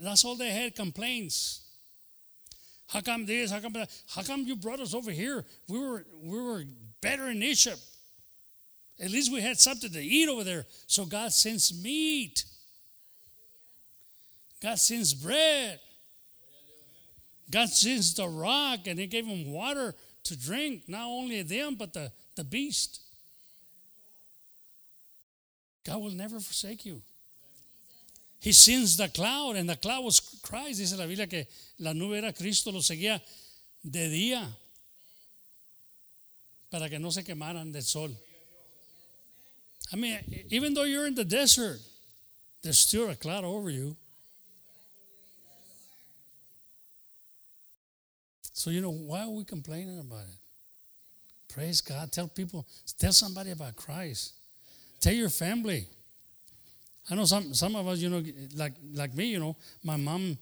[0.00, 1.62] That's all they had complaints.
[2.88, 3.50] How come this?
[3.50, 3.90] How come that?
[4.08, 5.44] How come you brought us over here?
[5.68, 6.64] We were, we were
[7.00, 7.80] better in Egypt.
[9.00, 10.66] At least we had something to eat over there.
[10.86, 12.44] So God sends meat.
[14.62, 15.80] God sends bread.
[17.50, 19.94] God sends the rock and He gave them water
[20.24, 23.00] to drink, not only them, but the, the beast.
[25.84, 27.02] God will never forsake you.
[28.40, 30.78] He sends the cloud, and the cloud was Christ.
[30.78, 31.46] Dice la Biblia que
[31.78, 33.20] la nube era Cristo, lo seguía
[33.82, 34.46] de día
[36.70, 38.10] para que no se quemaran del sol.
[39.92, 41.78] I mean, even though you're in the desert,
[42.62, 43.96] there's still a cloud over you.
[48.52, 51.52] So, you know, why are we complaining about it?
[51.52, 52.10] Praise God.
[52.10, 52.66] Tell people,
[52.98, 54.32] tell somebody about Christ.
[55.04, 55.86] Tell your family.
[57.10, 58.22] I know some, some of us, you know,
[58.56, 60.38] like, like me, you know, my mom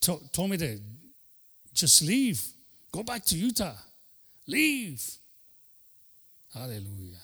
[0.00, 0.80] to, told me to
[1.72, 2.42] just leave,
[2.90, 3.76] go back to Utah,
[4.48, 5.00] leave.
[6.52, 7.22] Hallelujah.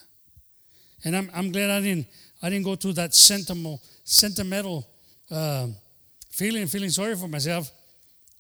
[1.05, 2.07] And I'm, I'm glad I didn't,
[2.41, 4.87] I didn't go through that sentimental, sentimental
[5.33, 5.67] uh,
[6.31, 7.69] feeling, feeling sorry for myself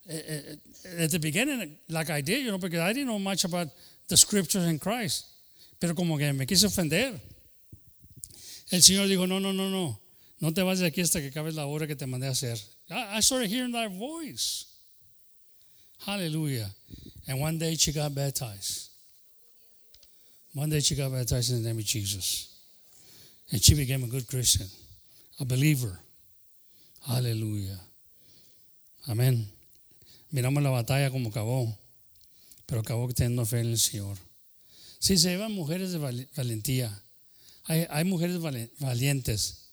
[0.09, 0.41] eh, eh,
[0.85, 3.67] eh, at the beginning, like I did, you know, because I didn't know much about
[4.07, 5.27] the scriptures in Christ.
[5.81, 7.21] Pero como que me quise ofender.
[8.73, 10.01] El Señor dijo, no, no, no, no.
[10.41, 12.59] No te vas de aquí hasta que acabes la hora que te mandé hacer.
[12.89, 14.65] I, started hearing that voice.
[16.07, 16.71] Hallelujah.
[17.29, 18.89] And one day she got baptized.
[20.55, 22.49] One day she got baptized in the name of Jesus.
[23.53, 24.67] And she became a good Christian,
[25.39, 26.01] a believer.
[27.07, 27.79] Hallelujah.
[29.07, 29.47] Amen.
[30.33, 31.77] Miramos la batalla como acabó,
[32.67, 34.17] pero acabó teniendo fe en el Señor.
[34.99, 37.02] Sí, se llevan mujeres de valentía.
[37.65, 38.39] Hay, mujeres
[38.81, 39.69] valientes.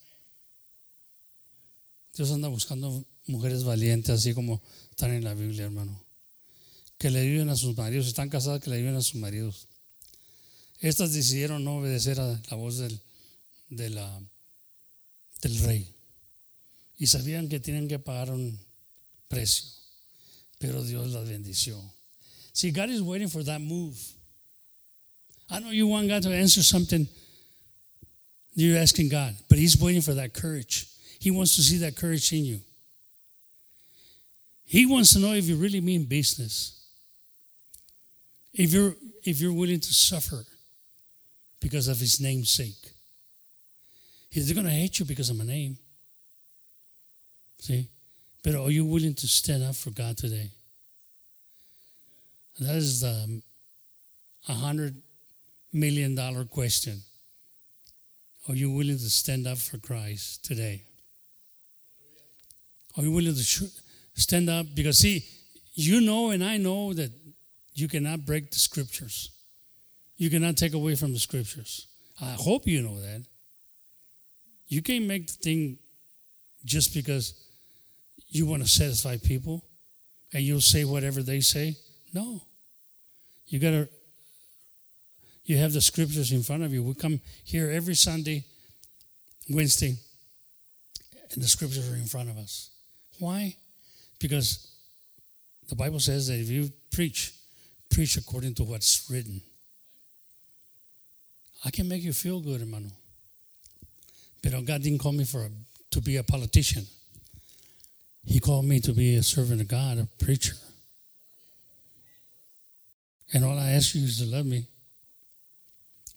[2.14, 6.04] Dios anda buscando mujeres valientes, así como están en la Biblia, hermano.
[6.98, 9.66] Que le viven a sus maridos, están casadas, que le viven a sus maridos.
[10.78, 13.00] Estas decidieron no obedecer a la voz del,
[13.68, 13.98] del
[15.60, 15.92] rey.
[16.96, 18.58] Y sabían que tienen que pagar un
[19.28, 19.64] precio.
[20.58, 21.82] Pero Dios las bendició.
[22.52, 23.96] See, God is waiting for that move.
[25.48, 27.08] I know you want God to answer something
[28.54, 30.86] you're asking God, but He's waiting for that courage.
[31.18, 32.60] He wants to see that courage in you.
[34.64, 36.80] He wants to know if you really mean business.
[38.52, 38.94] If you're
[39.24, 40.44] if you're willing to suffer
[41.60, 42.92] because of his name's sake.
[44.30, 45.76] He's going to hate you because of my name.
[47.58, 47.88] See?
[48.42, 50.50] But are you willing to stand up for God today?
[52.58, 53.42] That is the um,
[54.48, 54.94] a hundred
[55.72, 57.02] million dollar question.
[58.48, 60.82] Are you willing to stand up for Christ today?
[62.96, 63.70] Are you willing to
[64.14, 64.66] stand up?
[64.74, 65.24] Because, see,
[65.74, 67.12] you know and I know that
[67.74, 69.30] you cannot break the scriptures.
[70.16, 71.86] You cannot take away from the scriptures.
[72.20, 73.24] I hope you know that.
[74.68, 75.78] You can't make the thing
[76.64, 77.34] just because
[78.28, 79.64] you want to satisfy people.
[80.32, 81.76] and you'll say whatever they say.
[82.12, 82.42] No.
[83.46, 83.88] You got to,
[85.50, 86.80] you have the scriptures in front of you.
[86.80, 88.44] We come here every Sunday,
[89.48, 89.96] Wednesday,
[91.32, 92.70] and the scriptures are in front of us.
[93.18, 93.56] Why?
[94.20, 94.68] Because
[95.68, 97.32] the Bible says that if you preach,
[97.92, 99.42] preach according to what's written.
[101.64, 102.90] I can make you feel good, hermano.
[104.44, 105.50] But God didn't call me for a,
[105.90, 106.86] to be a politician.
[108.24, 110.54] He called me to be a servant of God, a preacher.
[113.34, 114.66] And all I ask you is to love me.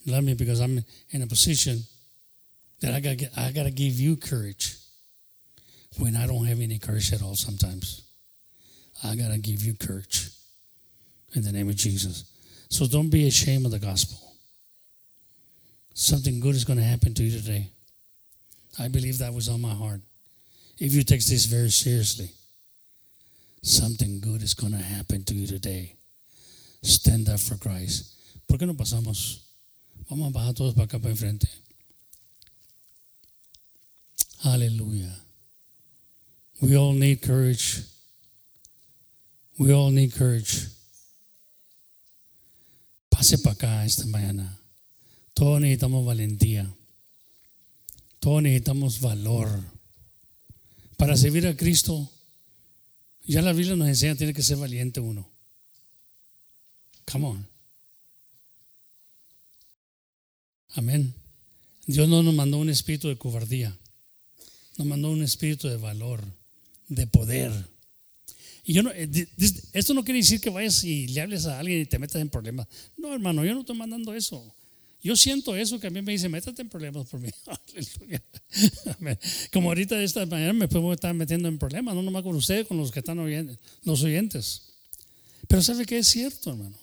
[0.05, 1.83] Love me because I'm in a position
[2.81, 4.75] that I got I got to give you courage
[5.97, 8.01] when I don't have any courage at all sometimes.
[9.03, 10.29] I got to give you courage
[11.33, 12.25] in the name of Jesus.
[12.69, 14.17] So don't be ashamed of the gospel.
[15.93, 17.67] Something good is going to happen to you today.
[18.79, 20.01] I believe that was on my heart.
[20.79, 22.31] If you take this very seriously,
[23.61, 25.95] something good is going to happen to you today.
[26.81, 28.15] Stand up for Christ.
[28.47, 29.42] ¿Por qué no pasamos?
[30.09, 31.47] Vamos a bajar todos para acá para enfrente.
[34.43, 35.23] Hallelujah.
[36.61, 37.83] We all need courage.
[39.57, 40.67] We all need courage.
[43.09, 44.59] Pase para acá esta mañana.
[45.33, 46.73] Todos necesitamos valentía.
[48.19, 49.49] Todos necesitamos valor.
[50.97, 52.09] Para servir a Cristo,
[53.25, 55.29] ya la Biblia nos enseña, tiene que ser valiente uno.
[57.05, 57.52] Come on.
[60.73, 61.13] Amén.
[61.85, 63.77] Dios no nos mandó un espíritu de cobardía.
[64.77, 66.23] Nos mandó un espíritu de valor,
[66.87, 67.51] de poder.
[68.65, 69.09] Y yo no, eh,
[69.73, 72.29] esto no quiere decir que vayas y le hables a alguien y te metas en
[72.29, 72.67] problemas.
[72.97, 74.55] No, hermano, yo no estoy mandando eso.
[75.03, 77.29] Yo siento eso que a mí me dice, métate en problemas por mí.
[79.51, 82.65] Como ahorita de esta manera me puedo estar metiendo en problemas, no nomás con ustedes,
[82.65, 84.61] con los que están oyendo, los oyentes.
[85.49, 86.77] Pero sabe que es cierto, hermano.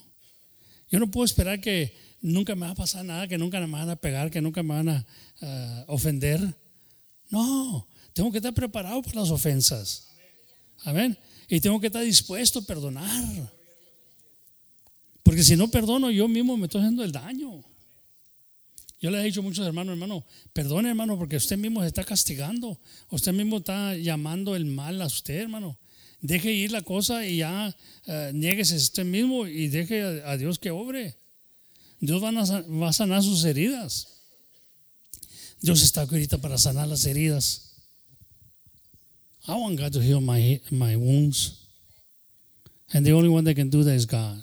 [0.91, 3.91] Yo no puedo esperar que nunca me va a pasar nada, que nunca me van
[3.91, 5.07] a pegar, que nunca me van a
[5.43, 6.41] uh, ofender.
[7.31, 10.09] No, tengo que estar preparado para las ofensas.
[10.85, 11.17] Amén.
[11.49, 13.25] Y tengo que estar dispuesto a perdonar.
[15.23, 17.63] Porque si no perdono, yo mismo me estoy haciendo el daño.
[19.01, 22.05] Yo le he dicho a muchos hermanos, hermano, perdone hermano, porque usted mismo se está
[22.05, 22.79] castigando.
[23.11, 25.79] Usted mismo está llamando el mal a usted, hermano.
[26.21, 27.75] Deje ir la cosa y ya
[28.07, 31.20] uh, nieguese a usted mismo y deje a, a Dios que obre.
[32.01, 34.07] Dios va a, va a, sanar sus heridas.
[35.61, 37.67] Dios está ahorita para sanar las heridas.
[39.47, 41.67] I want God to heal my, my wounds.
[42.93, 44.43] And the only one that can do that is God.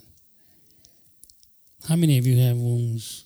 [1.88, 3.26] How many of you have wounds?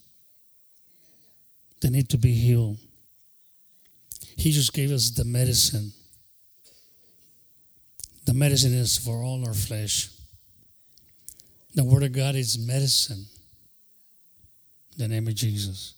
[1.82, 2.78] They need to be healed.
[4.38, 5.92] He just gave us the medicine.
[8.26, 10.10] The medicine is for all our flesh.
[11.74, 13.26] The Word of God is medicine.
[15.02, 15.96] The name of Jesus.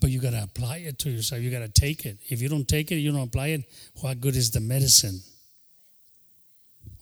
[0.00, 1.40] But you got to apply it to yourself.
[1.40, 2.18] You got to take it.
[2.28, 3.62] If you don't take it, you don't apply it,
[4.00, 5.20] what good is the medicine?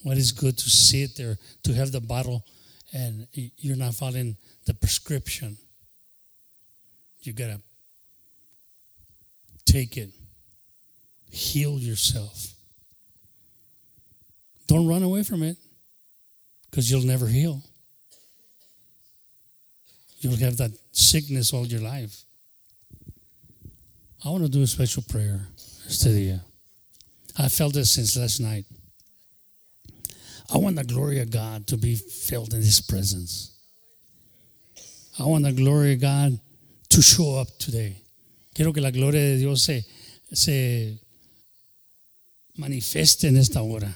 [0.03, 2.45] What is good to sit there, to have the bottle,
[2.93, 4.37] and you're not following
[4.67, 5.57] the prescription?
[7.23, 7.63] You got to
[9.65, 10.11] take it,
[11.31, 12.53] heal yourself.
[14.67, 15.57] Don't run away from it
[16.71, 17.63] because you'll never heal.
[20.21, 22.25] You'll have that sickness all your life.
[24.25, 25.41] I want to do a special prayer
[25.89, 26.41] día.
[27.39, 28.65] I felt this since last night.
[30.53, 33.53] I want the glory of God to be felt in His presence.
[35.19, 36.39] I want the glory of God
[36.91, 37.97] to show up today.
[38.55, 39.85] Quiero que la gloria de Dios se,
[40.33, 40.99] se
[42.59, 43.93] manifieste en esta hora.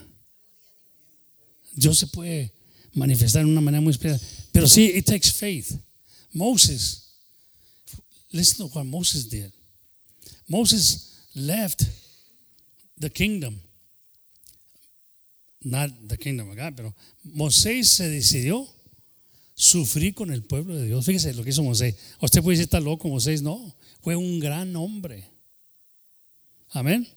[1.75, 2.53] Dios se puede
[2.95, 4.19] manifestar de una manera muy especial.
[4.53, 5.79] Pero sí, it takes faith.
[6.37, 7.15] Moses,
[8.31, 9.51] listen to what Moses did.
[10.47, 11.83] Moses left
[12.99, 13.59] the kingdom.
[15.63, 16.95] Not the kingdom of God, pero
[17.25, 18.69] Moisés se decidió
[19.55, 21.07] sufrir con el pueblo de Dios.
[21.07, 21.97] Fíjese lo que hizo Moisés.
[22.21, 23.41] Usted puede decir, está loco, Moisés.
[23.41, 25.25] No, fue un gran hombre.
[26.71, 27.09] Amén.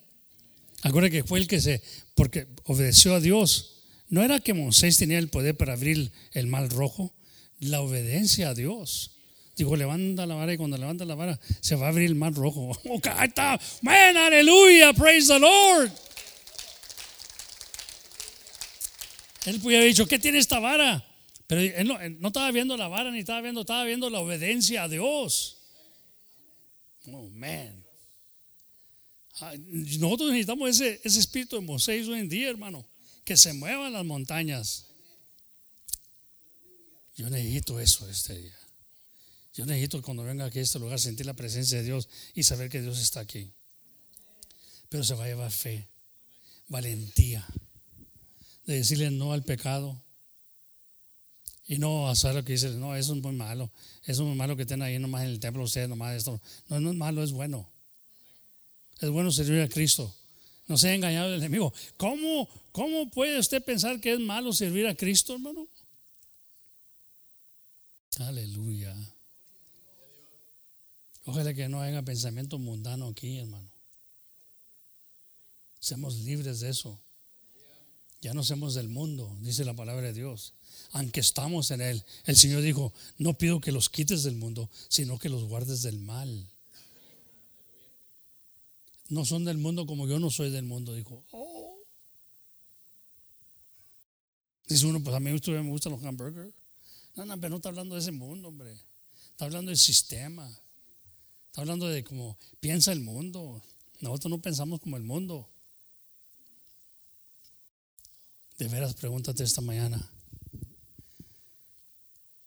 [0.82, 1.84] Acuérdate que fue el que se,
[2.16, 3.84] porque obedeció a Dios.
[4.08, 7.14] No era que Moisés tenía el poder para abrir el mar rojo,
[7.60, 9.12] la obediencia a Dios.
[9.56, 12.34] Dijo, levanta la vara y cuando levanta la vara se va a abrir el mar
[12.34, 12.72] rojo.
[12.90, 13.60] Oh, está.
[13.82, 15.92] Man, aleluya, praise the Lord.
[19.46, 21.06] Él haber dicho, ¿qué tiene esta vara?
[21.48, 24.88] Pero él no, estaba viendo la vara ni estaba viendo, estaba viendo la obediencia a
[24.88, 25.58] Dios.
[27.08, 27.84] Oh, man.
[30.00, 32.86] Nosotros necesitamos ese, ese espíritu de Moisés hoy en día, hermano
[33.30, 34.88] que se muevan las montañas.
[37.20, 38.58] Yo necesito eso este día.
[39.54, 42.70] Yo necesito cuando venga aquí a este lugar sentir la presencia de Dios y saber
[42.70, 43.52] que Dios está aquí.
[44.88, 45.90] Pero se va a llevar fe,
[46.70, 47.46] valentía,
[48.66, 50.02] de decirle no al pecado.
[51.68, 53.70] Y no hacer lo que dice, no, eso es muy malo.
[54.04, 56.40] Eso es muy malo que estén ahí nomás en el templo ustedes, nomás esto.
[56.70, 57.70] No, no es malo, es bueno.
[59.02, 60.16] Es bueno servir a Cristo.
[60.70, 61.74] No sea engañado el enemigo.
[61.98, 65.68] ¿Cómo, ¿Cómo puede usted pensar que es malo servir a Cristo, hermano?
[68.20, 68.96] Aleluya.
[71.26, 73.70] Ojalá que no haya pensamiento mundano aquí, hermano.
[75.80, 77.00] Seamos libres de eso.
[78.22, 80.54] Ya no somos del mundo, dice la palabra de Dios.
[80.92, 85.18] Aunque estamos en Él, el Señor dijo, no pido que los quites del mundo, sino
[85.18, 86.50] que los guardes del mal
[89.10, 90.94] no son del mundo como yo no soy del mundo.
[90.94, 91.78] Dijo, oh.
[94.68, 96.54] Dice uno, pues a mí me gustan los hamburgers.
[97.20, 98.72] No, no, pero no está hablando de ese mundo, hombre.
[99.32, 100.48] Está hablando del sistema.
[101.48, 103.62] Está hablando de cómo piensa el mundo.
[104.00, 105.50] Nosotros no pensamos como el mundo.
[108.58, 110.10] De veras, pregúntate esta mañana.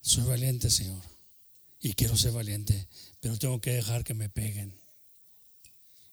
[0.01, 1.03] Soy valiente, Señor.
[1.79, 2.89] Y quiero ser valiente,
[3.21, 4.81] pero tengo que dejar que me peguen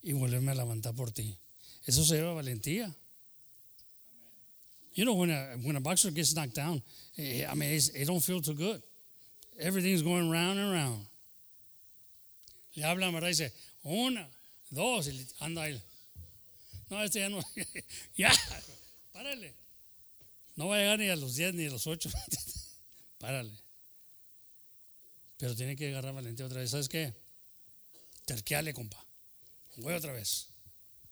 [0.02, 1.40] y volverme a levantar por ti.
[1.86, 2.94] Eso se llama valentía.
[5.00, 6.82] You know, when a, when a boxer gets knocked down,
[7.18, 8.82] eh, I mean, it don't feel too good.
[9.58, 11.06] Everything's going round and round.
[12.76, 13.30] Le habla, ¿verdad?
[13.30, 13.54] Dice,
[13.86, 14.28] una,
[14.70, 15.82] dos, y anda ahí.
[16.90, 17.40] No, este ya no.
[18.18, 18.30] ya,
[19.14, 19.54] párale.
[20.58, 22.10] No va a llegar ni a los diez ni a los ocho.
[23.20, 23.54] párale.
[25.38, 26.72] Pero tiene que agarrar valentía otra vez.
[26.72, 27.14] ¿Sabes qué?
[28.26, 29.02] Terqueale, compa
[29.78, 30.50] voy otra vez.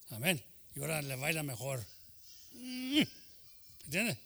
[0.09, 0.43] Amén.
[0.75, 1.85] Y ahora le baila mejor.
[2.51, 3.03] Mm.
[3.87, 4.17] ¿Entiendes?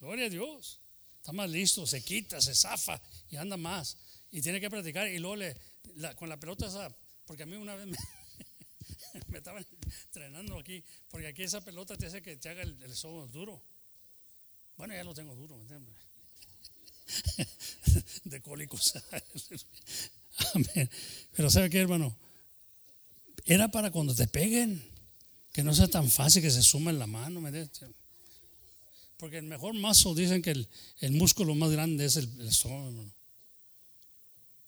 [0.00, 0.80] Gloria a Dios.
[1.16, 3.00] Está más listo, se quita, se zafa
[3.30, 3.96] y anda más.
[4.30, 5.08] Y tiene que practicar.
[5.08, 5.56] Y luego le,
[6.16, 6.94] con la pelota esa,
[7.24, 7.96] porque a mí una vez me,
[9.28, 9.66] me, estaban
[10.04, 13.62] entrenando aquí, porque aquí esa pelota te hace que te haga el, el duro.
[14.76, 15.94] Bueno, ya lo tengo duro, ¿me entiendes?
[18.24, 18.94] De cólicos.
[20.54, 20.90] Amén.
[21.34, 22.16] Pero ¿sabe qué, hermano?
[23.48, 24.82] era para cuando te peguen,
[25.52, 27.40] que no sea tan fácil que se suma en la mano.
[29.18, 33.04] Porque el mejor mazo dicen que el, músculo más grande es el, estómago.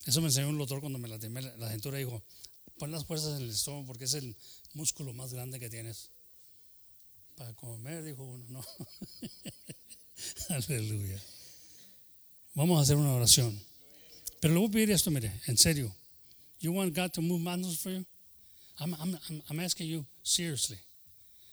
[0.04, 1.98] Eso me enseñó un doctor cuando me la la, la cintura.
[1.98, 2.22] Dijo:
[2.78, 4.36] pon las fuerzas en el estómago porque es el
[4.74, 6.10] músculo más grande que tienes.
[7.36, 8.64] Para comer, dijo uno, no.
[10.48, 11.22] Aleluya.
[12.54, 13.58] Vamos a hacer una oración.
[14.40, 15.94] Pero le voy a pedir esto, mire, en serio.
[16.58, 18.04] You want God to move mountains for you?
[18.80, 19.18] I'm, I'm,
[19.48, 20.78] I'm asking you seriously.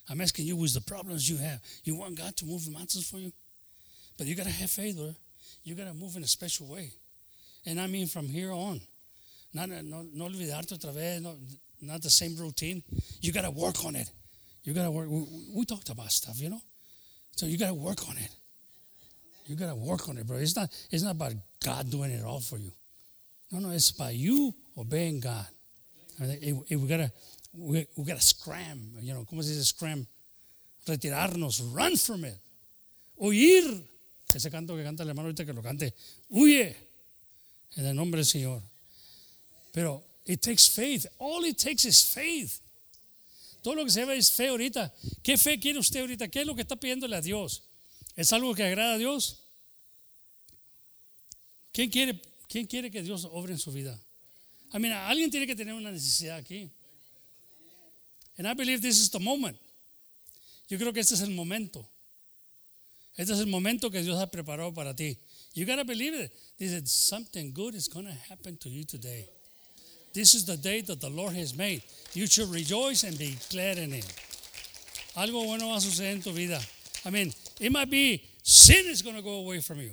[0.09, 1.59] I'm asking you with the problems you have.
[1.83, 3.31] You want God to move the mountains for you?
[4.17, 5.15] But you got to have faith, brother.
[5.63, 6.91] You got to move in a special way.
[7.65, 8.81] And I mean from here on.
[9.53, 11.35] Not, uh, no, no olvidarte otra vez, no,
[11.81, 12.83] not the same routine.
[13.21, 14.09] You got to work on it.
[14.63, 15.07] You got to work.
[15.09, 15.25] We,
[15.55, 16.61] we talked about stuff, you know?
[17.35, 18.29] So you got to work on it.
[19.45, 20.37] You got to work on it, bro.
[20.37, 22.71] It's not, it's not about God doing it all for you.
[23.51, 25.45] No, no, it's about you obeying God.
[26.19, 27.11] we gotta,
[27.53, 30.05] we, we gotta scram, you know, ¿cómo se dice scram?
[30.85, 32.39] Retirarnos, run from it.
[33.17, 33.83] Huir.
[34.33, 35.93] Ese canto que canta el hermano ahorita que lo cante.
[36.29, 36.75] Huye.
[37.75, 38.61] En el nombre del Señor.
[39.71, 41.05] Pero it takes faith.
[41.17, 42.61] All it takes is faith.
[43.61, 44.93] Todo lo que se ve es fe ahorita.
[45.23, 46.27] ¿Qué fe quiere usted ahorita?
[46.29, 47.63] ¿Qué es lo que está pidiéndole a Dios?
[48.15, 49.43] ¿Es algo que agrada a Dios?
[51.71, 53.99] ¿Quién quiere, quién quiere que Dios obre en su vida?
[54.73, 56.69] I mean, alguien tiene que tener una necesidad aquí.
[58.37, 59.57] And I believe this is the moment.
[60.69, 61.85] Yo creo que este es el momento.
[63.17, 65.17] Este es el momento que Dios ha preparado para ti.
[65.53, 66.31] You gotta believe it.
[66.57, 69.27] He said, something good is gonna happen to you today.
[70.13, 71.81] This is the day that the Lord has made.
[72.13, 74.05] You should rejoice and be glad in it.
[75.15, 76.59] Algo bueno va a suceder en tu vida.
[77.05, 79.91] I mean, it might be sin is going to go away from you.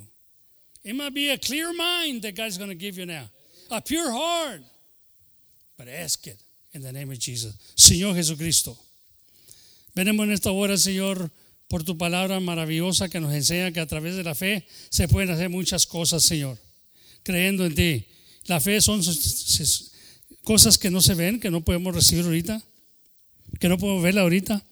[0.82, 3.24] It might be a clear mind that God's going to give you now
[3.70, 4.60] a pure heart.
[5.78, 6.38] But ask it
[6.74, 7.55] in the name of Jesus.
[7.76, 8.76] Señor Jesucristo,
[9.94, 11.30] venimos en esta hora, Señor,
[11.68, 15.30] por tu palabra maravillosa que nos enseña que a través de la fe se pueden
[15.30, 16.59] hacer muchas cosas, Señor,
[17.22, 18.06] creyendo en ti.
[18.46, 19.01] La fe son
[20.42, 22.62] cosas que no se ven, que no podemos recibir ahorita,
[23.59, 24.62] que no podemos verla ahorita,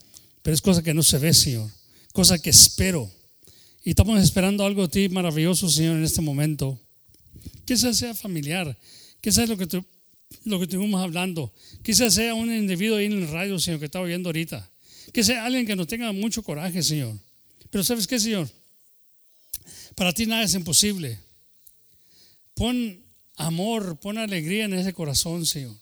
[0.43, 1.71] pero es cosa que no se ve, Señor,
[2.13, 3.11] cosa que espero.
[3.85, 6.79] Y estamos esperando algo de ti maravilloso, Señor, en este momento.
[7.65, 8.77] Quizás sea familiar,
[9.21, 9.67] quizás lo que,
[10.45, 11.53] lo que estuvimos hablando,
[11.83, 14.71] quizás sea un individuo ahí en el radio, Señor, que está oyendo ahorita,
[15.13, 17.17] que sea alguien que nos tenga mucho coraje, Señor,
[17.71, 18.51] Pero ¿sabes qué, Señor?
[19.95, 21.19] Para ti nada es imposible.
[22.55, 23.03] Pon
[23.37, 25.75] amor, pon alegría en ese corazón, Señor.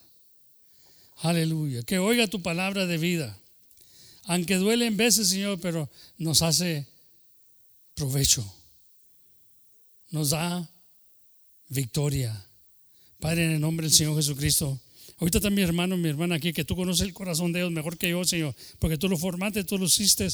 [1.22, 1.82] Aleluya.
[1.82, 3.38] Que oiga tu palabra de vida.
[4.24, 6.86] Aunque duele en veces, Señor, pero nos hace
[7.94, 8.44] provecho.
[10.10, 10.68] Nos da
[11.68, 12.46] victoria.
[13.20, 14.80] Padre, en el nombre del Señor Jesucristo.
[15.18, 17.98] Ahorita está mi hermano, mi hermana aquí, que tú conoces el corazón de ellos mejor
[17.98, 20.26] que yo, Señor, porque tú lo formaste, tú lo hiciste.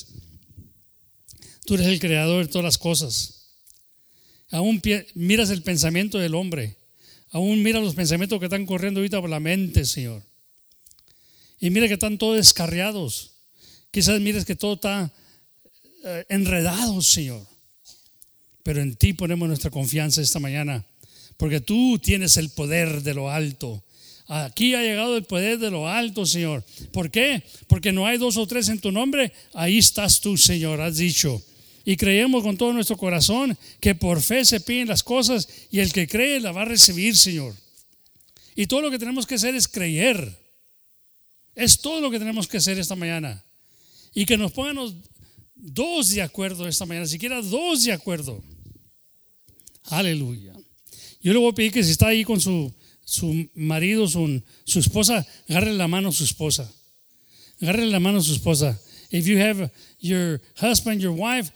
[1.64, 3.48] Tú eres el creador de todas las cosas.
[4.50, 4.80] Aún
[5.14, 6.76] miras el pensamiento del hombre.
[7.32, 10.22] Aún miras los pensamientos que están corriendo ahorita por la mente, Señor.
[11.58, 13.32] Y mira que están todos descarriados.
[13.90, 15.12] Quizás mires que todo está
[16.04, 17.44] eh, enredado, Señor.
[18.62, 20.84] Pero en ti ponemos nuestra confianza esta mañana,
[21.36, 23.82] porque tú tienes el poder de lo alto.
[24.28, 26.64] Aquí ha llegado el poder de lo alto, Señor.
[26.92, 27.42] ¿Por qué?
[27.68, 29.32] Porque no hay dos o tres en tu nombre.
[29.54, 31.40] Ahí estás tú, Señor, has dicho.
[31.84, 35.92] Y creemos con todo nuestro corazón que por fe se piden las cosas y el
[35.92, 37.54] que cree la va a recibir, Señor.
[38.56, 40.36] Y todo lo que tenemos que hacer es creer.
[41.54, 43.44] Es todo lo que tenemos que hacer esta mañana.
[44.12, 44.76] Y que nos pongan
[45.54, 48.42] dos de acuerdo esta mañana, siquiera dos de acuerdo.
[49.84, 50.55] Aleluya.
[51.26, 52.72] Yo le voy a pedir que si está ahí con su,
[53.04, 56.72] su marido, su, su esposa, agarre la mano a su esposa.
[57.60, 58.80] Agarre la mano a su esposa.
[59.10, 61.50] If you have your husband, your wife,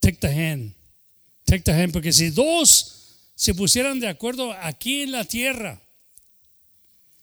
[0.00, 0.74] take the hand.
[1.46, 1.94] Take the hand.
[1.94, 5.80] Porque si dos se pusieran de acuerdo aquí en la tierra,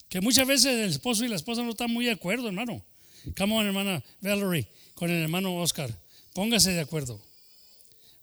[0.09, 2.83] que muchas veces el esposo y la esposa no están muy de acuerdo, hermano.
[3.37, 5.95] Come on, hermana Valerie, con el hermano Oscar.
[6.33, 7.21] Póngase de acuerdo.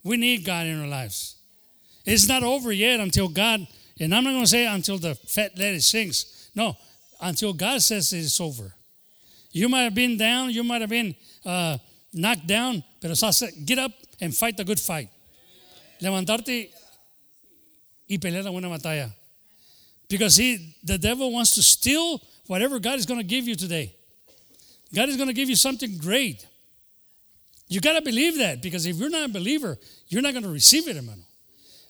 [0.03, 1.34] We need God in our lives.
[2.05, 3.67] It's not over yet until God,
[3.99, 6.49] and I'm not going to say until the fat lady sings.
[6.55, 6.77] No,
[7.21, 8.73] until God says it's over.
[9.51, 11.15] You might have been down, you might have been
[11.45, 11.77] uh,
[12.13, 13.13] knocked down, pero
[13.65, 13.91] get up
[14.21, 15.09] and fight the good fight.
[16.01, 16.69] Levantarte
[18.09, 19.11] y pelear la buena batalla.
[20.07, 23.95] Because he, the devil wants to steal whatever God is going to give you today.
[24.93, 26.45] God is going to give you something great.
[27.67, 29.77] You got to believe that because if you're not a believer,
[30.07, 31.23] you're not going to receive it, hermano.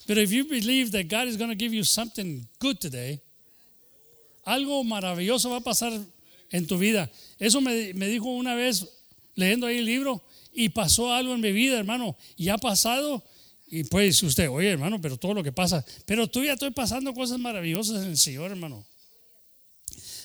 [0.08, 3.20] But if you believe that God is going to give you something good today,
[4.46, 5.92] algo maravilloso va a pasar
[6.52, 7.10] en tu vida.
[7.40, 8.86] Eso me, me dijo una vez
[9.36, 10.24] leyendo ahí el libro
[10.54, 12.16] y pasó algo en mi vida, hermano.
[12.38, 13.24] Y ha pasado
[13.68, 17.14] y pues usted, oye hermano, pero todo lo que pasa, pero tú ya estoy pasando
[17.14, 18.86] cosas maravillosas en el Señor, hermano.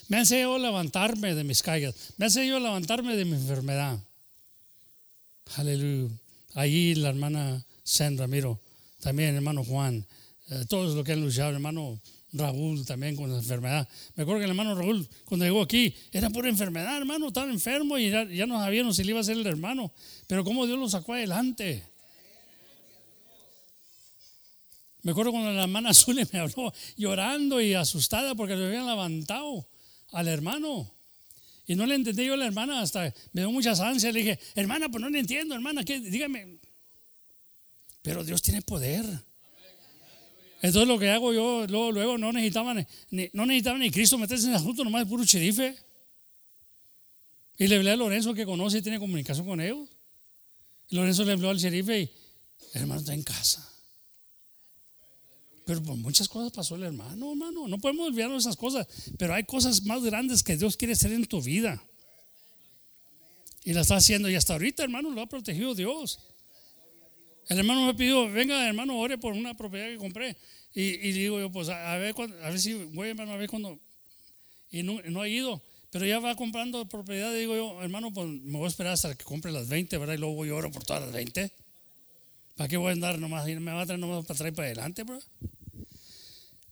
[0.09, 3.32] Me ha enseñado a levantarme de mis caídas, me ha enseñado a levantarme de mi
[3.32, 3.98] enfermedad.
[5.57, 6.15] Aleluya.
[6.55, 8.61] Allí la hermana Sandra, miro,
[9.01, 10.06] también hermano Juan,
[10.51, 12.01] eh, todos los que han luchado, hermano
[12.32, 13.89] Raúl también con la enfermedad.
[14.14, 17.98] Me acuerdo que el hermano Raúl, cuando llegó aquí, era por enfermedad, hermano, estaba enfermo
[17.98, 19.93] y ya, no sabíamos si le iba a ser el hermano.
[20.27, 21.82] Pero cómo Dios lo sacó adelante.
[25.02, 29.66] Me acuerdo cuando la hermana Azul me habló llorando y asustada porque le habían levantado
[30.12, 30.93] al hermano.
[31.66, 34.12] Y no le entendí yo a la hermana, hasta me dio muchas ansias.
[34.12, 36.01] Le dije, hermana, pues no le entiendo, hermana, ¿qué?
[36.01, 36.60] dígame.
[38.02, 39.05] Pero Dios tiene poder.
[40.62, 44.44] Entonces lo que hago yo, luego, luego no necesitaba ni, no necesitaba ni Cristo meterse
[44.44, 45.77] en el asunto, nomás puro cherife.
[47.56, 49.89] Y le hablé a Lorenzo que conoce y tiene comunicación con ellos.
[50.89, 52.10] Y Lorenzo le habló al sherife y
[52.74, 53.66] hermano está en casa.
[55.64, 57.68] Pero por muchas cosas pasó el hermano, hermano.
[57.68, 58.86] No podemos olvidarnos de esas cosas.
[59.18, 61.81] Pero hay cosas más grandes que Dios quiere hacer en tu vida.
[63.62, 64.28] Y la está haciendo.
[64.28, 66.18] Y hasta ahorita, hermano, lo ha protegido Dios.
[67.49, 70.37] El hermano me pidió, venga, hermano, ore por una propiedad que compré.
[70.73, 73.79] Y, digo yo, pues a ver, a ver si voy, hermano, a ver cuando.
[74.71, 75.61] Y no, no, he ido.
[75.91, 77.35] Pero ya va comprando propiedad.
[77.35, 80.15] Digo yo, hermano, pues me voy a esperar hasta que compre las 20, ¿verdad?
[80.15, 81.53] Y luego voy a oro por todas las 20.
[82.57, 83.47] ¿Para qué voy a andar nomás?
[83.47, 85.19] Me va a traer nomás para y para adelante, bro.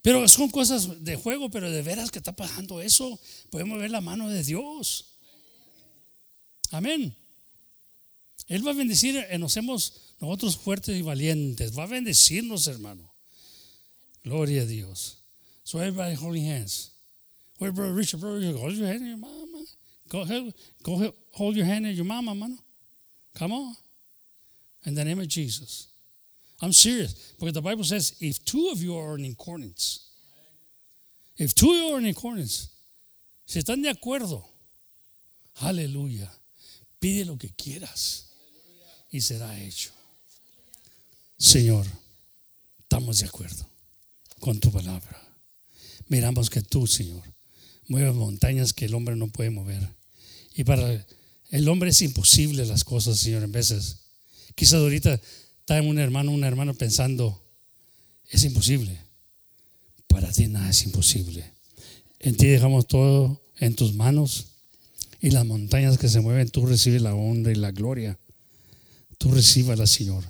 [0.01, 3.19] Pero son cosas de juego, pero de veras que está pasando eso,
[3.49, 5.17] podemos ver la mano de Dios.
[6.71, 7.15] Amén.
[8.47, 11.77] Él va a bendecir, eh, nos hemos nosotros fuertes y valientes.
[11.77, 13.13] Va a bendecirnos, hermano.
[14.23, 15.23] Gloria a Dios.
[15.63, 16.91] So everybody hold your hands.
[17.59, 19.65] Wait, brother Richard, brother, hold your hand in your mama.
[20.09, 22.57] Go ahead, go hold your hand in your mama, mano.
[23.37, 23.75] Come on.
[24.85, 25.87] In the name of Jesus.
[26.61, 27.33] I'm serious.
[27.39, 30.09] Because the Bible says if two of you are in accordance,
[31.37, 32.69] if two of you are in accordance,
[33.45, 34.43] si están de acuerdo,
[35.61, 36.29] aleluya,
[36.99, 38.25] pide lo que quieras
[39.11, 39.91] y será hecho.
[41.39, 41.87] Señor,
[42.81, 43.65] estamos de acuerdo
[44.41, 45.17] con tu palabra.
[46.09, 47.23] Miramos que tú, Señor,
[47.87, 49.87] mueves montañas que el hombre no puede mover.
[50.53, 51.05] Y para
[51.49, 53.99] el hombre es imposible las cosas, Señor, en veces.
[54.53, 55.13] Quizás ahorita
[55.61, 57.41] está un hermano, una hermana pensando,
[58.29, 58.99] es imposible.
[60.07, 61.53] Para ti nada es imposible.
[62.19, 64.47] En ti dejamos todo en tus manos
[65.21, 68.19] y las montañas que se mueven, tú recibes la honra y la gloria.
[69.17, 70.25] Tú la Señor,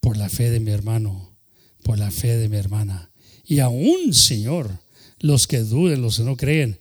[0.00, 1.36] por la fe de mi hermano,
[1.82, 3.10] por la fe de mi hermana.
[3.44, 4.70] Y aún, Señor,
[5.18, 6.78] los que duden, los que no creen,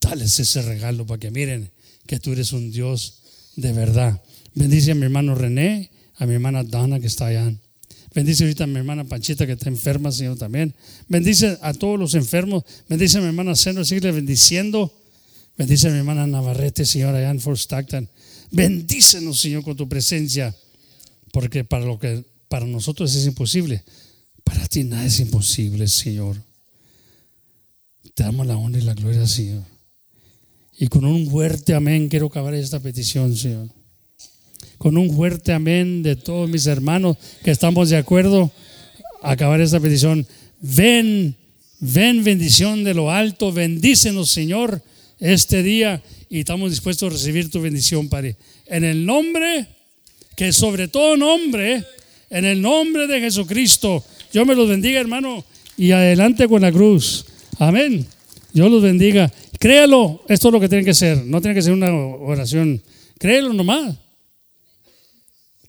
[0.00, 1.70] dales ese regalo para que miren
[2.06, 3.20] que tú eres un Dios
[3.56, 4.22] de verdad.
[4.54, 7.52] Bendice a mi hermano René, a mi hermana Dana que está allá.
[8.14, 10.74] Bendice ahorita a mi hermana Panchita que está enferma, Señor, también.
[11.08, 12.64] Bendice a todos los enfermos.
[12.88, 14.92] Bendice a mi hermana Seno, sigue bendiciendo.
[15.56, 17.60] Bendice a mi hermana Navarrete, Señor, allá en Fort.
[18.50, 20.54] Bendícenos, Señor, con tu presencia.
[21.32, 23.82] Porque para lo que para nosotros es imposible,
[24.44, 26.36] para ti nada es imposible, Señor.
[28.14, 29.64] Te damos la honra y la gloria, Señor.
[30.78, 33.68] Y con un fuerte amén quiero acabar esta petición, Señor.
[34.78, 38.52] Con un fuerte amén de todos mis hermanos que estamos de acuerdo
[39.22, 40.26] acabar esta petición.
[40.60, 41.36] Ven,
[41.80, 44.82] ven bendición de lo alto, bendícenos, Señor,
[45.18, 48.36] este día y estamos dispuestos a recibir tu bendición, Padre.
[48.66, 49.68] En el nombre,
[50.42, 51.86] que sobre todo nombre,
[52.28, 54.04] en el nombre de Jesucristo.
[54.32, 55.44] Yo me los bendiga, hermano,
[55.76, 57.24] y adelante con la cruz.
[57.60, 58.04] Amén.
[58.52, 59.32] Dios los bendiga.
[59.60, 61.24] Créalo, esto es lo que tiene que ser.
[61.24, 62.82] No tiene que ser una oración.
[63.20, 63.94] Créelo nomás.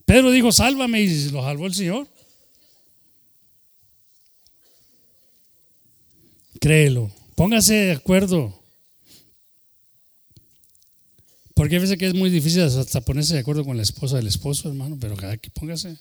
[0.05, 2.07] Pedro dijo, sálvame y lo salvó el Señor.
[6.59, 7.11] Créelo.
[7.35, 8.62] Póngase de acuerdo.
[11.53, 14.27] Porque a veces que es muy difícil hasta ponerse de acuerdo con la esposa del
[14.27, 15.97] esposo, hermano, pero cada que póngase,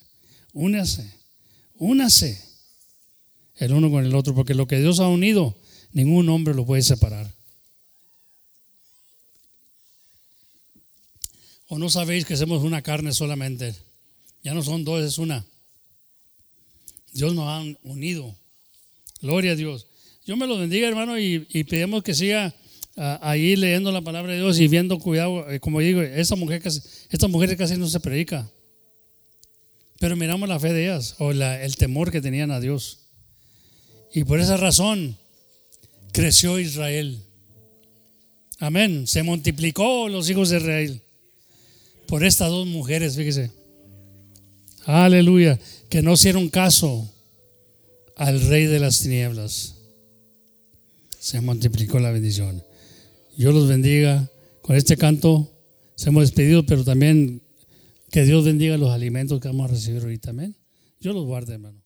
[0.52, 1.12] únase,
[1.76, 2.42] únase
[3.56, 5.54] el uno con el otro, porque lo que Dios ha unido,
[5.92, 7.30] ningún hombre lo puede separar.
[11.68, 13.74] ¿O no sabéis que somos una carne solamente?
[14.42, 15.44] Ya no son dos, es una.
[17.12, 18.34] Dios nos ha unido.
[19.20, 19.86] Gloria a Dios.
[20.26, 22.54] Yo me lo bendiga, hermano, y, y pedimos que siga
[22.96, 26.80] ahí leyendo la palabra de Dios y viendo cuidado, eh, como digo, esta mujer casi,
[27.10, 28.48] esta mujer casi no se predica.
[29.98, 32.98] Pero miramos la fe de ellas o el temor que tenían a Dios.
[34.12, 35.16] Y por esa razón
[36.12, 37.22] creció Israel.
[38.58, 39.06] Amén.
[39.06, 41.00] Se multiplicó los hijos de Israel.
[42.06, 43.50] Por estas dos mujeres, fíjese.
[44.84, 45.58] Aleluya.
[45.88, 47.08] Que no hicieron caso
[48.16, 49.76] al rey de las tinieblas.
[51.18, 52.62] Se multiplicó la bendición.
[53.36, 54.30] Dios los bendiga.
[54.60, 55.50] Con este canto
[55.96, 57.42] se hemos despedido, pero también
[58.10, 60.30] que Dios bendiga los alimentos que vamos a recibir ahorita.
[60.30, 60.56] Amén.
[61.00, 61.81] Yo los guarde, hermano.